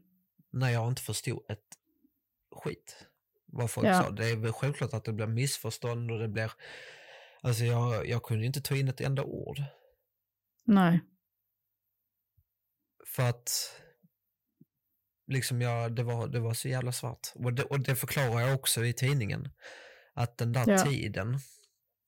När 0.53 0.69
jag 0.69 0.87
inte 0.87 1.01
förstod 1.01 1.39
ett 1.49 1.59
skit 2.63 3.05
vad 3.53 3.71
folk 3.71 3.87
Ja. 3.87 4.03
sa. 4.03 4.09
Det 4.09 4.29
är 4.29 4.35
väl 4.35 4.51
självklart 4.51 4.93
att 4.93 5.03
det 5.03 5.13
blir 5.13 5.27
missförstånd 5.27 6.11
och 6.11 6.19
det 6.19 6.27
blir... 6.27 6.51
Alltså 7.41 7.63
jag, 7.63 8.07
jag 8.07 8.23
kunde 8.23 8.45
inte 8.45 8.61
ta 8.61 8.75
in 8.75 8.87
ett 8.87 9.01
enda 9.01 9.23
ord. 9.23 9.57
nej. 10.65 10.99
För 13.05 13.23
att 13.29 13.75
liksom 15.27 15.61
jag, 15.61 15.95
det, 15.95 16.03
var, 16.03 16.27
det 16.27 16.39
var 16.39 16.53
så 16.53 16.67
jävla 16.67 16.91
svart. 16.91 17.27
Och 17.35 17.53
det, 17.53 17.63
och 17.63 17.79
det 17.79 17.95
förklarar 17.95 18.41
jag 18.41 18.55
också 18.55 18.85
i 18.85 18.93
tidningen. 18.93 19.49
Att 20.13 20.37
den 20.37 20.53
där 20.53 20.65
Ja. 20.71 20.83
tiden, 20.85 21.39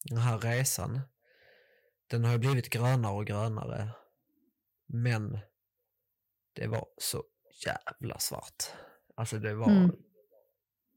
den 0.04 0.18
här 0.18 0.38
resan, 0.38 1.02
den 2.08 2.24
har 2.26 2.32
ju 2.32 2.38
blivit 2.38 2.70
grönare 2.70 3.14
och 3.14 3.26
grönare. 3.28 3.90
Men 4.88 5.40
det 6.54 6.68
var 6.68 6.88
så 6.98 7.24
jävla 7.66 8.20
svart. 8.20 8.64
Alltså 9.16 9.40
det 9.40 9.54
var, 9.54 9.70
Mm. 9.72 9.92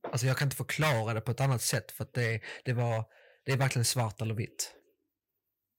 alltså 0.03 0.27
jag 0.27 0.37
kan 0.37 0.47
inte 0.47 0.57
förklara 0.57 1.15
det 1.15 1.21
på 1.21 1.31
ett 1.31 1.41
annat 1.41 1.63
sätt 1.63 1.93
för 1.93 2.05
att 2.05 2.15
det, 2.15 2.41
det 2.65 2.73
var, 2.73 3.05
det 3.45 3.53
är 3.53 3.57
verkligen 3.57 3.85
svart 3.85 4.21
eller 4.21 4.35
vitt. 4.35 4.75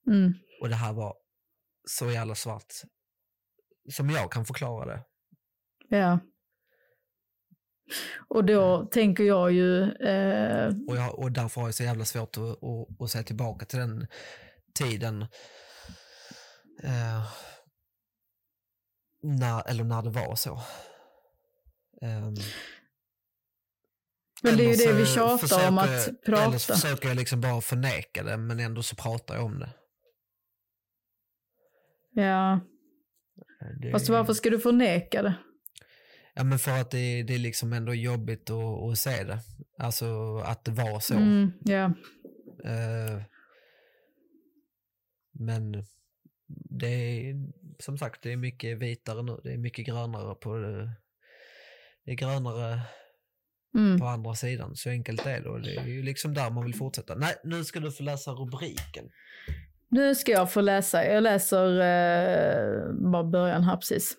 Mm. 0.07 0.33
Och 0.61 0.69
det 0.69 0.75
här 0.75 0.93
var 0.93 1.15
så 1.89 2.11
jävla 2.11 2.35
svart 2.35 2.73
som 3.91 4.09
jag 4.09 4.31
kan 4.31 4.45
förklara 4.45 4.85
det. 4.85 5.03
Ja. 5.89 6.19
Och 8.27 8.45
då 8.45 8.85
tänker 8.85 9.23
jag 9.23 9.51
ju, 9.51 9.83
eh, 9.91 10.73
Och, 10.87 10.95
jag, 10.97 11.19
och 11.19 11.31
därför 11.31 11.61
har 11.61 11.67
jag 11.67 11.75
så 11.75 11.83
jävla 11.83 12.05
svårt 12.05 12.37
att, 12.37 12.43
att, 12.63 13.01
att 13.01 13.11
se 13.11 13.23
tillbaka 13.23 13.65
till 13.65 13.79
den 13.79 14.07
tiden. 14.73 15.21
Eh, 16.83 17.27
när, 19.23 19.69
eller 19.69 19.83
när 19.83 20.01
det 20.01 20.09
var 20.09 20.35
så. 20.35 20.61
Ehm, 22.01 22.33
men 24.43 24.57
det 24.57 24.63
är 24.65 24.69
ju 24.69 24.85
det 24.85 24.93
vi 24.93 25.05
tjatar 25.05 25.67
om 25.67 25.77
att 25.77 25.89
jag- 25.89 25.99
Eller 25.99 26.57
så 26.57 26.67
prata. 26.71 26.81
försöker 26.81 27.07
jag 27.07 27.17
liksom 27.17 27.41
bara 27.41 27.61
förneka 27.61 28.23
det 28.23 28.37
men 28.37 28.59
ändå 28.59 28.83
så 28.83 28.95
pratar 28.95 29.35
jag 29.35 29.45
om 29.45 29.59
det. 29.59 29.69
Ja, 32.11 32.59
det 33.81 33.91
fast 33.91 34.09
varför 34.09 34.33
ska 34.33 34.49
du 34.49 34.59
förneka 34.59 35.21
det? 35.21 35.33
Ja 36.33 36.43
men 36.43 36.59
för 36.59 36.71
att 36.71 36.91
det, 36.91 37.23
det 37.23 37.35
är 37.35 37.39
liksom 37.39 37.73
ändå 37.73 37.93
jobbigt 37.93 38.49
att, 38.49 38.91
att 38.91 38.97
se 38.97 39.23
det. 39.23 39.39
Alltså 39.79 40.37
att 40.37 40.65
det 40.65 40.71
var 40.71 40.99
så. 40.99 41.13
Mm, 41.13 41.51
ja, 41.65 41.93
Eh, 42.65 43.21
men 45.31 45.85
det 46.69 46.87
är 46.87 47.35
som 47.79 47.97
sagt 47.97 48.23
det 48.23 48.31
är 48.31 48.37
mycket 48.37 48.77
vitare 48.77 49.23
nu. 49.23 49.39
Det 49.43 49.53
är 49.53 49.57
mycket 49.57 49.85
grönare 49.85 50.35
på 50.35 50.57
det. 50.57 50.91
Det 52.05 52.11
är 52.11 52.15
grönare 52.15 52.81
mm. 53.75 53.99
på 53.99 54.05
andra 54.05 54.35
sidan. 54.35 54.75
Så 54.75 54.89
enkelt 54.89 55.25
är 55.25 55.41
det 55.41 55.49
och 55.49 55.61
det 55.61 55.75
är 55.75 55.85
ju 55.85 56.03
liksom 56.03 56.33
där 56.33 56.49
man 56.49 56.65
vill 56.65 56.75
fortsätta. 56.75 57.15
Nej, 57.15 57.35
nu 57.43 57.63
ska 57.63 57.79
du 57.79 57.91
få 57.91 58.03
läsa 58.03 58.31
rubriken. 58.31 59.09
Nu 59.89 60.15
ska 60.15 60.31
jag 60.31 60.53
få 60.53 60.61
läsa. 60.61 61.05
Jag 61.05 61.23
läser 61.23 61.79
eh, 61.79 62.93
bara 63.11 63.23
början 63.23 63.63
här 63.63 63.77
precis. 63.77 64.17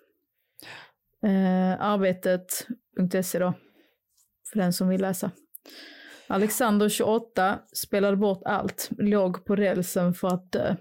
Eh, 1.23 1.81
Arbetet.se 1.81 3.39
då. 3.39 3.55
För 4.53 4.59
den 4.59 4.73
som 4.73 4.89
vill 4.89 5.01
läsa. 5.01 5.31
Alexander 6.27 6.89
28 6.89 7.59
spelade 7.73 8.17
bort 8.17 8.43
allt, 8.45 8.91
låg 8.99 9.45
på 9.45 9.57
rälsen 9.57 10.15
för 10.15 10.29
att 10.29 10.53
dö. 10.53 10.77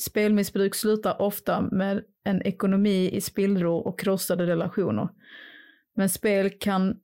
Spelmissbruk 0.00 0.74
slutar 0.74 1.22
ofta 1.22 1.60
med 1.60 2.02
en 2.24 2.42
ekonomi 2.42 3.10
i 3.12 3.20
spillror 3.20 3.86
och 3.86 4.00
krossade 4.00 4.46
relationer. 4.46 5.08
Men 5.94 6.08
spel 6.08 6.50
kan 6.60 6.96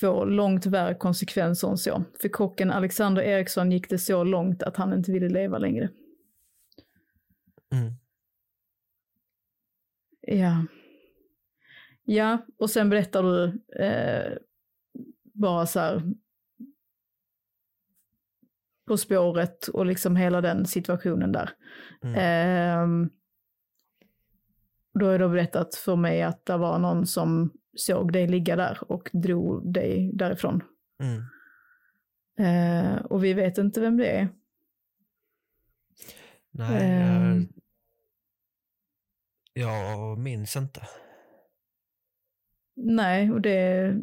få 0.00 0.24
långt 0.24 0.66
värre 0.66 0.94
konsekvenser 0.94 1.68
än 1.68 1.78
så. 1.78 2.04
För 2.20 2.28
kocken 2.28 2.70
Alexander 2.70 3.22
Eriksson 3.22 3.72
gick 3.72 3.90
det 3.90 3.98
så 3.98 4.24
långt 4.24 4.62
att 4.62 4.76
han 4.76 4.92
inte 4.92 5.12
ville 5.12 5.28
leva 5.28 5.58
längre. 5.58 5.88
Mm. 7.72 7.92
Ja. 10.20 10.66
Ja, 12.04 12.46
och 12.58 12.70
sen 12.70 12.90
berättar 12.90 13.22
du 13.22 13.44
eh, 13.84 14.38
bara 15.22 15.66
så 15.66 15.80
här 15.80 16.02
På 18.84 18.96
spåret 18.96 19.68
och 19.68 19.86
liksom 19.86 20.16
hela 20.16 20.40
den 20.40 20.66
situationen 20.66 21.32
där. 21.32 21.50
Mm. 22.02 22.14
Ehm, 22.18 23.10
då 24.94 25.06
har 25.06 25.18
du 25.18 25.28
berättat 25.28 25.74
för 25.74 25.96
mig 25.96 26.22
att 26.22 26.46
det 26.46 26.56
var 26.56 26.78
någon 26.78 27.06
som 27.06 27.52
såg 27.76 28.12
dig 28.12 28.26
ligga 28.28 28.56
där 28.56 28.78
och 28.92 29.10
drog 29.12 29.72
dig 29.72 30.10
därifrån. 30.14 30.62
Mm. 31.02 31.22
Eh, 32.38 32.96
och 33.02 33.24
vi 33.24 33.32
vet 33.32 33.58
inte 33.58 33.80
vem 33.80 33.96
det 33.96 34.06
är. 34.06 34.28
Nej, 36.50 36.90
Ehm. 36.92 37.34
jag, 37.36 37.61
jag 39.52 40.18
minns 40.18 40.56
inte. 40.56 40.82
Nej, 42.76 43.30
och 43.30 43.40
det, 43.40 43.94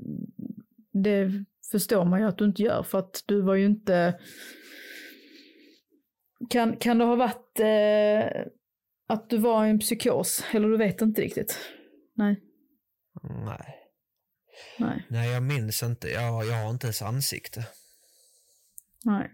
det 0.92 1.46
förstår 1.72 2.06
man 2.06 2.20
ju 2.20 2.26
att 2.28 2.38
du 2.38 2.46
inte 2.46 2.62
gör 2.64 2.84
för 2.84 3.00
att 3.00 3.24
du 3.26 3.42
var 3.42 3.56
ju 3.56 3.66
inte... 3.66 4.20
Kan, 6.50 6.78
kan 6.78 6.98
det 6.98 7.06
ha 7.06 7.16
varit 7.16 7.60
eh, 7.60 8.42
att 9.08 9.30
du 9.30 9.38
var 9.38 9.66
i 9.66 9.70
en 9.70 9.80
psykos? 9.80 10.44
Eller 10.54 10.68
du 10.70 10.78
vet 10.78 11.02
inte 11.02 11.22
riktigt? 11.22 11.60
Nej, 12.14 12.42
Nej. 13.24 13.76
nej, 14.80 15.06
Nej, 15.10 15.32
jag 15.32 15.44
minns 15.44 15.84
inte. 15.84 16.08
Jag, 16.08 16.46
jag 16.46 16.64
har 16.64 16.70
inte 16.70 16.88
ens 16.88 17.02
ansikte. 17.02 17.68
nej. 19.06 19.32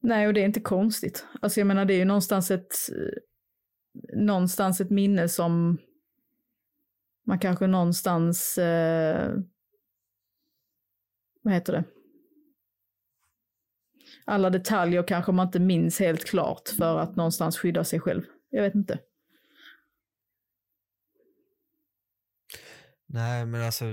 Nej, 0.00 0.26
och 0.26 0.34
det 0.34 0.40
är 0.40 0.44
inte 0.44 0.60
konstigt. 0.60 1.26
Alltså 1.42 1.60
jag 1.60 1.66
menar, 1.66 1.84
det 1.84 1.94
är 1.94 1.98
ju 1.98 2.04
någonstans 2.04 2.50
ett, 2.50 2.72
någonstans 4.12 4.80
ett 4.80 4.90
minne 4.90 5.28
som 5.28 5.78
man 7.26 7.38
kanske 7.38 7.66
någonstans, 7.66 8.58
eh, 8.58 9.34
vad 11.42 11.54
heter 11.54 11.72
det? 11.72 11.84
Alla 14.24 14.50
detaljer 14.50 15.04
kanske 15.08 15.32
man 15.32 15.46
inte 15.46 15.60
minns 15.60 16.00
helt 16.00 16.24
klart 16.24 16.68
för 16.68 16.98
att 16.98 17.16
någonstans 17.16 17.58
skydda 17.58 17.84
sig 17.84 18.00
själv. 18.00 18.22
Jag 18.50 18.62
vet 18.62 18.74
inte. 18.74 18.98
Nej, 23.06 23.46
men 23.46 23.62
alltså... 23.62 23.84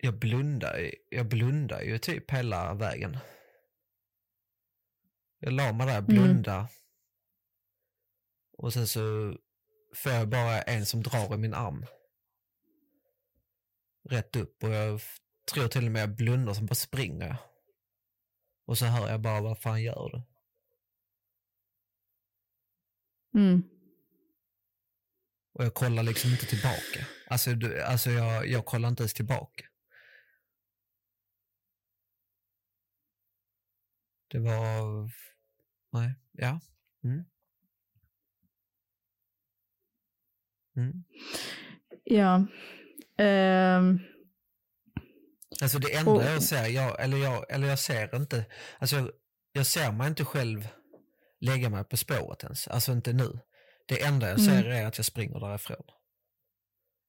Jag 0.00 0.18
blundar, 0.18 0.90
jag 1.10 1.28
blundar 1.28 1.80
ju 1.80 1.98
typ 1.98 2.30
hela 2.30 2.74
vägen. 2.74 3.16
Jag 5.38 5.52
la 5.52 5.72
mig 5.72 5.86
där, 5.86 6.00
blunda. 6.00 6.68
Och 8.56 8.72
sen 8.72 8.88
så 8.88 9.34
får 9.94 10.12
jag 10.12 10.28
bara 10.28 10.62
en 10.62 10.86
som 10.86 11.02
drar 11.02 11.34
i 11.34 11.36
min 11.36 11.54
arm. 11.54 11.86
Rätt 14.08 14.36
upp 14.36 14.62
och 14.64 14.70
jag 14.70 15.00
tror 15.52 15.68
till 15.68 15.86
och 15.86 15.92
med 15.92 16.02
jag 16.02 16.16
blundar 16.16 16.54
som 16.54 16.66
bara 16.66 16.74
springer. 16.74 17.36
Och 18.66 18.78
så 18.78 18.84
hör 18.86 19.10
jag 19.10 19.20
bara, 19.20 19.40
vad 19.40 19.58
fan 19.58 19.82
gör 19.82 20.10
du? 20.12 20.22
Mm. 23.40 23.62
Och 25.52 25.64
jag 25.64 25.74
kollar 25.74 26.02
liksom 26.02 26.30
inte 26.30 26.46
tillbaka. 26.46 27.06
Alltså, 27.26 27.54
du, 27.54 27.82
alltså 27.82 28.10
jag, 28.10 28.46
jag 28.46 28.64
kollar 28.64 28.88
inte 28.88 29.02
ens 29.02 29.14
tillbaka. 29.14 29.64
Det 34.28 34.38
var... 34.38 35.10
Nej, 35.92 36.14
ja. 36.32 36.60
Mm. 37.04 37.24
Mm. 40.76 41.04
Ja. 42.04 42.46
Ehm, 43.18 43.98
Alltså 45.62 45.78
det 45.78 45.94
enda 45.96 46.10
Och- 46.10 46.22
jag 46.22 46.42
ser, 46.42 46.66
jag, 46.66 47.04
eller, 47.04 47.16
jag, 47.16 47.52
eller 47.52 47.68
jag 47.68 47.78
ser 47.78 48.16
inte, 48.16 48.44
alltså 48.78 48.96
jag, 48.96 49.10
jag 49.52 49.66
ser 49.66 49.92
mig 49.92 50.08
inte 50.08 50.24
själv 50.24 50.68
lägga 51.40 51.68
mig 51.70 51.84
på 51.84 51.96
spåret 51.96 52.42
ens, 52.44 52.68
alltså 52.68 52.92
inte 52.92 53.12
nu. 53.12 53.38
Det 53.86 54.02
enda 54.04 54.28
jag 54.28 54.40
ser 54.40 54.64
är 54.64 54.86
att 54.86 54.98
jag 54.98 55.04
springer 55.04 55.40
därifrån. 55.40 55.82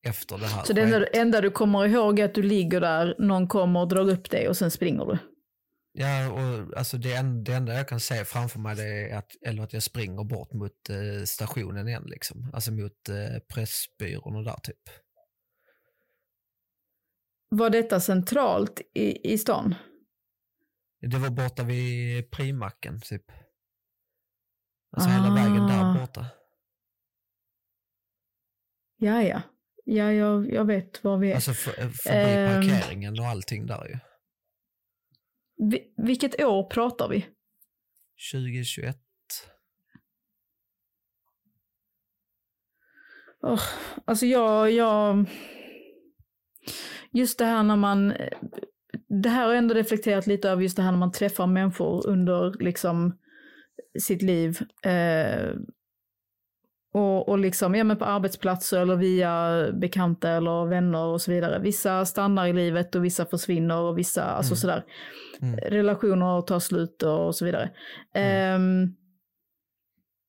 Efter 0.08 0.38
det 0.38 0.46
här 0.46 0.54
Mm. 0.54 0.66
så 0.66 0.74
det 0.74 0.82
enda, 0.82 1.08
enda 1.08 1.42
du 1.42 1.52
kommer 1.52 1.86
ihåg 1.88 2.20
är 2.20 2.26
att 2.26 2.34
du 2.34 2.44
ligger 2.44 2.82
där, 2.82 3.16
någon 3.20 3.48
kommer 3.48 3.80
och 3.80 3.88
drar 3.88 4.10
upp 4.10 4.30
dig 4.30 4.50
och 4.50 4.58
sen 4.58 4.72
springer 4.72 5.06
du. 5.06 5.18
Ja, 5.92 6.32
och 6.32 6.78
alltså 6.78 6.98
det, 6.98 7.14
en, 7.14 7.44
det 7.44 7.54
enda 7.54 7.74
jag 7.74 7.88
kan 7.88 8.00
se 8.00 8.26
framför 8.26 8.60
mig 8.60 8.80
är 8.82 9.18
att, 9.18 9.32
eller 9.46 9.64
att 9.64 9.74
jag 9.74 9.84
springer 9.84 10.24
bort 10.24 10.54
mot 10.54 10.90
eh, 10.90 11.24
stationen 11.26 11.88
igen 11.88 12.04
liksom. 12.06 12.50
Alltså 12.54 12.72
mot 12.72 13.10
eh, 13.10 13.40
Pressbyrån 13.54 14.36
och 14.36 14.44
där 14.44 14.60
typ. 14.64 14.80
Var 17.50 17.70
detta 17.70 18.00
centralt 18.00 18.82
i, 18.94 19.34
i 19.34 19.38
stan? 19.38 19.76
Det 21.02 21.18
var 21.18 21.30
borta 21.30 21.64
vid 21.64 22.32
Primacken 22.32 23.02
typ. 23.02 23.32
Alltså 24.92 25.10
hela 25.10 25.34
vägen 25.36 25.68
där 25.68 25.84
Ah. 25.92 26.00
borta. 26.00 26.26
Ja, 28.98 29.24
ja. 29.24 29.42
Ja, 29.86 30.12
jag, 30.14 30.54
jag 30.54 30.66
vet 30.66 31.04
var 31.04 31.18
vi 31.18 31.32
är. 31.32 31.36
Alltså 31.36 31.54
för, 31.54 31.72
förbi 31.72 31.92
Ehm. 32.10 32.62
parkeringen 32.62 33.20
och 33.20 33.26
allting 33.26 33.66
där 33.66 33.86
ju. 33.88 33.98
Vi, 35.60 35.94
vilket 35.98 36.42
år 36.42 36.64
pratar 36.64 37.10
vi? 37.10 37.26
2021. 38.32 38.98
Oh, 43.42 43.62
alltså 44.06 44.26
jag, 44.26 44.72
jag... 44.72 45.26
Just 47.12 47.40
det 47.40 47.46
här 47.46 47.64
när 47.64 47.76
man... 47.76 48.14
Det 49.08 49.30
här 49.30 49.48
har 49.48 49.54
ändå 49.54 49.74
reflekterat 49.74 50.28
lite 50.28 50.50
över 50.50 50.62
just 50.62 50.76
det 50.76 50.84
här 50.84 50.92
när 50.92 51.00
man 51.00 51.12
träffar 51.12 51.48
människor 51.48 52.08
under 52.08 52.64
liksom 52.64 53.18
sitt 54.00 54.22
liv. 54.22 54.60
Eh, 54.84 55.54
och, 56.92 57.30
och 57.30 57.40
liksom, 57.40 57.76
ja 57.76 57.84
men 57.84 57.98
på 57.98 58.06
arbetsplatser 58.06 58.82
eller 58.82 58.96
via 58.96 59.66
bekanta 59.72 60.30
eller 60.30 60.66
vänner 60.66 61.06
och 61.06 61.22
så 61.22 61.32
vidare. 61.32 61.60
Vissa 61.60 62.06
stannar 62.06 62.48
i 62.48 62.54
livet 62.54 62.96
och 62.96 63.06
vissa 63.06 63.26
försvinner 63.26 63.82
och 63.82 63.98
vissa, 63.98 64.24
alltså 64.24 64.32
mm. 64.32 64.38
alltså 64.40 64.56
sådär. 64.56 64.84
Mm. 65.42 65.60
Relationer 65.60 66.42
tar 66.42 66.60
slut 66.60 67.04
och 67.04 67.36
så 67.36 67.46
vidare. 67.46 67.72
Mm. 68.14 68.62
Um, 68.62 68.96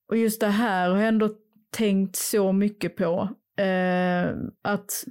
och 0.09 0.17
just 0.17 0.41
det 0.41 0.47
här 0.47 0.91
har 0.91 0.99
jag 0.99 1.09
ändå 1.09 1.29
tänkt 1.71 2.17
så 2.17 2.53
mycket 2.53 2.97
på. 2.97 3.29
Uh, 3.61 4.35
att 4.63 5.05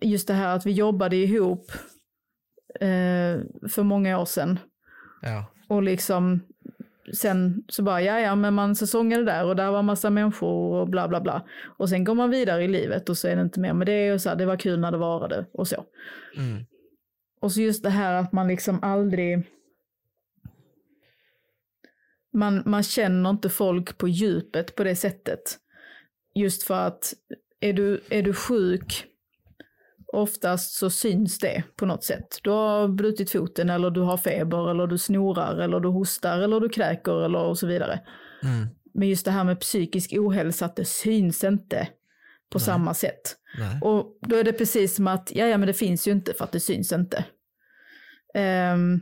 just 0.00 0.28
det 0.28 0.34
här 0.34 0.56
att 0.56 0.66
vi 0.66 0.72
jobbade 0.72 1.16
ihop 1.16 1.72
uh, 2.82 3.68
för 3.68 3.82
många 3.82 4.18
år 4.18 4.24
sedan. 4.24 4.58
Ja. 5.22 5.44
Och 5.68 5.82
liksom 5.82 6.40
sen 7.14 7.64
så 7.68 7.82
bara, 7.82 8.02
ja 8.02 8.20
ja, 8.20 8.34
men 8.34 8.54
man 8.54 8.76
säsongade 8.76 9.24
där 9.24 9.44
och 9.44 9.56
där 9.56 9.70
var 9.70 9.82
massa 9.82 10.10
människor 10.10 10.80
och 10.80 10.88
bla 10.88 11.08
bla 11.08 11.20
bla. 11.20 11.46
Och 11.78 11.88
sen 11.88 12.04
går 12.04 12.14
man 12.14 12.30
vidare 12.30 12.64
i 12.64 12.68
livet 12.68 13.08
och 13.08 13.18
så 13.18 13.28
är 13.28 13.36
det 13.36 13.42
inte 13.42 13.60
mer 13.60 13.72
med 13.72 13.86
det 13.86 14.12
och 14.12 14.20
så 14.20 14.28
här, 14.28 14.36
det 14.36 14.46
var 14.46 14.56
kul 14.56 14.80
när 14.80 14.92
det 14.92 14.98
varade 14.98 15.46
och 15.52 15.68
så. 15.68 15.84
Mm. 16.36 16.64
Och 17.40 17.52
så 17.52 17.60
just 17.60 17.82
det 17.82 17.90
här 17.90 18.14
att 18.14 18.32
man 18.32 18.48
liksom 18.48 18.78
aldrig, 18.82 19.46
man, 22.32 22.62
man 22.66 22.82
känner 22.82 23.30
inte 23.30 23.48
folk 23.48 23.98
på 23.98 24.08
djupet 24.08 24.76
på 24.76 24.84
det 24.84 24.96
sättet. 24.96 25.58
Just 26.34 26.62
för 26.62 26.86
att 26.86 27.14
är 27.60 27.72
du, 27.72 28.00
är 28.08 28.22
du 28.22 28.34
sjuk 28.34 29.09
oftast 30.12 30.74
så 30.74 30.90
syns 30.90 31.38
det 31.38 31.62
på 31.76 31.86
något 31.86 32.04
sätt. 32.04 32.38
Du 32.42 32.50
har 32.50 32.88
brutit 32.88 33.30
foten 33.30 33.70
eller 33.70 33.90
du 33.90 34.00
har 34.00 34.16
feber 34.16 34.70
eller 34.70 34.86
du 34.86 34.98
snorar 34.98 35.56
eller 35.56 35.80
du 35.80 35.88
hostar 35.88 36.38
eller 36.38 36.60
du 36.60 36.68
kräker 36.68 37.24
eller 37.24 37.38
och 37.38 37.58
så 37.58 37.66
vidare. 37.66 38.00
Mm. 38.42 38.66
Men 38.94 39.08
just 39.08 39.24
det 39.24 39.30
här 39.30 39.44
med 39.44 39.60
psykisk 39.60 40.12
ohälsa, 40.12 40.64
att 40.64 40.76
det 40.76 40.84
syns 40.84 41.44
inte 41.44 41.88
på 42.50 42.58
Nej. 42.58 42.64
samma 42.64 42.94
sätt. 42.94 43.36
Nej. 43.58 43.78
Och 43.82 44.18
då 44.20 44.36
är 44.36 44.44
det 44.44 44.52
precis 44.52 44.96
som 44.96 45.06
att, 45.06 45.32
ja 45.34 45.46
ja 45.46 45.58
men 45.58 45.66
det 45.66 45.74
finns 45.74 46.08
ju 46.08 46.12
inte 46.12 46.34
för 46.34 46.44
att 46.44 46.52
det 46.52 46.60
syns 46.60 46.92
inte. 46.92 47.24
Um, 48.74 49.00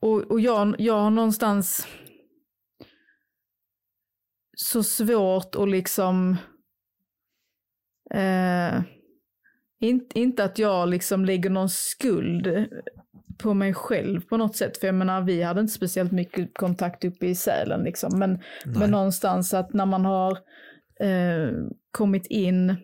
och 0.00 0.30
och 0.30 0.40
jag, 0.40 0.74
jag 0.78 0.94
har 0.94 1.10
någonstans 1.10 1.86
så 4.56 4.82
svårt 4.82 5.54
att 5.54 5.68
liksom 5.68 6.36
Eh, 8.10 8.82
in, 9.80 10.06
inte 10.14 10.44
att 10.44 10.58
jag 10.58 10.88
liksom 10.88 11.24
lägger 11.24 11.50
någon 11.50 11.68
skuld 11.68 12.68
på 13.38 13.54
mig 13.54 13.74
själv 13.74 14.20
på 14.20 14.36
något 14.36 14.56
sätt. 14.56 14.78
För 14.78 14.86
jag 14.86 14.94
menar, 14.94 15.22
vi 15.22 15.42
hade 15.42 15.60
inte 15.60 15.72
speciellt 15.72 16.12
mycket 16.12 16.54
kontakt 16.54 17.04
uppe 17.04 17.26
i 17.26 17.34
Sälen 17.34 17.82
liksom. 17.82 18.18
Men, 18.18 18.42
men 18.64 18.90
någonstans 18.90 19.54
att 19.54 19.72
när 19.72 19.86
man 19.86 20.04
har 20.04 20.32
eh, 21.00 21.50
kommit 21.90 22.26
in 22.26 22.76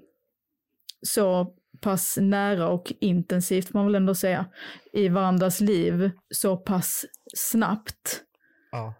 så 1.02 1.54
pass 1.80 2.18
nära 2.20 2.68
och 2.68 2.92
intensivt, 3.00 3.72
man 3.72 3.86
väl 3.86 3.94
ändå 3.94 4.14
säga, 4.14 4.46
i 4.92 5.08
varandras 5.08 5.60
liv 5.60 6.10
så 6.34 6.56
pass 6.56 7.04
snabbt. 7.36 8.22
Ja. 8.70 8.94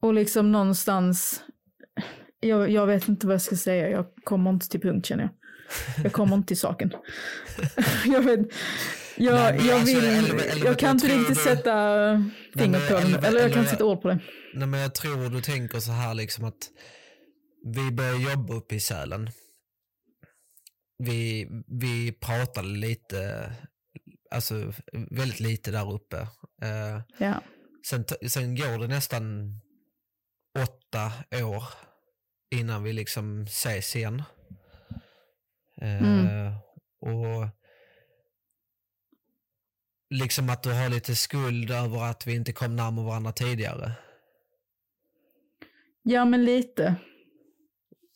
Och 0.00 0.14
liksom 0.14 0.52
någonstans 0.52 1.44
jag, 2.42 2.70
jag 2.70 2.86
vet 2.86 3.08
inte 3.08 3.26
vad 3.26 3.34
jag 3.34 3.42
ska 3.42 3.56
säga, 3.56 3.90
jag 3.90 4.06
kommer 4.24 4.50
inte 4.50 4.68
till 4.68 4.80
punkt 4.80 5.06
känner 5.06 5.22
jag. 5.22 5.32
Jag 6.04 6.12
kommer 6.12 6.36
inte 6.36 6.48
till 6.48 6.58
saken. 6.58 6.92
jag 8.06 8.22
vet, 8.22 8.40
jag, 9.16 9.34
nej, 9.34 9.66
jag 9.66 9.80
alltså, 9.80 10.00
vill, 10.00 10.04
eller, 10.04 10.44
eller, 10.44 10.66
jag 10.66 10.78
kan 10.78 10.90
inte 10.90 11.06
riktigt 11.06 11.36
du, 11.36 11.42
sätta 11.42 11.74
fingret 12.56 12.88
på 12.88 12.94
det, 12.94 13.26
eller 13.26 13.40
jag 13.40 13.52
kan 13.52 13.58
inte 13.58 13.70
sätta 13.70 13.84
ord 13.84 14.02
på 14.02 14.08
det. 14.08 14.18
Nej 14.54 14.68
men 14.68 14.80
jag 14.80 14.94
tror 14.94 15.30
du 15.30 15.40
tänker 15.40 15.78
så 15.78 15.92
här 15.92 16.14
liksom 16.14 16.44
att 16.44 16.70
vi 17.64 17.90
började 17.90 18.22
jobba 18.22 18.54
uppe 18.54 18.74
i 18.74 18.80
Sälen. 18.80 19.30
Vi, 20.98 21.48
vi 21.80 22.12
pratade 22.12 22.68
lite, 22.68 23.52
alltså 24.30 24.72
väldigt 25.10 25.40
lite 25.40 25.70
där 25.70 25.92
uppe. 25.92 26.16
Uh, 26.62 27.02
ja. 27.18 27.42
sen, 27.88 28.04
sen 28.28 28.56
går 28.56 28.78
det 28.78 28.88
nästan 28.88 29.54
åtta 30.58 31.12
år 31.44 31.64
innan 32.52 32.82
vi 32.82 32.92
liksom 32.92 33.42
ses 33.42 33.96
igen. 33.96 34.22
Mm. 35.80 36.26
Uh, 36.26 36.56
och 37.00 37.48
liksom 40.10 40.50
att 40.50 40.62
du 40.62 40.72
har 40.72 40.88
lite 40.88 41.16
skuld 41.16 41.70
över 41.70 42.02
att 42.02 42.26
vi 42.26 42.34
inte 42.34 42.52
kom 42.52 42.76
närmare 42.76 43.06
varandra 43.06 43.32
tidigare. 43.32 43.92
Ja, 46.02 46.24
men 46.24 46.44
lite. 46.44 46.94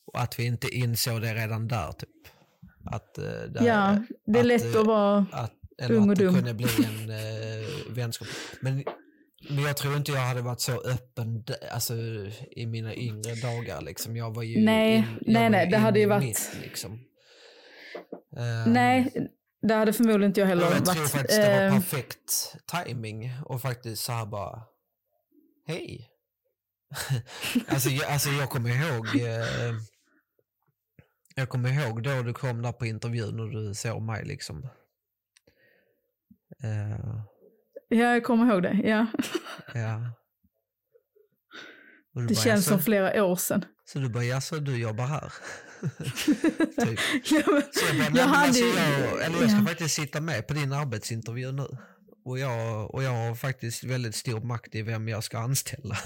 Och 0.07 0.20
att 0.20 0.39
vi 0.39 0.45
inte 0.45 0.68
insåg 0.68 1.20
det 1.20 1.34
redan 1.34 1.68
där, 1.68 1.93
typ. 1.93 2.09
Att, 2.84 3.18
uh, 3.18 3.24
det, 3.24 3.64
ja, 3.64 4.05
det 4.26 4.39
är 4.39 4.41
att, 4.41 4.47
lätt 4.47 4.76
att 4.76 4.87
vara 4.87 5.26
att, 5.32 5.55
ung 5.91 6.11
och. 6.11 6.12
Eller 6.12 6.12
att 6.12 6.18
det 6.18 6.24
kunde 6.24 6.55
bli 6.55 6.66
en 6.84 7.11
uh, 7.11 7.95
vänskap. 7.95 8.28
Men 8.61 8.84
men 9.49 9.64
jag 9.64 9.76
tror 9.76 9.97
inte 9.97 10.12
jag 10.12 10.20
hade 10.20 10.42
varit 10.42 10.61
så 10.61 10.80
öppen 10.80 11.44
alltså, 11.72 11.94
i 12.51 12.66
mina 12.66 12.94
yngre 12.94 13.34
dagar. 13.34 13.80
Liksom. 13.80 14.16
Jag 14.16 14.34
var 14.34 14.42
ju 14.42 14.64
nej, 14.64 14.97
in, 14.97 15.05
nej, 15.26 15.51
nej, 15.51 15.66
det 15.66 15.76
hade 15.76 15.99
ju 15.99 16.07
varit... 16.07 16.24
Mitt, 16.24 16.59
liksom. 16.62 16.92
uh, 16.92 18.72
nej, 18.72 19.30
det 19.62 19.74
hade 19.74 19.92
förmodligen 19.92 20.30
inte 20.30 20.40
jag 20.40 20.47
heller 20.47 20.62
jag 20.62 20.70
varit. 20.70 20.86
Jag 20.86 20.97
tror 20.97 21.07
faktiskt 21.07 21.42
det 21.42 21.49
var 21.49 21.61
ehm. 21.61 21.74
perfekt 21.74 22.57
timing 22.66 23.30
och 23.44 23.62
faktiskt 23.62 24.05
så 24.05 24.12
här 24.12 24.26
bara, 24.26 24.62
hej. 25.66 26.11
alltså, 27.68 27.88
jag, 27.88 28.11
alltså 28.11 28.30
jag 28.30 28.51
kommer 28.51 28.70
ihåg, 28.70 29.07
uh, 29.07 29.80
jag 31.34 31.49
kommer 31.49 31.68
ihåg 31.68 32.03
då 32.03 32.22
du 32.22 32.32
kom 32.32 32.62
där 32.62 32.72
på 32.72 32.86
intervjun 32.86 33.40
och 33.40 33.51
du 33.51 33.74
såg 33.74 34.03
mig 34.03 34.24
liksom. 34.24 34.68
Uh, 36.64 36.97
Ja, 37.05 37.26
jag 37.89 38.24
kommer 38.24 38.53
ihåg 38.53 38.62
det. 38.62 38.80
Ja. 38.84 39.07
ja. 39.74 40.01
Det 42.14 42.34
bara, 42.34 42.34
känns 42.34 42.66
som 42.66 42.82
flera 42.82 43.24
år 43.24 43.37
sedan. 43.37 43.64
Så 43.84 43.99
du 43.99 44.09
bara, 44.09 44.24
jaså 44.24 44.57
du 44.57 44.78
jobbar 44.78 45.07
här? 45.07 45.32
typ. 46.84 47.01
ja, 47.30 47.43
men, 47.47 47.62
så 47.72 47.87
jag 47.87 48.12
bara, 48.12 48.18
jag, 48.18 48.26
hade, 48.26 48.47
alltså, 48.47 48.64
jag, 48.64 49.24
eller 49.24 49.41
jag 49.41 49.51
ska 49.51 49.61
ja. 49.61 49.66
faktiskt 49.66 49.95
sitta 49.95 50.20
med 50.20 50.47
på 50.47 50.55
din 50.55 50.72
arbetsintervju 50.72 51.53
nu. 51.53 51.66
Och 52.24 52.39
jag, 52.39 52.95
och 52.95 53.03
jag 53.03 53.11
har 53.11 53.34
faktiskt 53.34 53.84
väldigt 53.84 54.14
stor 54.14 54.41
makt 54.41 54.74
i 54.74 54.82
vem 54.82 55.09
jag 55.09 55.24
ska 55.24 55.39
anställa. 55.39 55.97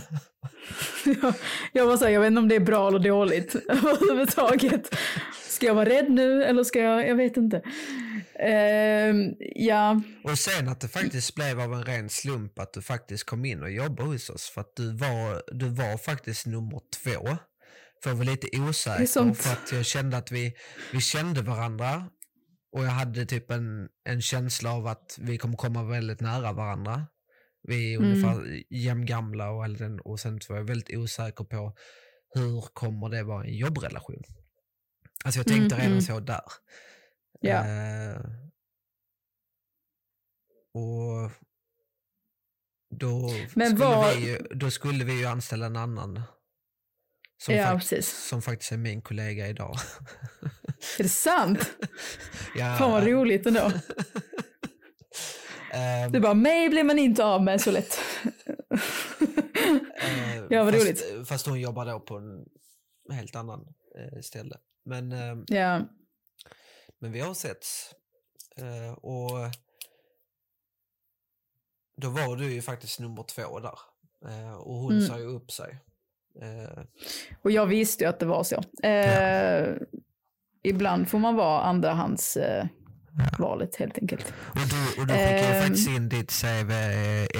jag, 1.23 1.35
jag 1.73 1.87
var 1.87 1.97
säga, 1.97 2.11
jag 2.11 2.21
vet 2.21 2.27
inte 2.27 2.39
om 2.39 2.49
det 2.49 2.57
är 2.57 2.61
bra 2.61 2.89
eller 2.89 2.99
dåligt 2.99 3.55
överhuvudtaget. 3.69 4.95
Ska 5.49 5.67
jag 5.67 5.75
vara 5.75 5.89
rädd 5.89 6.11
nu 6.11 6.45
eller 6.45 6.65
ska 6.65 6.79
jag, 6.79 7.09
jag 7.09 7.17
vet 7.17 7.37
inte. 7.37 7.63
Uh, 8.43 9.33
ja. 9.55 10.01
Och 10.25 10.39
sen 10.39 10.69
att 10.69 10.81
det 10.81 10.89
faktiskt 10.89 11.35
blev 11.35 11.61
av 11.61 11.73
en 11.73 11.85
ren 11.85 12.09
slump 12.09 12.59
att 12.59 12.73
du 12.73 12.83
faktiskt 12.83 13.25
kom 13.25 13.45
in 13.45 13.63
och 13.63 13.71
jobbade 13.71 14.09
hos 14.09 14.31
oss. 14.31 14.51
För 14.55 14.61
att 14.61 14.77
du 14.77 14.97
var, 14.97 15.43
du 15.53 15.69
var 15.69 15.99
faktiskt 15.99 16.47
nummer 16.47 16.81
två. 17.05 17.37
För 18.03 18.11
jag 18.11 18.17
var 18.17 18.25
lite 18.25 18.61
osäker 18.61 19.35
för 19.35 19.53
att 19.53 19.73
jag 19.73 19.87
kände 19.87 20.17
att 20.17 20.33
vi, 20.33 20.53
vi 20.93 21.01
kände 21.01 21.43
varandra. 21.43 22.07
Och 22.73 22.85
jag 22.85 22.91
hade 22.91 23.27
typ 23.27 23.51
en, 23.51 23.89
en 24.05 24.23
känsla 24.23 24.73
av 24.73 24.87
att 24.87 25.17
vi 25.19 25.39
kommer 25.39 25.57
komma 25.57 25.85
väldigt 25.85 26.21
nära 26.21 26.53
varandra. 26.53 27.07
Vi 27.69 27.95
är 27.95 27.99
mm. 27.99 28.11
ungefär 28.11 28.63
jämngamla 28.71 29.51
och, 29.51 29.67
och 30.05 30.21
sen 30.21 30.41
var 30.49 30.57
jag 30.57 30.65
väldigt 30.65 30.97
osäker 30.97 31.45
på 31.45 31.75
hur 32.35 32.61
kommer 32.73 33.09
det 33.09 33.23
vara 33.23 33.45
en 33.45 33.55
jobbrelation. 33.55 34.23
Alltså 35.25 35.41
jag 35.41 35.47
tänkte 35.47 35.75
mm, 35.75 35.79
redan 35.79 35.93
mm. 35.93 36.01
så 36.01 36.21
där. 36.21 36.43
Ja. 37.41 37.67
Eh, 37.67 38.21
och 40.75 41.31
då, 42.95 43.31
Men 43.55 43.67
skulle 43.77 43.85
var... 43.85 44.15
vi 44.15 44.31
ju, 44.31 44.39
då 44.51 44.71
skulle 44.71 45.05
vi 45.05 45.19
ju 45.21 45.27
anställa 45.27 45.67
en 45.67 45.77
annan. 45.77 46.23
Som, 47.43 47.55
ja, 47.55 47.65
fakt 47.65 47.89
precis. 47.89 48.29
som 48.29 48.43
faktiskt 48.43 48.73
är 48.73 48.77
min 48.77 49.03
kollega 49.03 49.49
idag. 49.49 49.75
Är 50.99 51.03
det 51.03 51.09
sant? 51.09 51.71
ja. 52.57 52.77
Fan 52.79 52.91
vad 52.91 53.07
roligt 53.07 53.47
ändå. 53.47 53.65
um, 53.65 53.73
du 56.13 56.21
bara, 56.21 56.35
mig 56.35 56.69
blir 56.69 56.85
man 56.85 56.99
inte 56.99 57.25
av 57.25 57.43
med 57.43 57.61
så 57.61 57.71
lätt. 57.71 57.99
uh, 58.71 58.79
ja, 60.51 60.65
vad 60.65 60.75
fast, 60.75 60.85
roligt. 60.85 61.29
Fast 61.29 61.47
hon 61.47 61.61
jobbar 61.61 61.87
då 61.87 62.01
på 62.01 62.17
en 62.17 62.47
helt 63.17 63.37
annan 63.37 63.61
uh, 63.61 64.21
ställe. 64.21 64.57
Men, 64.85 65.13
uh, 65.13 65.45
ja. 65.47 65.81
Men 67.01 67.13
vi 67.13 67.21
har 67.21 67.35
setts. 67.35 67.95
Uh, 68.63 68.93
och 68.93 69.31
då 71.97 72.09
var 72.11 72.37
du 72.37 72.53
ju 72.53 72.63
faktiskt 72.63 73.01
nummer 73.01 73.23
två 73.23 73.61
där. 73.61 73.79
Eh, 74.27 74.55
och 74.55 74.75
hon 74.75 74.93
Mm. 74.93 75.07
sa 75.07 75.19
ju 75.19 75.25
upp 75.25 75.51
sig. 75.51 75.79
Eh, 76.43 76.83
Och 77.43 77.51
jag 77.51 77.67
visste 77.67 78.05
ju 78.05 78.11
att 78.11 78.19
det 78.21 78.27
var 78.27 78.45
så. 78.45 78.87
Eh, 78.87 79.77
Ibland 80.63 81.09
får 81.11 81.19
man 81.19 81.35
vara 81.37 81.61
andrahands 81.63 82.37
eh, 82.37 82.67
valet 83.39 83.77
helt 83.77 83.99
enkelt. 83.99 84.33
och 84.49 84.57
du, 84.57 85.01
och 85.01 85.07
du 85.07 85.13
skickade 85.15 85.39
ju 85.41 85.45
Ehm. 85.55 85.63
faktiskt 85.63 85.89
in 85.89 86.09
ditt 86.09 86.31
CV 86.43 86.71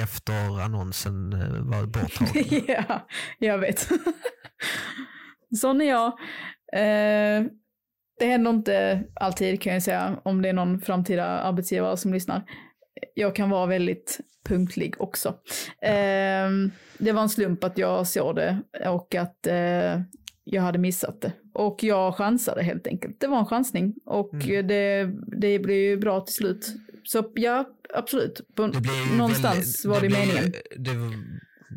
efter 0.01 0.61
annonsen 0.61 1.33
eh, 1.33 1.61
var 1.61 1.85
borttagen. 1.85 2.63
ja, 2.87 3.07
jag 3.39 3.57
vet. 3.57 3.89
Sån 5.61 5.81
är 5.81 5.85
jag. 5.89 6.07
Eh, 6.73 7.45
det 8.21 8.27
händer 8.27 8.51
inte 8.51 9.03
alltid 9.15 9.61
kan 9.61 9.73
jag 9.73 9.83
säga, 9.83 10.19
om 10.23 10.41
det 10.41 10.49
är 10.49 10.53
någon 10.53 10.81
framtida 10.81 11.25
arbetsgivare 11.25 11.97
som 11.97 12.13
lyssnar. 12.13 12.43
Jag 13.13 13.35
kan 13.35 13.49
vara 13.49 13.65
väldigt 13.65 14.19
punktlig 14.45 15.01
också. 15.01 15.29
Eh, 15.81 16.49
det 16.97 17.11
var 17.11 17.21
en 17.21 17.29
slump 17.29 17.63
att 17.63 17.77
jag 17.77 18.07
såg 18.07 18.35
det 18.35 18.61
och 18.85 19.15
att 19.15 19.47
eh, 19.47 20.01
jag 20.43 20.61
hade 20.61 20.79
missat 20.79 21.21
det. 21.21 21.31
Och 21.53 21.83
jag 21.83 22.15
chansade 22.15 22.63
helt 22.63 22.87
enkelt. 22.87 23.19
Det 23.19 23.27
var 23.27 23.39
en 23.39 23.45
chansning 23.45 23.93
och 24.05 24.33
Mm. 24.33 24.67
det, 24.67 25.09
det 25.41 25.59
blev 25.59 25.77
ju 25.77 25.97
bra 25.97 26.21
till 26.21 26.35
slut. 26.35 26.67
Så 27.03 27.31
ja, 27.35 27.65
absolut. 27.93 28.41
Det 28.55 28.61
någonstans 29.17 29.55
väldigt- 29.55 29.85
var 29.85 29.99
det, 30.01 30.07
ju- 30.07 30.13
meningen. 30.13 30.53
Det 30.77 30.91
var, 30.93 31.13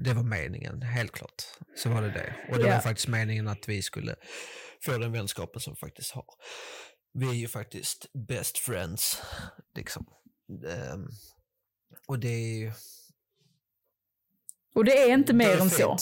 det 0.05 0.13
var 0.15 0.23
meningen, 0.23 0.83
helt 0.83 1.13
klart. 1.13 1.43
Så 1.77 1.89
var 1.91 2.03
det 2.03 2.09
det. 2.09 2.35
Och 2.53 2.59
det 2.59 2.69
Ja. 2.69 2.75
var 2.75 2.81
faktiskt 2.81 3.09
meningen 3.09 3.49
att 3.49 3.69
vi 3.69 3.83
skulle 3.83 4.15
få 4.85 4.99
den 4.99 5.13
vänskapen 5.13 5.61
som 5.61 5.73
vi 5.73 5.77
faktiskt 5.79 6.11
har. 6.13 6.25
Vi 7.13 7.29
är 7.29 7.35
ju 7.35 7.49
faktiskt 7.49 8.07
best 8.29 8.59
friends, 8.59 9.23
liksom. 9.77 10.07
Ehm, 10.69 11.09
och 12.09 12.19
det 12.19 12.29
är 12.29 12.59
ju... 12.59 12.73
Och 14.75 14.85
det 14.85 15.03
är 15.03 15.13
inte 15.15 15.33
mer 15.33 15.57
än 15.61 15.71
så. 15.71 15.97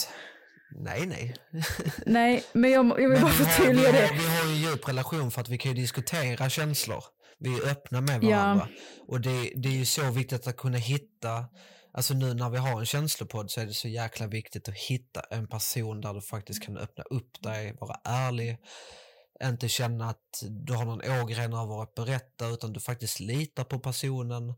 Nej, 0.75 1.05
nej. 1.05 1.35
Nej, 2.05 2.43
men 2.53 2.71
jag, 2.71 2.85
jag 2.85 2.95
vill 2.95 3.09
Men 3.09 3.21
bara 3.21 3.31
förtydliga 3.31 3.91
det. 3.91 4.09
vi 4.13 4.27
har 4.27 4.45
ju 4.45 4.51
en 4.51 4.61
djup 4.61 4.87
relation 4.87 5.31
för 5.31 5.41
att 5.41 5.49
vi 5.49 5.57
kan 5.57 5.71
ju 5.71 5.81
diskutera 5.81 6.49
känslor. 6.49 7.03
Vi 7.39 7.57
är 7.59 7.69
öppna 7.71 8.01
med 8.01 8.23
Ja. 8.23 8.29
varandra. 8.37 8.67
Och 9.07 9.21
det, 9.21 9.51
det 9.55 9.69
är 9.69 9.73
ju 9.73 9.85
så 9.85 10.11
viktigt 10.11 10.47
att 10.47 10.57
kunna 10.57 10.77
hitta, 10.77 11.45
alltså 11.93 12.13
nu 12.13 12.33
när 12.33 12.49
vi 12.49 12.57
har 12.57 12.79
en 12.79 12.85
känslopodd 12.85 13.51
så 13.51 13.61
är 13.61 13.65
det 13.65 13.73
så 13.73 13.87
jäkla 13.87 14.27
viktigt 14.27 14.69
att 14.69 14.75
hitta 14.75 15.21
en 15.21 15.47
person 15.47 16.01
där 16.01 16.13
du 16.13 16.21
faktiskt 16.21 16.63
kan 16.63 16.77
öppna 16.77 17.03
upp 17.03 17.41
dig, 17.41 17.77
vara 17.79 17.99
ärlig, 18.03 18.57
inte 19.43 19.69
känna 19.69 20.09
att 20.09 20.43
du 20.49 20.73
har 20.73 20.85
någon 20.85 21.21
ågren 21.21 21.53
över 21.53 21.83
att 21.83 21.95
berätta 21.95 22.47
utan 22.47 22.73
du 22.73 22.79
faktiskt 22.79 23.19
litar 23.19 23.63
på 23.63 23.79
personen 23.79 24.49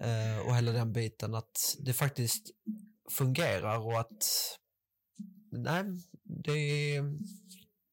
eh, 0.00 0.46
och 0.46 0.56
hela 0.56 0.72
den 0.72 0.92
biten 0.92 1.34
att 1.34 1.76
det 1.78 1.92
faktiskt 1.92 2.50
fungerar 3.10 3.78
och 3.78 4.00
att 4.00 4.24
nej, 5.52 5.84
det 6.24 6.52
är 6.96 7.04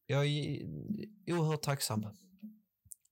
jag 0.06 0.26
är 0.26 0.62
oerhört 1.28 1.62
tacksam. 1.62 2.06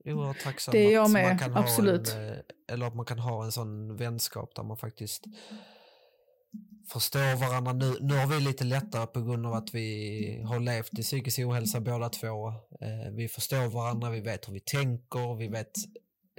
Oerhört 0.05 0.43
tacksam 0.43 0.73
Det 0.73 0.79
är 0.79 0.93
jag 0.93 1.05
att 1.05 1.11
med, 1.11 1.29
man 1.29 1.39
kan 1.39 1.57
absolut. 1.57 2.13
Ha 2.13 2.21
en, 2.21 2.29
eh, 2.33 2.39
eller 2.73 2.87
att 2.87 2.95
man 2.95 3.07
kan 3.07 3.19
ha 3.19 3.45
en 3.45 3.53
sån 3.53 3.97
vänskap 3.97 4.55
där 4.55 4.63
man 4.63 4.77
faktiskt 4.77 5.25
förstår 6.93 7.37
varandra. 7.49 7.73
Nu, 7.73 7.97
nu 8.01 8.15
har 8.15 8.27
vi 8.27 8.41
lite 8.41 8.65
lättare 8.65 9.07
på 9.07 9.21
grund 9.23 9.47
av 9.47 9.55
att 9.55 9.75
vi 9.75 10.43
har 10.47 10.61
levt 10.61 10.99
i 10.99 11.03
psykisk 11.03 11.39
ohälsa 11.39 11.81
båda 11.81 12.09
två. 12.09 12.49
Eh, 12.81 13.13
vi 13.13 13.29
förstår 13.29 13.69
varandra, 13.69 14.11
vi 14.11 14.21
vet 14.21 14.49
hur 14.49 14.53
vi 14.53 14.61
tänker, 14.61 15.37
vi 15.37 15.49
vet 15.49 15.73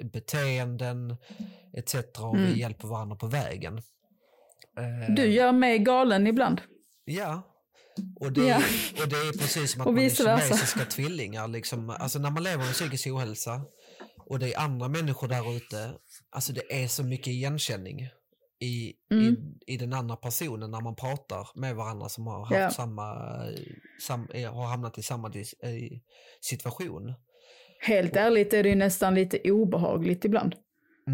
beteenden 0.04 1.18
etc. 1.74 1.96
och 1.96 2.36
Mm. 2.36 2.46
vi 2.54 2.60
hjälper 2.60 2.88
varandra 2.88 3.16
på 3.16 3.28
vägen. 3.28 3.78
Eh, 4.78 5.14
Du 5.16 5.26
gör 5.26 5.52
mig 5.52 5.80
galen 5.80 6.28
ibland. 6.28 6.62
Ja. 7.06 7.42
Och 8.20 8.32
det, 8.34 8.46
Ja. 8.48 8.58
och 9.04 9.10
det 9.10 9.16
är 9.16 9.38
precis 9.38 9.72
som 9.72 9.82
att 9.82 9.88
man 9.88 9.98
är 9.98 10.10
kinesiska 10.10 10.86
tvillingar. 10.86 11.48
Liksom. 11.48 11.90
Alltså 11.90 12.20
när 12.20 12.32
man 12.32 12.44
lever 12.44 12.58
med 12.66 12.74
psykisk 12.74 13.08
ohälsa 13.08 13.62
och 14.26 14.40
det 14.40 14.54
är 14.54 14.60
andra 14.60 14.88
människor 14.88 15.28
där 15.28 15.56
ute, 15.58 15.92
alltså 16.30 16.54
det 16.54 16.84
är 16.84 16.88
så 16.88 17.04
mycket 17.04 17.28
igenkänning 17.28 18.02
i, 18.60 18.94
Mm. 19.12 19.26
i, 19.68 19.74
i 19.74 19.78
den 19.78 19.94
andra 19.94 20.16
personen 20.16 20.72
när 20.72 20.82
man 20.82 20.96
pratar 20.96 21.48
med 21.56 21.76
varandra 21.76 22.10
som 22.10 22.28
har, 22.28 22.40
haft 22.46 22.52
Ja. 22.60 22.72
samma, 22.72 23.16
sam, 24.08 24.28
eh, 24.34 24.54
har 24.54 24.66
hamnat 24.68 24.98
i 24.98 25.04
samma 25.04 25.28
eh, 25.28 25.44
situation. 26.42 27.14
Helt 27.80 28.16
ärligt 28.16 28.54
är 28.54 28.64
det 28.64 28.70
ju 28.70 28.76
nästan 28.76 29.16
lite 29.16 29.52
obehagligt 29.52 30.26
ibland. 30.26 30.56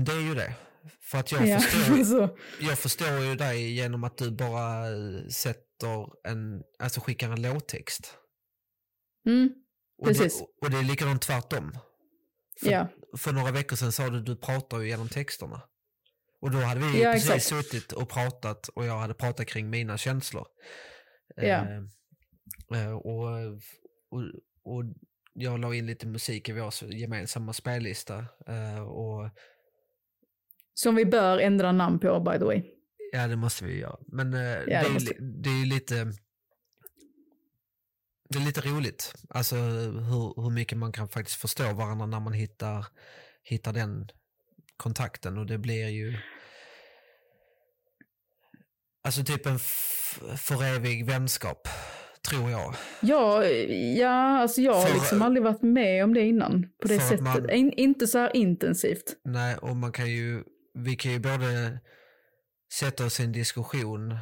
Det 0.05 0.11
är 0.11 0.21
ju 0.21 0.36
det. 0.36 0.53
För 1.01 1.17
att 1.17 1.32
jag, 1.32 1.47
Ja, 1.47 1.59
förstår, 1.59 2.03
så, 2.03 2.38
jag 2.61 2.80
förstår 2.80 3.19
ju 3.19 3.36
dig 3.36 3.71
genom 3.73 4.03
att 4.03 4.17
du 4.17 4.32
bara 4.32 4.88
eh, 4.88 5.27
sätter 5.80 6.07
en, 6.32 6.63
alltså 6.80 7.01
skickar 7.01 7.32
en 7.32 7.41
låttext. 7.41 8.17
mm, 9.27 9.49
Och 9.97 10.07
Precis. 10.07 10.39
det, 10.39 10.45
och 10.61 10.71
det 10.71 10.77
är 10.77 10.84
likadant 10.84 11.21
tvärtom. 11.21 11.71
För, 12.61 12.71
ja. 12.71 12.88
för 13.17 13.32
några 13.32 13.51
veckor 13.51 13.75
sedan 13.75 13.91
sa 13.91 14.09
du 14.09 14.19
du 14.21 14.36
pratar 14.36 14.80
ju 14.80 14.88
genom 14.88 15.09
texterna. 15.09 15.61
Och 16.41 16.51
då 16.51 16.57
hade 16.57 16.80
vi 16.82 17.01
Ja, 17.03 17.11
precis 17.13 17.30
exakt. 17.30 17.43
suttit 17.43 17.91
och 17.91 18.09
pratat 18.09 18.67
och 18.67 18.86
jag 18.86 18.97
hade 18.99 19.13
pratat 19.13 19.47
kring 19.47 19.69
mina 19.69 19.97
känslor. 19.97 20.47
Ja. 21.36 21.43
Eh, 21.43 21.84
eh, 22.82 22.91
och, 22.91 23.27
och, 24.09 24.23
och 24.63 24.84
jag 25.34 25.59
la 25.59 25.75
in 25.75 25.86
lite 25.86 26.07
musik 26.07 26.49
i 26.49 26.51
vår 26.53 26.93
gemensamma 26.93 27.53
spellista. 27.53 28.25
Eh, 28.47 28.82
och 28.82 29.30
Som 30.73 30.95
vi 30.95 31.05
bör 31.05 31.38
ändra 31.38 31.71
namn 31.71 31.99
på 31.99 32.19
by 32.19 32.39
the 32.39 32.45
way. 32.45 32.78
Ja, 33.12 33.28
det 33.28 33.36
måste 33.36 33.66
vi 33.66 33.80
göra. 33.80 33.97
Men 34.07 34.34
eh, 34.34 34.39
det, 34.39 34.66
det 34.66 34.74
är, 34.74 34.89
måste 34.89 35.14
det 35.20 35.49
är 35.49 35.66
lite 35.66 36.14
det 38.30 38.38
är 38.39 38.45
lite 38.45 38.62
roligt, 38.62 39.14
alltså 39.30 39.55
hur, 39.55 40.41
hur 40.43 40.49
mycket 40.49 40.78
man 40.78 40.91
kan 40.91 41.10
faktiskt 41.10 41.41
förstå 41.41 41.74
varandra 41.74 42.05
när 42.05 42.20
man 42.20 42.34
hittar, 42.34 42.86
hittar 43.43 43.74
den 43.74 44.10
kontakten 44.78 45.38
och 45.38 45.45
det 45.45 45.57
blir 45.57 45.88
ju 45.88 46.18
alltså 49.03 49.24
typ 49.24 49.45
en 49.45 49.60
för 50.38 50.64
evig 50.64 51.05
vänskap, 51.05 51.68
tror 52.30 52.51
jag. 52.51 52.76
Ja, 53.01 53.45
ja 53.95 54.39
alltså 54.39 54.62
jag 54.62 54.74
har 54.74 54.88
För- 54.88 54.93
liksom 54.93 55.22
aldrig 55.22 55.43
varit 55.43 55.62
med 55.62 56.03
om 56.03 56.14
det 56.14 56.22
innan 56.22 56.70
på 56.82 56.88
det 56.88 56.99
sättet. 56.99 57.22
man- 57.22 57.49
In, 57.49 57.74
inte 57.74 58.07
så 58.07 58.18
här 58.18 58.36
intensivt. 58.36 59.16
Nej, 59.24 59.55
och 59.57 59.76
man 59.76 59.91
kan 59.91 60.10
ju, 60.12 60.43
vi 60.74 60.95
kan 60.95 61.12
ju 61.12 61.20
både 61.20 61.80
sätta 62.74 63.05
oss 63.05 63.20
i 63.20 63.24
en 63.24 63.32
diskussion 63.32 64.17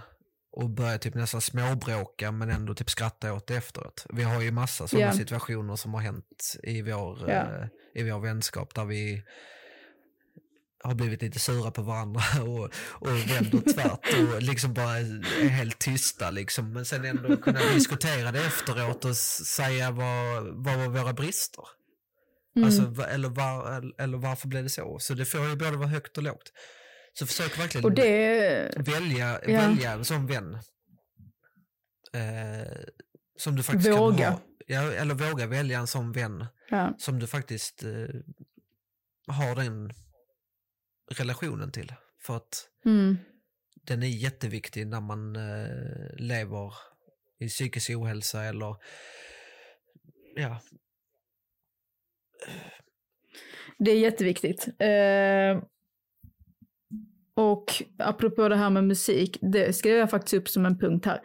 och 0.51 0.69
börja 0.69 0.97
typ 0.97 1.13
nästan 1.15 1.41
småbråka 1.41 2.31
men 2.31 2.49
ändå 2.49 2.73
typ 2.73 2.89
skratta 2.89 3.33
åt 3.33 3.47
det 3.47 3.55
efteråt. 3.55 4.05
Vi 4.09 4.23
har 4.23 4.41
ju 4.41 4.51
massa 4.51 4.87
sådana 4.87 5.07
Ja. 5.07 5.13
situationer 5.13 5.75
som 5.75 5.93
har 5.93 6.01
hänt 6.01 6.55
i 6.63 6.81
vår, 6.81 7.29
eh, 7.29 7.65
i 7.95 8.11
vår 8.11 8.19
vänskap 8.19 8.75
där 8.75 8.85
vi 8.85 9.23
har 10.83 10.95
blivit 10.95 11.21
lite 11.21 11.39
sura 11.39 11.71
på 11.71 11.81
varandra 11.81 12.21
och, 12.43 12.69
och 12.89 13.07
vänder 13.07 13.73
tvärt 13.73 14.33
och 14.35 14.41
liksom 14.41 14.73
bara 14.73 14.97
är 14.97 15.49
helt 15.49 15.79
tysta 15.79 16.31
liksom. 16.31 16.73
Men 16.73 16.85
sen 16.85 17.05
ändå 17.05 17.37
kunna 17.37 17.59
diskutera 17.73 18.31
det 18.31 18.45
efteråt 18.45 19.05
och 19.05 19.17
säga 19.17 19.91
vad, 19.91 20.43
vad 20.43 20.77
var 20.77 20.87
våra 20.87 21.13
brister. 21.13 21.63
Mm. 22.55 22.65
Alltså, 22.65 23.03
eller, 23.03 23.29
var, 23.29 23.83
eller 24.01 24.17
varför 24.17 24.47
blev 24.47 24.63
det 24.63 24.69
så? 24.69 24.99
Så 24.99 25.13
det 25.13 25.25
får 25.25 25.49
ju 25.49 25.55
både 25.55 25.77
vara 25.77 25.87
högt 25.87 26.17
och 26.17 26.23
lågt. 26.23 26.51
Så 27.19 27.25
försök 27.25 27.59
verkligen 27.59 27.85
och 27.85 27.91
det, 27.91 28.73
välja, 28.77 29.39
Ja. 29.47 29.59
välja 29.59 29.91
en 29.91 30.05
sån 30.05 30.27
vän. 30.27 30.53
Eh, 32.13 32.77
som 33.37 33.55
du 33.55 33.63
faktiskt 33.63 33.89
Våga. 33.89 34.17
kan 34.23 34.33
ha. 34.33 34.41
Ja, 34.67 34.91
eller 34.93 35.15
våga 35.15 35.47
välja 35.47 35.79
en 35.79 35.87
sån 35.87 36.11
vän 36.11 36.45
ja, 36.69 36.95
som 36.97 37.19
du 37.19 37.27
faktiskt 37.27 37.83
eh, 37.83 38.07
har 39.27 39.55
den 39.55 39.93
relationen 41.11 41.71
till. 41.71 41.93
För 42.21 42.37
att 42.37 42.69
mm, 42.85 43.17
den 43.83 44.03
är 44.03 44.07
jätteviktig 44.07 44.87
när 44.87 45.01
man 45.01 45.35
eh, 45.35 46.15
lever 46.17 46.73
i 47.39 47.47
psykisk 47.47 47.89
ohälsa 47.89 48.43
eller 48.43 48.75
ja, 50.35 50.61
det 53.79 53.91
är 53.91 53.99
jätteviktigt. 53.99 54.67
Eh, 54.79 55.63
och 57.37 57.83
apropå 57.97 58.49
det 58.49 58.55
här 58.55 58.69
med 58.69 58.83
musik, 58.83 59.37
det 59.41 59.75
skrev 59.75 59.97
jag 59.97 60.09
faktiskt 60.09 60.33
upp 60.33 60.49
som 60.49 60.65
en 60.65 60.77
punkt 60.77 61.05
här. 61.05 61.21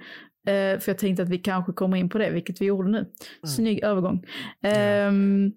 Eh, 0.47 0.79
för 0.79 0.91
jag 0.91 0.99
tänkte 0.99 1.23
att 1.23 1.29
vi 1.29 1.39
kanske 1.39 1.73
kommer 1.73 1.97
in 1.97 2.09
på 2.09 2.19
det, 2.19 2.31
vilket 2.31 2.61
vi 2.61 2.67
gjorde 2.67 2.91
nu. 2.91 3.07
Snygg 3.47 3.85
övergång. 3.85 4.27
Ehm, 4.63 5.53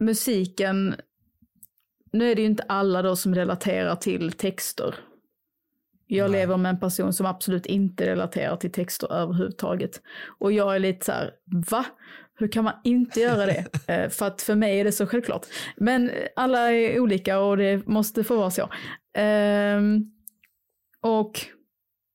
musiken, 0.00 0.94
nu 2.12 2.30
är 2.30 2.34
det 2.34 2.40
ju 2.40 2.46
inte 2.46 2.62
alla 2.62 3.02
då 3.02 3.16
som 3.16 3.34
relaterar 3.34 3.96
till 3.96 4.32
texter. 4.32 4.94
Jag 6.06 6.30
Nej. 6.30 6.40
lever 6.40 6.56
med 6.56 6.70
en 6.70 6.80
person 6.80 7.12
som 7.12 7.26
absolut 7.26 7.66
inte 7.66 8.06
relaterar 8.06 8.56
till 8.56 8.72
texter 8.72 9.12
överhuvudtaget. 9.12 10.02
Och 10.38 10.52
jag 10.52 10.74
är 10.74 10.78
lite 10.78 11.04
så 11.04 11.12
här, 11.12 11.30
va? 11.70 11.86
Hur 12.36 12.48
kan 12.48 12.64
man 12.64 12.74
inte 12.84 13.20
göra 13.20 13.46
det? 13.46 13.66
Eh, 13.88 14.08
för 14.08 14.26
att 14.26 14.42
för 14.42 14.54
mig 14.54 14.80
är 14.80 14.84
det 14.84 14.92
så 14.92 15.06
självklart. 15.06 15.46
Men 15.76 16.10
alla 16.36 16.72
är 16.72 17.00
olika 17.00 17.38
och 17.38 17.56
det 17.56 17.86
måste 17.86 18.24
få 18.24 18.36
vara 18.36 18.50
så. 18.50 18.70
Ehm, 19.16 20.04
och 21.00 21.40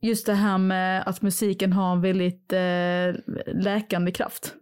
just 0.01 0.25
det 0.25 0.33
här 0.33 0.57
med 0.57 1.03
att 1.07 1.21
musiken 1.21 1.73
har 1.73 1.93
en 1.93 2.01
väldigt 2.01 2.53
eh, 2.53 3.33
läkande 3.53 4.11
kraft. 4.11 4.55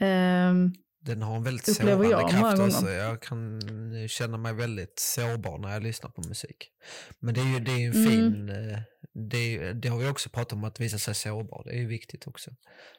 Um, 0.00 0.74
den 1.00 1.22
har 1.22 1.36
en 1.36 1.42
väldigt 1.42 1.76
sårande 1.76 2.08
jag 2.08 2.30
kraft. 2.30 2.60
Alltså. 2.60 2.90
Jag 2.90 3.22
kan 3.22 3.60
känna 4.08 4.36
mig 4.36 4.54
väldigt 4.54 4.98
sårbar 4.98 5.58
när 5.58 5.72
jag 5.72 5.82
lyssnar 5.82 6.10
på 6.10 6.22
musik. 6.28 6.70
Men 7.18 7.34
det 7.34 7.40
är 7.40 7.44
ju 7.44 7.60
det 7.60 7.70
är 7.70 7.86
en 7.86 7.92
mm. 7.92 8.10
fin, 8.10 8.48
eh, 8.48 8.78
det, 9.14 9.72
det, 9.72 9.88
har 9.88 9.98
vi 9.98 10.08
också 10.08 10.28
pratat 10.28 10.52
om, 10.52 10.64
att 10.64 10.80
visa 10.80 10.98
sig 10.98 11.14
sårbar. 11.14 11.62
Det 11.64 11.70
är 11.70 11.78
ju 11.78 11.86
viktigt 11.86 12.26
också. 12.26 12.50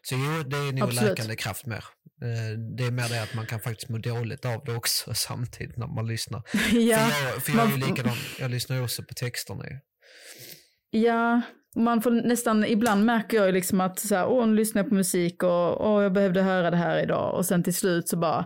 Så 0.02 0.16
jo, 0.16 0.44
det 0.50 0.58
är 0.58 0.72
nog 0.72 0.84
Absolut. 0.84 1.10
läkande 1.10 1.36
kraft 1.36 1.66
mer. 1.66 1.84
Eh, 2.22 2.60
det 2.78 2.84
är 2.84 2.92
mer 2.92 3.10
det 3.10 3.24
att 3.24 3.34
man 3.34 3.46
kan 3.46 3.60
faktiskt 3.60 3.90
må 3.90 3.98
dåligt 3.98 4.46
av 4.46 4.64
det 4.66 4.76
också 4.76 5.14
samtidigt 5.16 5.78
när 5.78 5.88
man 5.88 6.08
lyssnar. 6.08 6.44
ja, 6.72 6.98
för 6.98 7.26
jag, 7.26 7.44
för 7.44 7.52
jag 7.52 7.68
är 7.68 7.72
ju 7.72 7.78
likadan, 7.78 8.16
jag 8.40 8.52
lyssnar 8.52 8.76
ju 8.76 8.84
också 8.84 9.04
på 9.04 9.14
texterna 9.14 9.66
ju. 9.70 9.80
Ja, 11.00 11.42
man 11.76 12.02
får 12.02 12.12
nästan, 12.12 12.66
ibland 12.66 13.06
märker 13.06 13.38
jag 13.38 13.54
liksom 13.54 13.82
att 13.82 14.00
så 14.00 14.16
här, 14.16 14.28
åh, 14.28 14.48
nu 14.48 14.56
lyssnar 14.56 14.82
jag 14.82 14.90
på 14.90 14.96
musik 14.96 15.44
och 15.44 15.88
åh, 15.88 16.04
jag 16.04 16.14
behövde 16.14 16.42
höra 16.42 16.72
det 16.72 16.78
här 16.78 17.04
idag. 17.04 17.36
Och 17.36 17.46
sen 17.46 17.64
till 17.64 17.76
slut 17.76 18.08
så 18.08 18.18
bara, 18.18 18.46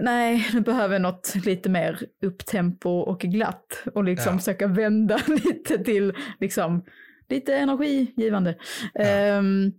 nej, 0.00 0.48
nu 0.54 0.60
behöver 0.60 0.94
jag 0.94 1.02
något 1.02 1.34
lite 1.44 1.68
mer 1.70 2.06
upptempo 2.22 2.90
och 2.90 3.20
glatt. 3.20 3.82
Och 3.94 4.04
liksom 4.04 4.32
ja. 4.32 4.38
försöka 4.38 4.66
vända 4.66 5.20
lite 5.26 5.84
till, 5.84 6.14
liksom, 6.40 6.84
lite 7.28 7.56
energigivande. 7.56 8.56
Ja. 8.94 9.38
Um, 9.38 9.72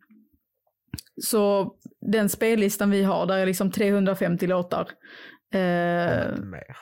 så 1.22 1.76
den 2.02 2.30
spellistan 2.30 2.90
vi 2.90 3.04
har, 3.04 3.26
där 3.26 3.38
är 3.38 3.46
liksom 3.46 3.72
350 3.72 4.48
låtar. 4.48 4.90
Uh, 5.56 6.44
mer. 6.44 6.78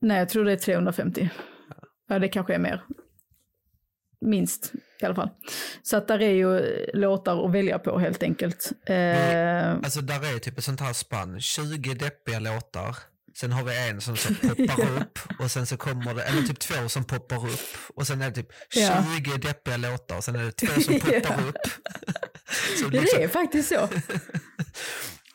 Nej, 0.00 0.18
jag 0.18 0.28
tror 0.28 0.44
det 0.44 0.52
är 0.52 0.56
350. 0.56 1.30
Ja, 1.68 1.74
ja 2.08 2.18
det 2.18 2.28
kanske 2.28 2.54
är 2.54 2.58
mer. 2.58 2.84
Minst 4.20 4.72
i 5.02 5.06
alla 5.06 5.14
fall. 5.14 5.30
Så 5.82 5.96
att 5.96 6.08
där 6.08 6.22
är 6.22 6.30
ju 6.30 6.60
låtar 6.94 7.46
att 7.46 7.52
välja 7.52 7.78
på 7.78 7.98
helt 7.98 8.22
enkelt. 8.22 8.72
Eh, 8.86 9.70
alltså 9.72 10.00
där 10.00 10.34
är 10.34 10.38
typ 10.38 10.58
ett 10.58 10.64
sånt 10.64 10.80
här 10.80 10.92
spann, 10.92 11.40
20 11.40 11.94
deppiga 11.94 12.38
låtar. 12.38 12.96
Sen 13.36 13.52
har 13.52 13.64
vi 13.64 13.88
en 13.88 14.00
som 14.00 14.16
så 14.16 14.34
poppar 14.34 14.96
upp 15.00 15.18
och 15.38 15.50
sen 15.50 15.66
så 15.66 15.76
kommer 15.76 16.14
det, 16.14 16.22
eller 16.22 16.42
typ 16.42 16.58
två 16.58 16.88
som 16.88 17.04
poppar 17.04 17.36
upp 17.46 17.76
och 17.94 18.06
sen 18.06 18.22
är 18.22 18.30
det 18.30 18.36
typ 18.36 18.52
20 18.70 18.80
ja. 18.80 19.36
deppiga 19.36 19.76
låtar 19.76 20.16
och 20.16 20.24
sen 20.24 20.36
är 20.36 20.44
det 20.44 20.52
två 20.52 20.80
som 20.80 20.94
poppar 21.00 21.42
ja. 21.42 21.48
upp. 21.48 21.56
så 22.78 22.88
liksom... 22.88 23.18
Det 23.18 23.24
är 23.24 23.28
faktiskt 23.28 23.68
så. 23.68 23.88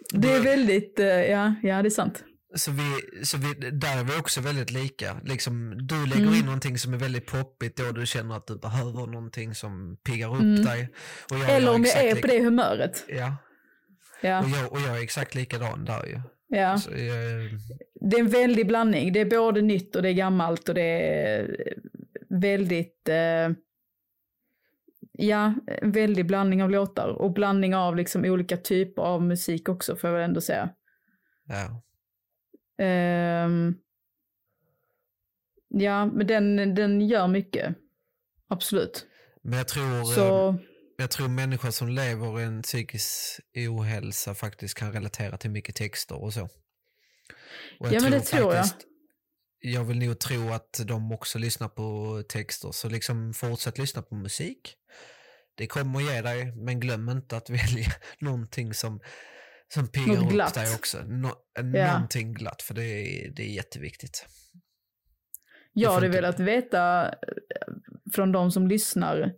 Det 0.09 0.32
är 0.32 0.41
väldigt, 0.41 0.99
eh, 0.99 1.07
ja, 1.07 1.55
ja 1.63 1.82
det 1.82 1.88
är 1.88 1.89
sant. 1.89 2.24
Så, 2.55 2.71
vi, 2.71 3.25
så 3.25 3.37
vi, 3.37 3.69
där 3.71 3.99
är 3.99 4.03
vi 4.03 4.19
också 4.19 4.41
väldigt 4.41 4.71
lika. 4.71 5.17
Liksom, 5.23 5.77
du 5.87 6.05
lägger 6.05 6.27
mm. 6.27 6.33
in 6.33 6.45
någonting 6.45 6.77
som 6.77 6.93
är 6.93 6.97
väldigt 6.97 7.25
poppigt 7.25 7.77
då 7.77 7.91
du 7.91 8.05
känner 8.05 8.35
att 8.35 8.47
du 8.47 8.57
behöver 8.57 9.07
någonting 9.07 9.55
som 9.55 9.97
piggar 10.03 10.35
upp 10.35 10.41
mm. 10.41 10.65
dig. 10.65 10.89
Eller 11.47 11.75
om 11.75 11.83
jag 11.83 12.03
är 12.03 12.21
på 12.21 12.27
det 12.27 12.43
humöret. 12.43 13.05
Ja. 13.07 13.37
ja. 14.21 14.39
Och, 14.43 14.49
jag, 14.49 14.71
och 14.71 14.79
jag 14.79 14.97
är 14.97 15.03
exakt 15.03 15.35
likadan 15.35 15.85
där 15.85 16.05
ju. 16.05 16.21
Ja. 16.47 16.77
Så 16.77 16.91
jag... 16.91 17.49
Det 18.09 18.15
är 18.15 18.19
en 18.19 18.29
väldig 18.29 18.67
blandning. 18.67 19.13
Det 19.13 19.19
är 19.19 19.25
både 19.25 19.61
nytt 19.61 19.95
och 19.95 20.01
det 20.01 20.09
är 20.09 20.13
gammalt 20.13 20.69
och 20.69 20.75
det 20.75 20.81
är 20.81 21.57
väldigt, 22.29 23.09
eh, 23.09 23.49
ja, 25.11 25.53
en 25.81 25.91
väldig 25.91 26.27
blandning 26.27 26.63
av 26.63 26.69
låtar 26.69 27.07
och 27.07 27.33
blandning 27.33 27.75
av 27.75 27.95
liksom 27.95 28.25
olika 28.25 28.57
typer 28.57 29.01
av 29.01 29.23
musik 29.23 29.69
också 29.69 29.95
får 29.95 30.09
jag 30.09 30.17
väl 30.17 30.29
ändå 30.29 30.41
säga. 30.41 30.69
Ja. 31.47 31.81
Um, 32.78 33.78
ja, 35.69 36.05
men 36.05 36.28
den, 36.28 36.76
den 36.76 37.01
gör 37.01 37.28
mycket. 37.28 37.76
Absolut. 38.47 39.07
Men 39.41 39.57
jag 39.57 39.67
tror, 39.67 40.03
Så... 40.03 40.49
Eh, 40.49 40.55
jag 40.97 41.11
tror 41.11 41.28
människor 41.28 41.71
som 41.71 41.89
lever 41.89 42.39
i 42.39 42.43
en 42.43 42.61
psykisk 42.61 43.39
ohälsa 43.55 44.36
faktiskt 44.36 44.78
kan 44.78 44.93
relatera 44.93 45.38
till 45.38 45.51
mycket 45.51 45.76
texter 45.76 46.23
och 46.23 46.34
så. 46.34 46.49
Och 47.80 47.93
ja, 47.93 47.99
men 48.01 48.11
det 48.11 48.19
tror 48.19 48.51
faktiskt, 48.51 48.76
jag. 49.59 49.73
Jag 49.73 49.84
vill 49.84 49.99
nog 49.99 50.19
tro 50.19 50.49
att 50.49 50.82
de 50.86 51.11
också 51.11 51.39
lyssnar 51.39 51.67
på 51.67 52.21
texter, 52.30 52.71
så 52.71 52.89
liksom 52.89 53.34
fortsätt 53.34 53.78
lyssna 53.78 54.01
på 54.01 54.15
musik. 54.15 54.76
Det 55.55 55.67
kommer 55.67 56.01
ge 56.01 56.21
dig, 56.21 56.55
men 56.55 56.80
glöm 56.80 57.09
inte 57.09 57.38
att 57.38 57.49
välja 57.69 57.91
någonting 58.19 58.73
som 58.73 58.99
som 59.74 59.88
piggar 59.88 60.45
upp 60.45 60.53
dig 60.53 60.76
också. 60.76 60.97
Nå 61.07 61.32
ja. 61.74 61.93
Någonting 61.93 62.34
glatt, 62.34 62.61
för 62.61 62.74
det 62.74 62.84
är, 62.84 63.32
det 63.36 63.43
är 63.43 63.53
jätteviktigt. 63.55 64.28
Jag 65.74 65.91
hade 65.91 66.07
velat 66.07 66.39
veta 66.39 67.07
eh, 67.07 67.13
från 68.13 68.32
de 68.32 68.51
som 68.51 68.68
lyssnar 68.68 69.34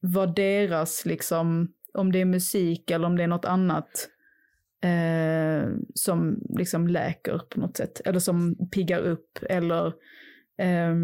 vad 0.00 0.36
deras, 0.36 1.06
liksom, 1.06 1.72
om 1.94 2.12
det 2.12 2.20
är 2.20 2.24
musik 2.24 2.90
eller 2.90 3.06
om 3.06 3.16
det 3.16 3.22
är 3.22 3.28
något 3.28 3.44
annat 3.44 4.08
eh, 4.84 5.68
som 5.94 6.42
liksom 6.58 6.88
läker 6.88 7.38
på 7.38 7.60
något 7.60 7.76
sätt. 7.76 8.00
Eller 8.04 8.18
som 8.18 8.68
piggar 8.70 9.00
upp 9.00 9.38
eller 9.42 9.86
eh, 10.58 10.94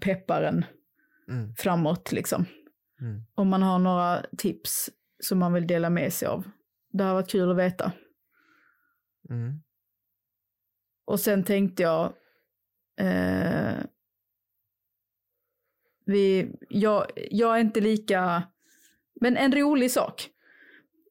peppar 0.00 0.42
en 0.42 0.64
mm. 1.28 1.54
framåt 1.54 2.12
liksom. 2.12 2.44
Mm. 3.00 3.22
Om 3.34 3.48
man 3.48 3.62
har 3.62 3.78
några 3.78 4.24
tips 4.38 4.90
som 5.22 5.38
man 5.38 5.52
vill 5.52 5.66
dela 5.66 5.90
med 5.90 6.12
sig 6.12 6.28
av 6.28 6.44
det 6.92 7.04
har 7.04 7.14
varit 7.14 7.30
kul 7.30 7.50
att 7.50 7.56
veta. 7.56 7.92
Mm. 9.30 9.62
Och 11.04 11.20
sen 11.20 11.44
tänkte 11.44 11.82
jag, 11.82 12.12
eh, 13.00 13.76
vi, 16.04 16.52
jag, 16.68 17.06
jag 17.30 17.56
är 17.56 17.60
inte 17.60 17.80
lika, 17.80 18.42
men 19.20 19.36
en 19.36 19.52
rolig 19.52 19.90
sak. 19.90 20.30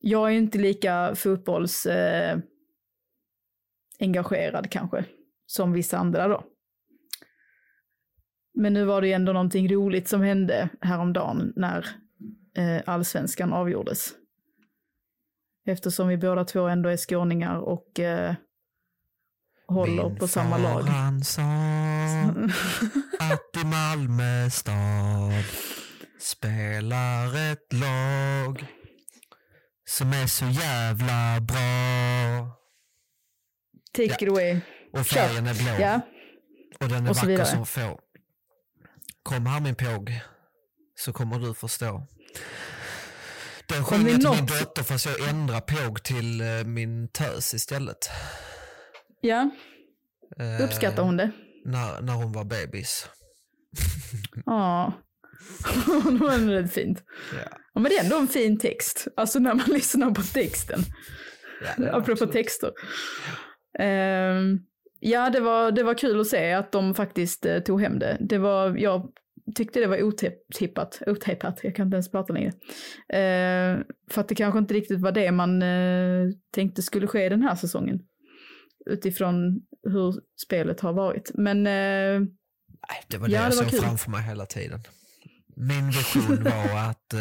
Jag 0.02 0.28
är 0.28 0.34
inte 0.34 0.58
lika 0.58 1.16
fotbolls 1.16 1.86
eh, 1.86 2.40
kanske, 4.70 5.06
som 5.46 5.74
vissa 5.74 5.98
andra 5.98 6.28
då. 6.28 6.44
Men 8.54 8.74
nu 8.74 8.86
var 8.86 9.02
det 9.02 9.08
ju 9.08 9.14
ändå 9.14 9.34
någonting 9.34 9.74
roligt 9.74 10.08
som 10.08 10.22
hände 10.22 10.70
häromdagen 10.82 11.54
när 11.56 11.86
eh, 12.58 12.82
allsvenskan 12.86 13.54
avgjordes. 13.54 14.14
Eftersom 15.68 16.08
vi 16.08 16.18
båda 16.18 16.46
två 16.46 16.68
ändå 16.68 16.90
är 16.90 16.98
skåningar 16.98 17.58
och 17.58 18.00
eh, 18.00 18.36
håller 19.68 20.10
Min 20.10 20.18
på 20.18 20.28
samma 20.28 20.58
lag. 20.58 20.82
Han 20.82 21.24
sa 21.24 21.42
att 23.20 23.64
i 23.64 23.66
Malmö 23.66 24.50
stad 24.50 25.44
spelar 26.20 27.52
ett 27.52 27.74
lag 27.74 28.66
som 29.90 30.14
är 30.14 30.28
så 30.28 30.46
jävla 30.46 31.42
bra. 31.42 32.52
Take 33.94 34.08
ja. 34.08 34.16
it 34.22 34.30
away. 34.30 34.60
Och 34.94 35.06
färgen 35.06 35.48
är 35.48 35.54
blå. 35.54 35.86
Ja. 35.86 36.02
Och 36.80 36.90
den 36.90 37.06
är 37.06 37.10
och 37.10 37.16
vacker 37.16 37.44
som 37.44 37.66
få. 37.66 38.00
Kom 39.24 39.46
här 39.46 39.60
min 39.60 39.76
påg 39.76 40.22
så 40.96 41.14
kommer 41.14 41.40
du 41.40 41.54
förstå. 41.54 42.08
Den 43.68 43.84
sjöng 43.84 44.08
jag 44.08 44.22
till 44.22 44.30
min 44.30 44.46
dotter 44.46 44.84
fast 44.84 45.06
jag 45.06 45.30
ändrade 45.30 45.62
påg 45.62 46.04
till 46.04 46.42
uh, 46.42 46.66
min 46.66 47.08
tös 47.08 47.54
istället. 47.54 48.10
Ja. 49.22 49.50
Uh, 50.42 50.66
Uppskattar 50.66 51.04
hon 51.04 51.18
det? 51.18 51.32
När, 51.66 52.02
när 52.02 52.14
hon 52.14 52.32
var 52.32 52.44
bebis. 52.44 53.10
Ja. 54.46 54.94
det 56.06 56.18
var 56.18 56.34
ändå 56.34 56.54
rätt 56.54 56.74
fint. 56.74 57.04
Ja. 57.34 57.40
ja. 57.74 57.82
Men 57.82 57.84
det 57.84 57.98
är 57.98 58.04
ändå 58.04 58.18
en 58.18 58.28
fin 58.28 58.60
text. 58.60 59.08
Alltså 59.18 59.40
när 59.40 59.54
man 59.54 59.66
lyssnar 59.74 60.12
på 60.12 60.22
texten. 60.22 60.80
Ja, 61.62 61.88
Apropå 61.88 62.12
absolut. 62.12 62.34
texter. 62.34 62.72
Uh, 63.80 64.58
ja, 65.00 65.30
det 65.30 65.40
var, 65.40 65.72
det 65.72 65.84
var 65.84 65.94
kul 65.94 66.22
att 66.22 66.28
se 66.28 66.54
att 66.54 66.72
de 66.72 66.96
faktiskt 66.96 67.46
uh, 67.46 67.60
tog 67.60 67.82
hem 67.82 68.00
det. 68.00 68.18
Det 68.20 68.38
var, 68.38 68.78
jag 68.78 69.12
tyckte 69.56 69.80
det 69.80 69.88
var 69.88 70.04
otippat, 70.04 71.02
otippat, 71.08 71.60
jag 71.64 71.76
kan 71.76 71.88
inte 71.88 71.96
ens 71.96 72.12
prata 72.12 72.34
längre. 72.34 72.52
Eh, 73.10 73.82
för 74.10 74.22
att 74.22 74.28
det 74.28 74.36
kanske 74.36 74.60
inte 74.60 74.74
riktigt 74.74 75.02
var 75.02 75.12
det 75.12 75.32
man 75.32 75.62
eh, 75.62 76.30
tänkte 76.52 76.82
skulle 76.82 77.08
ske 77.08 77.30
den 77.30 77.42
här 77.42 77.56
säsongen. 77.56 78.00
Utifrån 78.86 79.62
hur 79.84 80.16
spelet 80.46 80.80
har 80.80 80.94
varit. 80.94 81.32
Men... 81.34 81.68
Eh, 81.68 82.28
det 83.08 83.18
var 83.18 83.28
det 83.28 83.34
ja, 83.34 83.44
jag 83.44 83.54
såg 83.54 83.82
framför 83.82 84.12
mig 84.12 84.22
hela 84.22 84.46
tiden. 84.46 84.80
Min 85.56 85.88
vision 85.88 86.44
var 86.44 86.90
att 86.90 87.14
eh, 87.14 87.20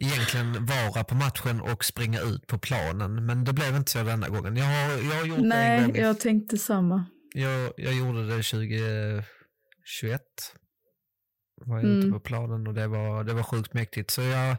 egentligen 0.00 0.66
vara 0.66 1.04
på 1.04 1.14
matchen 1.14 1.60
och 1.60 1.84
springa 1.84 2.20
ut 2.20 2.46
på 2.46 2.58
planen. 2.58 3.26
Men 3.26 3.44
det 3.44 3.52
blev 3.52 3.76
inte 3.76 3.90
så 3.90 4.02
denna 4.02 4.28
gången. 4.28 4.56
Jag 4.56 4.64
har, 4.64 4.92
jag 4.92 5.16
har 5.20 5.26
gjort 5.26 5.38
Nej, 5.38 5.92
det 5.92 6.00
jag 6.00 6.20
tänkte 6.20 6.58
samma. 6.58 7.04
Jag, 7.34 7.72
jag 7.76 7.94
gjorde 7.94 8.26
det 8.26 8.42
2021 8.42 9.24
var 11.66 11.76
jag 11.76 11.84
mm. 11.84 11.98
ute 11.98 12.10
på 12.10 12.20
planen 12.20 12.66
och 12.66 12.74
det 12.74 12.86
var, 12.86 13.24
det 13.24 13.32
var 13.32 13.42
sjukt 13.42 13.74
mäktigt. 13.74 14.10
Så 14.10 14.22
jag, 14.22 14.56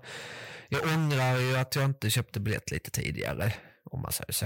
jag 0.70 0.82
ångrar 0.84 1.38
ju 1.40 1.58
att 1.58 1.76
jag 1.76 1.86
inte 1.86 2.10
köpte 2.10 2.40
biljett 2.40 2.72
lite 2.72 2.92
tidigare, 2.92 3.54
om 3.84 4.02
man 4.02 4.12
säger 4.12 4.34
så. 4.34 4.46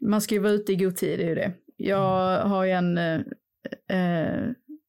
Man 0.00 0.20
ska 0.20 0.34
ju 0.34 0.40
vara 0.40 0.52
ute 0.52 0.72
i 0.72 0.76
god 0.76 0.96
tid, 0.96 1.18
det 1.18 1.24
är 1.24 1.28
ju 1.28 1.34
det. 1.34 1.52
Jag 1.76 2.36
mm. 2.36 2.50
har 2.50 2.64
ju 2.64 2.70
en, 2.70 2.98
eh, 2.98 3.20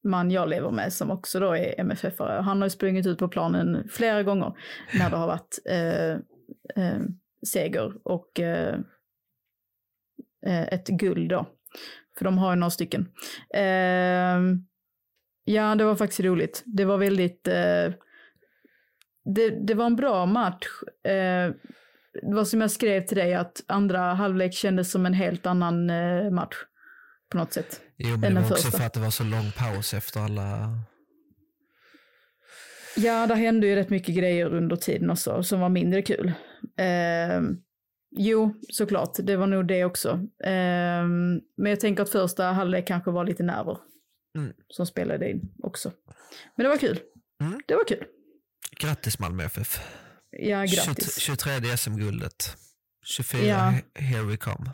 man 0.04 0.32
jag 0.32 0.50
lever 0.50 0.72
med 0.72 0.94
som 0.94 1.12
också 1.12 1.40
då 1.40 1.56
är 1.56 1.80
MFF-are. 1.80 2.42
Han 2.42 2.58
har 2.62 2.66
ju 2.66 2.70
sprungit 2.70 3.08
ut 3.08 3.18
på 3.18 3.28
planen 3.28 3.90
flera 3.90 4.24
gånger 4.24 4.54
när 4.94 5.10
det 5.10 5.16
har 5.16 5.28
varit 5.28 5.60
eh, 5.66 6.12
eh, 6.86 7.02
seger 7.48 7.94
och 8.04 8.40
eh, 8.40 8.80
eh 10.46 10.74
ett 10.74 10.88
guld 10.88 11.30
då. 11.30 11.46
För 12.18 12.26
de 12.26 12.38
har 12.38 12.52
ju 12.52 12.56
några 12.56 12.72
stycken. 12.72 13.10
Ja, 15.44 15.76
det 15.76 15.84
var 15.84 15.96
faktiskt 15.96 16.20
roligt. 16.20 16.64
Det 16.66 16.86
var 16.86 16.98
väldigt... 16.98 17.48
Eh, 17.48 17.94
det, 19.36 19.50
det 19.68 19.74
var 19.74 19.86
en 19.86 19.96
bra 19.96 20.26
match. 20.26 20.68
Eh, 21.04 21.54
det 22.14 22.36
var 22.36 22.46
som 22.46 22.62
jag 22.62 22.72
skrev 22.72 23.06
till 23.06 23.18
dig 23.18 23.34
att 23.34 23.64
andra 23.68 24.00
halvlek 24.00 24.54
kändes 24.54 24.92
som 24.92 25.06
en 25.06 25.14
helt 25.14 25.46
annan 25.46 25.90
eh, 25.90 26.32
match. 26.32 26.56
På 27.32 27.38
något 27.38 27.54
sätt. 27.54 27.82
Jo, 27.98 28.18
men 28.18 28.22
det 28.22 28.42
var 28.42 28.42
också 28.42 28.56
första. 28.56 28.78
för 28.78 28.86
att 28.86 28.94
det 28.94 29.00
var 29.00 29.10
så 29.10 29.24
lång 29.24 29.52
paus 29.58 29.94
efter 29.94 30.20
alla... 30.20 30.78
Ja, 32.96 33.28
det 33.28 33.36
hände 33.36 33.68
ju 33.68 33.76
rätt 33.76 33.90
mycket 33.90 34.16
grejer 34.16 34.54
under 34.54 34.76
tiden 34.76 35.10
också 35.10 35.44
som 35.44 35.60
var 35.60 35.70
mindre 35.70 36.02
kul. 36.02 36.32
Eh, 36.78 37.42
jo, 38.12 38.54
såklart, 38.70 39.16
det 39.24 39.36
var 39.36 39.48
nog 39.48 39.68
det 39.68 39.86
också. 39.86 40.10
Eh, 40.44 41.04
men 41.58 41.70
jag 41.70 41.80
tänker 41.80 42.04
att 42.04 42.10
första 42.10 42.44
halvlek 42.44 42.88
kanske 42.88 43.12
var 43.12 43.26
lite 43.26 43.44
nerver 43.44 43.78
mm. 44.38 44.54
som 44.68 44.86
spelade 44.86 45.30
in 45.30 45.54
också. 45.64 45.92
Men 46.56 46.64
det 46.64 46.70
var 46.70 46.78
kul. 46.78 47.00
Mm. 47.42 47.62
Det 47.68 47.76
var 47.76 47.86
kul. 47.88 48.06
Grattis 48.80 49.20
Malmö 49.20 49.44
FF. 49.44 49.80
Ja, 50.32 50.66
grattis. 50.66 51.18
23 51.18 51.78
SM-guldet. 51.78 52.58
24, 53.04 53.46
ja. 53.46 53.74
here 53.96 54.24
we 54.24 54.38
come. 54.38 54.72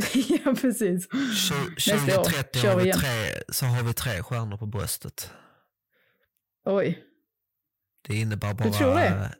ja, 0.14 0.54
precis. 0.54 1.08
2030 1.08 2.68
har 2.68 2.76
vi 2.76 2.92
tre, 2.92 3.42
så 3.48 3.66
har 3.66 3.82
vi 3.82 3.92
tre 3.92 4.22
stjärnor 4.22 4.56
på 4.56 4.66
bröstet. 4.66 5.30
Oj. 6.64 7.04
Det 8.08 8.14
innebär 8.14 8.54
bara 8.54 9.30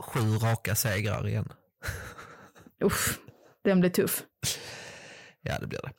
sju 0.00 0.20
raka 0.20 0.74
segrar 0.74 1.28
igen. 1.28 1.52
Uff, 2.84 3.18
den 3.64 3.80
blir 3.80 3.90
tuff. 3.90 4.22
Ja, 5.42 5.58
det 5.58 5.66
blir 5.66 5.80
det. 5.82 5.92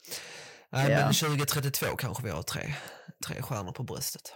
Nej, 0.78 0.91
ja. 0.91 1.05
men 1.05 1.13
2032 1.13 1.86
kanske 1.86 2.23
vi 2.23 2.30
har 2.30 2.41
tre, 2.41 2.61
tre 3.28 3.41
stjärnor 3.41 3.71
på 3.71 3.84
bröstet. 3.84 4.34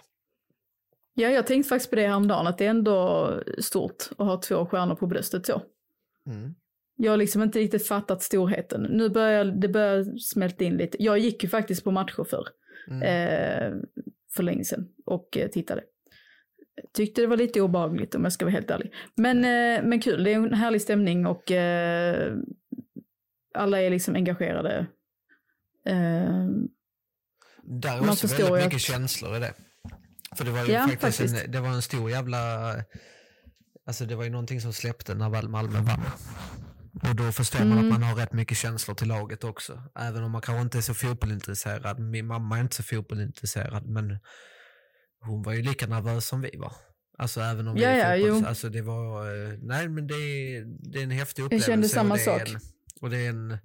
Ja, 1.14 1.30
jag 1.30 1.48
tänkte 1.48 1.70
faktiskt 1.70 1.90
på 1.90 1.96
det 1.96 2.08
häromdagen, 2.08 2.48
att 2.48 2.58
det 2.58 2.66
är 2.66 2.70
ändå 2.70 3.30
stort 3.60 4.10
att 4.18 4.28
ha 4.28 4.42
två 4.42 4.66
stjärnor 4.66 4.96
på 4.96 5.08
bröstet 5.08 5.46
så. 5.46 5.62
Mm. 6.28 6.56
Jag 6.96 7.12
har 7.12 7.18
liksom 7.18 7.42
inte 7.42 7.60
riktigt 7.60 7.88
fattat 7.88 8.24
storheten. 8.24 8.82
Nu 8.82 9.10
börjar 9.10 9.46
det 9.46 9.68
börjar 9.68 10.18
smälta 10.18 10.64
in 10.64 10.78
lite. 10.78 11.04
Jag 11.04 11.20
gick 11.20 11.44
ju 11.44 11.50
faktiskt 11.50 11.84
på 11.84 11.92
matcher 11.92 12.24
för, 12.30 12.48
mm. 12.88 13.02
eh, 13.02 13.82
för 14.36 14.44
länge 14.44 14.66
sedan 14.66 14.88
och 15.06 15.38
eh, 15.38 15.50
tittade. 15.50 15.84
Tyckte 16.94 17.22
det 17.22 17.28
var 17.28 17.38
lite 17.38 17.62
obagligt 17.62 18.16
om 18.16 18.24
jag 18.24 18.34
ska 18.34 18.46
vara 18.46 18.54
helt 18.54 18.72
ärlig. 18.72 18.94
Men, 19.16 19.38
eh, 19.38 19.88
men 19.90 20.02
kul, 20.02 20.24
det 20.24 20.34
är 20.34 20.36
en 20.36 20.54
härlig 20.54 20.82
stämning 20.82 21.26
och 21.26 21.52
eh, 21.52 22.38
alla 23.54 23.82
är 23.82 23.90
liksom 23.90 24.16
engagerade. 24.16 24.88
Eh, 25.86 26.48
Där 27.64 27.98
är 27.98 28.10
också 28.12 28.28
väldigt 28.28 28.52
mycket 28.52 28.76
att... 28.76 28.82
känslor 28.82 29.36
i 29.36 29.40
det. 29.40 29.54
För 30.36 30.46
det 30.46 30.52
var 30.52 30.66
ju 30.66 30.72
ja, 30.72 30.82
faktiskt, 30.82 31.02
faktiskt. 31.02 31.46
En, 31.46 31.52
det 31.52 31.60
var 31.60 31.70
en 31.70 31.82
stor 31.82 32.12
jävla, 32.12 32.74
alltså 33.86 34.06
det 34.06 34.16
var 34.16 34.24
ju 34.24 34.30
någonting 34.30 34.62
som 34.62 34.74
släppte 34.74 35.16
när 35.16 35.30
väl 35.30 35.50
Malmö 35.50 35.80
vann. 35.80 36.02
Och 37.10 37.16
då 37.16 37.32
förstår 37.32 37.60
man 37.60 37.72
mm. 37.72 37.86
att 37.86 38.00
man 38.00 38.04
har 38.04 38.16
rätt 38.16 38.34
mycket 38.34 38.58
känslor 38.58 38.96
till 38.96 39.08
laget 39.08 39.44
också. 39.44 39.84
Även 39.96 40.24
om 40.24 40.32
man 40.32 40.42
kanske 40.42 40.62
inte 40.62 40.78
är 40.78 40.82
så 40.82 40.94
fotbollintresserad. 40.94 42.00
Min 42.00 42.28
mamma 42.28 42.58
är 42.58 42.62
inte 42.62 42.76
så 42.76 42.84
fotbollintresserad 42.84 43.90
men 43.90 44.20
hon 45.22 45.44
var 45.44 45.54
ju 45.54 45.62
lika 45.62 45.88
nervös 45.88 46.28
som 46.28 46.42
vi 46.42 46.58
var. 46.58 46.74
Alltså 47.18 47.42
även 47.42 47.68
om 47.68 47.76
vi 47.76 47.82
ja, 47.82 47.90
är 47.90 48.16
ja, 48.16 48.26
fotbolls... 48.26 48.48
Alltså 48.48 48.70
det 48.70 48.82
var, 48.82 49.26
eh, 49.26 49.58
nej 49.62 49.90
men 49.90 50.08
det 50.08 50.14
är, 50.14 50.66
det 50.92 51.00
är 51.00 51.04
en 51.04 51.12
häftig 51.12 51.44
upplevelse. 51.44 51.72
Jag 51.72 51.76
kände 51.76 51.90
samma 51.90 52.14
och 52.14 52.20
sak. 52.20 52.50
En, 52.50 52.60
och 53.02 53.10
det 53.10 53.18
är 53.18 53.30
en, 53.30 53.58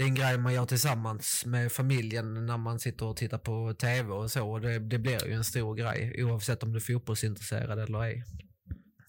det 0.00 0.04
är 0.04 0.08
en 0.08 0.14
grej 0.14 0.38
man 0.38 0.54
gör 0.54 0.66
tillsammans 0.66 1.46
med 1.46 1.72
familjen 1.72 2.46
när 2.46 2.58
man 2.58 2.78
sitter 2.78 3.06
och 3.06 3.16
tittar 3.16 3.38
på 3.38 3.74
tv 3.74 4.12
och 4.12 4.30
så. 4.30 4.50
Och 4.50 4.60
det, 4.60 4.78
det 4.78 4.98
blir 4.98 5.26
ju 5.26 5.32
en 5.32 5.44
stor 5.44 5.74
grej 5.74 6.24
oavsett 6.24 6.62
om 6.62 6.72
du 6.72 6.76
är 6.76 6.80
fotbollsintresserad 6.80 7.78
eller 7.78 8.02
ej. 8.02 8.24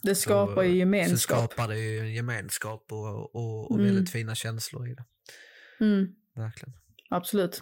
Det 0.03 0.15
skapar 0.15 0.55
så, 0.55 0.63
ju 0.63 0.77
gemenskap. 0.77 1.17
Så 1.19 1.47
skapar 1.47 1.67
det 1.67 1.79
ju 1.79 1.99
en 1.99 2.13
gemenskap 2.13 2.91
och, 2.91 3.35
och, 3.35 3.71
och 3.71 3.79
mm. 3.79 3.85
väldigt 3.85 4.09
fina 4.09 4.35
känslor 4.35 4.89
i 4.89 4.95
det. 4.95 5.05
Mm. 5.85 6.07
Verkligen. 6.35 6.73
Absolut. 7.09 7.61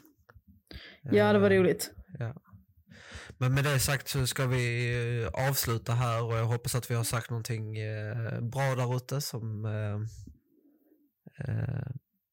Ja, 1.03 1.33
det 1.33 1.39
var 1.39 1.51
uh, 1.51 1.59
roligt. 1.59 1.91
Ja. 2.19 2.41
Men 3.37 3.53
med 3.53 3.63
det 3.63 3.79
sagt 3.79 4.07
så 4.07 4.27
ska 4.27 4.47
vi 4.47 4.93
eh, 5.23 5.47
avsluta 5.49 5.93
här 5.93 6.23
och 6.23 6.33
jag 6.33 6.45
hoppas 6.45 6.75
att 6.75 6.91
vi 6.91 6.95
har 6.95 7.03
sagt 7.03 7.29
någonting 7.29 7.77
eh, 7.77 8.41
bra 8.41 8.75
där 8.75 8.95
ute 8.95 9.21
som, 9.21 9.65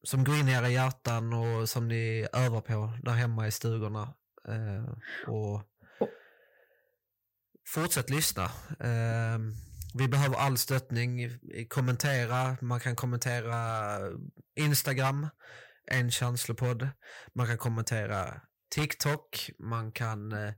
som 0.06 0.24
går 0.24 0.36
in 0.36 0.48
i 0.48 0.52
era 0.52 0.68
hjärtan 0.68 1.32
och 1.32 1.68
som 1.68 1.88
ni 1.88 2.26
övar 2.32 2.60
på 2.60 2.92
där 3.02 3.12
hemma 3.12 3.46
i 3.46 3.50
stugorna. 3.50 4.14
Och 5.26 5.62
fortsätt 7.74 8.10
lyssna. 8.10 8.50
Vi 9.98 10.08
behöver 10.08 10.36
all 10.36 10.58
stöttning. 10.58 11.30
Kommentera. 11.68 12.56
Man 12.60 12.80
kan 12.80 12.96
kommentera 12.96 13.98
Instagram, 14.56 15.28
en 15.90 16.10
känslopodd. 16.10 16.88
Man 17.34 17.46
kan 17.46 17.58
kommentera 17.58 18.40
TikTok. 18.74 19.50
Man 19.58 19.92
kan 19.92 20.32
eh, 20.32 20.54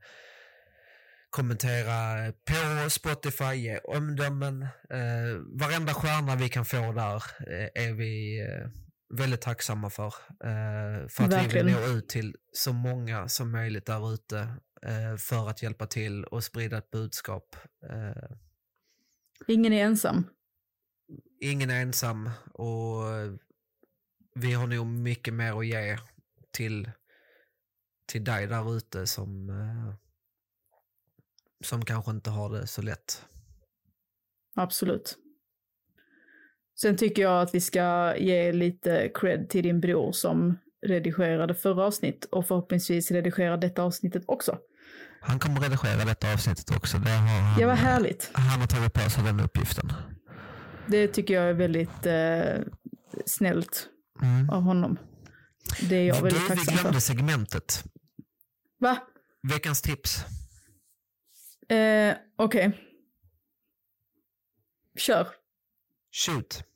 kommentera 1.30 2.32
på 2.32 2.90
Spotify, 2.90 3.54
ge 3.54 3.78
omdömen. 3.78 4.62
Eh, 4.90 5.36
varenda 5.60 5.94
stjärna 5.94 6.36
vi 6.36 6.48
kan 6.48 6.64
få 6.64 6.92
där 6.92 7.22
eh, 7.46 7.84
är 7.86 7.92
vi 7.92 8.40
eh, 8.40 8.68
väldigt 9.10 9.40
tacksamma 9.40 9.90
för. 9.90 10.06
Eh, 10.06 11.08
för 11.08 11.24
att 11.24 11.32
Verkligen. 11.32 11.66
vi 11.66 11.72
vill 11.72 11.80
nå 11.82 11.98
ut 11.98 12.08
till 12.08 12.36
så 12.52 12.72
många 12.72 13.28
som 13.28 13.50
möjligt 13.50 13.86
där 13.86 14.14
ute 14.14 14.38
eh, 14.82 15.16
för 15.18 15.48
att 15.48 15.62
hjälpa 15.62 15.86
till 15.86 16.24
och 16.24 16.44
sprida 16.44 16.78
ett 16.78 16.90
budskap. 16.90 17.56
Eh, 17.84 18.36
Ingen 19.46 19.72
är 19.72 19.84
ensam. 19.84 20.24
Ingen 21.40 21.70
är 21.70 21.82
ensam 21.82 22.30
och 22.54 23.02
vi 24.34 24.52
har 24.52 24.66
nog 24.66 24.86
mycket 24.86 25.34
mer 25.34 25.58
att 25.58 25.66
ge 25.66 25.98
till, 26.50 26.90
till 28.06 28.24
dig 28.24 28.46
där 28.46 28.76
ute 28.76 29.06
som, 29.06 29.52
som 31.64 31.84
kanske 31.84 32.10
inte 32.10 32.30
har 32.30 32.50
det 32.50 32.66
så 32.66 32.82
lätt. 32.82 33.24
Absolut. 34.54 35.18
Sen 36.80 36.96
tycker 36.96 37.22
jag 37.22 37.42
att 37.42 37.54
vi 37.54 37.60
ska 37.60 38.16
ge 38.16 38.52
lite 38.52 39.10
cred 39.14 39.48
till 39.48 39.62
din 39.62 39.80
bror 39.80 40.12
som 40.12 40.58
redigerade 40.86 41.54
förra 41.54 41.84
avsnitt 41.84 42.24
och 42.24 42.46
förhoppningsvis 42.46 43.10
redigerar 43.10 43.56
detta 43.56 43.82
avsnittet 43.82 44.22
också. 44.26 44.58
Han 45.20 45.38
kommer 45.38 45.60
redigera 45.60 46.04
detta 46.04 46.32
avsnittet 46.32 46.76
också. 46.76 46.98
Det 46.98 47.10
har 47.10 47.28
han, 47.28 47.60
ja, 47.60 47.66
vad 47.66 47.76
härligt. 47.76 48.30
Han 48.32 48.60
har 48.60 48.66
tagit 48.66 48.92
på 48.92 49.10
sig 49.10 49.24
den 49.24 49.40
uppgiften. 49.40 49.92
Det 50.86 51.08
tycker 51.08 51.34
jag 51.34 51.44
är 51.44 51.52
väldigt 51.52 52.06
eh, 52.06 52.72
snällt 53.26 53.88
mm. 54.22 54.50
av 54.50 54.62
honom. 54.62 54.98
Det 55.88 55.96
är 55.96 56.06
jag 56.06 56.22
väldigt 56.22 56.48
tacksam 56.48 56.56
för. 56.56 56.72
Vi 56.72 56.78
glömde 56.78 57.00
segmentet. 57.00 57.84
Va? 58.80 58.98
Veckans 59.42 59.82
tips. 59.82 60.24
Eh, 61.68 62.14
Okej. 62.36 62.68
Okay. 62.68 62.72
Kör. 64.96 65.28
Shoot. 66.12 66.67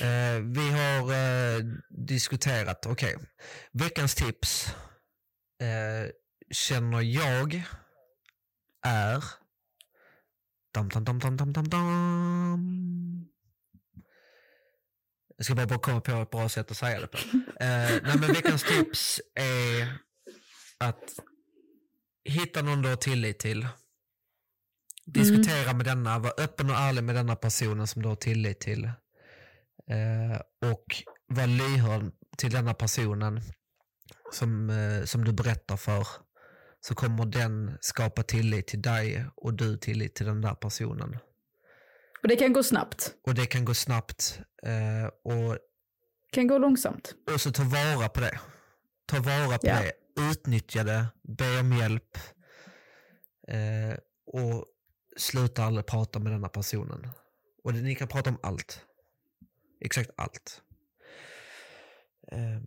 Eh, 0.00 0.40
vi 0.40 0.70
har 0.70 1.12
eh, 1.12 1.64
diskuterat, 1.90 2.86
okej. 2.86 3.16
Okay. 3.16 3.26
Veckans 3.72 4.14
tips. 4.14 4.74
Eh, 5.62 6.10
känner 6.50 7.00
jag 7.00 7.62
är... 8.86 9.24
Dam, 10.74 10.88
dam, 10.88 11.04
dam, 11.04 11.18
dam, 11.18 11.36
dam, 11.36 11.52
dam, 11.52 11.68
dam. 11.68 13.26
Jag 15.36 15.44
ska 15.44 15.54
bara, 15.54 15.78
komma 15.78 16.00
på 16.00 16.12
ett 16.12 16.30
bra 16.30 16.48
sätt 16.48 16.70
att 16.70 16.76
säga 16.76 17.00
det 17.00 17.06
på. 17.06 17.18
eh, 17.60 18.00
nej, 18.02 18.18
men 18.20 18.32
veckans 18.32 18.62
tips 18.62 19.20
är 19.34 19.98
att 20.78 21.18
hitta 22.24 22.62
någon 22.62 22.82
du 22.82 22.88
har 22.88 22.96
tillit 22.96 23.38
till. 23.38 23.68
Diskutera 25.06 25.62
mm. 25.62 25.76
med 25.76 25.86
denna, 25.86 26.18
var 26.18 26.40
öppen 26.40 26.70
och 26.70 26.76
ärlig 26.76 27.04
med 27.04 27.14
denna 27.14 27.36
personen 27.36 27.86
som 27.86 28.02
du 28.02 28.08
har 28.08 28.16
tillit 28.16 28.60
till. 28.60 28.90
Eh, 29.90 30.40
och 30.70 30.86
var 31.26 31.46
lyhörd 31.46 32.12
till 32.36 32.50
denna 32.50 32.74
personen 32.74 33.40
som, 34.32 34.70
eh, 34.70 35.04
som 35.04 35.24
du 35.24 35.32
berättar 35.32 35.76
för 35.76 36.06
så 36.80 36.94
kommer 36.94 37.26
den 37.26 37.78
skapa 37.80 38.22
tillit 38.22 38.66
till 38.66 38.82
dig 38.82 39.26
och 39.36 39.54
du 39.54 39.76
tillit 39.76 40.14
till 40.14 40.26
den 40.26 40.40
där 40.40 40.54
personen. 40.54 41.16
Och 42.22 42.28
det 42.28 42.36
kan 42.36 42.52
gå 42.52 42.62
snabbt. 42.62 43.14
Och 43.26 43.34
det 43.34 43.46
kan 43.46 43.64
gå 43.64 43.74
snabbt. 43.74 44.40
Eh, 44.62 45.32
och 45.34 45.58
kan 46.32 46.46
gå 46.46 46.58
långsamt. 46.58 47.14
Och 47.32 47.40
så 47.40 47.52
ta 47.52 47.62
vara 47.62 48.08
på 48.08 48.20
det. 48.20 48.40
Ta 49.06 49.20
vara 49.20 49.58
på 49.58 49.66
ja. 49.66 49.80
det. 49.80 49.92
utnyttja 50.30 50.84
det, 50.84 51.06
be 51.22 51.60
om 51.60 51.72
hjälp 51.72 52.18
eh, 53.48 53.98
och 54.26 54.66
sluta 55.16 55.64
aldrig 55.64 55.86
prata 55.86 56.18
med 56.18 56.32
denna 56.32 56.48
personen. 56.48 57.08
Och 57.64 57.74
ni 57.74 57.94
kan 57.94 58.08
prata 58.08 58.30
om 58.30 58.38
allt. 58.42 58.84
Exakt 59.80 60.10
allt. 60.16 60.62
Eh, 62.32 62.60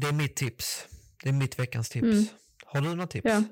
det 0.00 0.06
är 0.08 0.12
mitt 0.12 0.36
tips. 0.36 0.88
Det 1.22 1.28
är 1.28 1.32
mitt 1.32 1.58
veckans 1.58 1.88
tips. 1.88 2.04
Mm. 2.04 2.24
Har 2.64 2.80
du 2.80 2.88
några 2.88 3.06
tips? 3.06 3.24
Ja. 3.24 3.42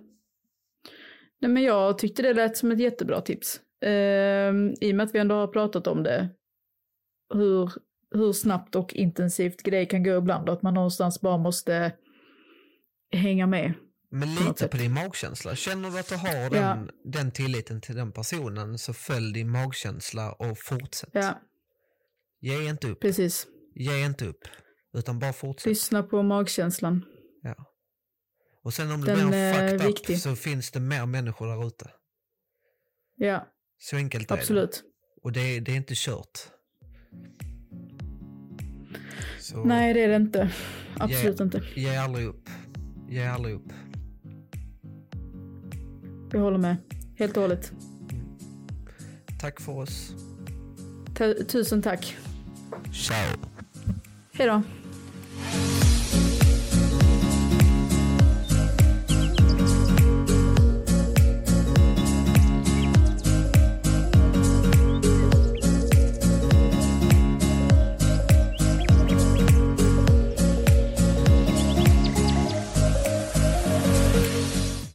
Nej, 1.41 1.51
men 1.51 1.63
jag 1.63 1.99
tyckte 1.99 2.23
det 2.23 2.35
lät 2.35 2.57
som 2.57 2.71
ett 2.73 2.81
jättebra 2.81 3.21
tips. 3.21 3.61
Ehm, 3.85 4.75
I 4.81 4.93
och 4.93 4.97
med 4.97 5.05
att 5.05 5.15
vi 5.15 5.19
ändå 5.19 5.35
har 5.35 5.47
pratat 5.49 5.87
om 5.87 6.03
det. 6.03 6.29
Hur, 7.35 7.73
hur 8.15 8.33
snabbt 8.33 8.75
och 8.77 8.95
intensivt 8.95 9.63
grejer 9.63 9.85
kan 9.85 10.03
gå 10.03 10.17
ibland 10.19 10.49
och 10.49 10.55
att 10.55 10.63
man 10.63 10.75
någonstans 10.75 11.21
bara 11.21 11.39
måste 11.39 11.93
hänga 13.13 13.47
med. 13.47 13.75
Men 14.11 14.35
lita 14.35 14.69
på 14.69 14.77
din 14.77 14.93
magkänsla. 14.93 15.57
Känner 15.57 15.91
du 15.91 15.99
att 15.99 16.09
du 16.09 16.17
har 16.17 16.29
Ja. 16.29 16.49
den, 16.51 16.91
den 17.05 17.33
tilliten 17.33 17.81
till 17.81 17.95
den 17.95 18.13
personen 18.13 18.79
så 18.79 18.93
följ 18.93 19.33
din 19.33 19.51
magkänsla 19.51 20.33
och 20.33 20.59
fortsätt. 20.59 21.11
Ja, 21.13 21.41
Ge 22.43 22.69
inte 22.69 22.89
upp. 22.89 23.01
precis. 23.01 23.47
Ge 23.75 24.05
inte 24.05 24.27
upp. 24.27 24.41
Utan 24.97 25.19
bara 25.19 25.33
fortsätt. 25.33 25.67
Lyssna 25.67 26.03
på 26.03 26.23
magkänslan. 26.23 27.05
Ja. 27.43 27.55
Och 28.63 28.75
sen 28.75 28.91
om 28.93 29.01
du 29.01 29.15
blir 29.15 29.53
fucked 29.55 29.75
up 29.75 29.87
viktig. 29.89 30.19
så 30.21 30.37
finns 30.37 30.71
det 30.71 30.81
mer 30.81 31.07
människor 31.07 31.47
där 31.47 31.67
ute. 31.67 31.91
Ja, 33.17 33.47
Så 33.79 33.97
enkelt 33.97 34.31
är 34.31 34.35
det. 34.37 34.41
absolut. 34.41 34.83
Och 35.23 35.33
det, 35.33 35.61
det 35.61 35.73
är 35.73 35.77
inte 35.77 35.95
kört. 35.97 36.39
Så 39.41 39.65
Nej, 39.65 39.95
det 39.95 40.01
är 40.01 40.09
det 40.09 40.17
inte. 40.17 40.53
Absolut 40.99 41.41
inte. 41.41 41.63
ge 41.75 41.97
aldrig 41.97 42.27
upp. 42.27 42.49
Ge 43.09 43.27
aldrig 43.27 43.55
upp. 43.55 43.73
Jag 46.33 46.41
håller 46.41 46.59
med. 46.59 46.77
Helt 47.19 47.37
och 47.37 47.43
hållet. 47.43 47.73
Tack 49.41 49.61
för 49.61 49.73
oss. 49.73 50.15
Ta- 51.15 51.45
tusen 51.49 51.83
tack. 51.83 52.17
Ciao. 52.91 53.27
Hej 54.33 54.47
då. 54.47 54.63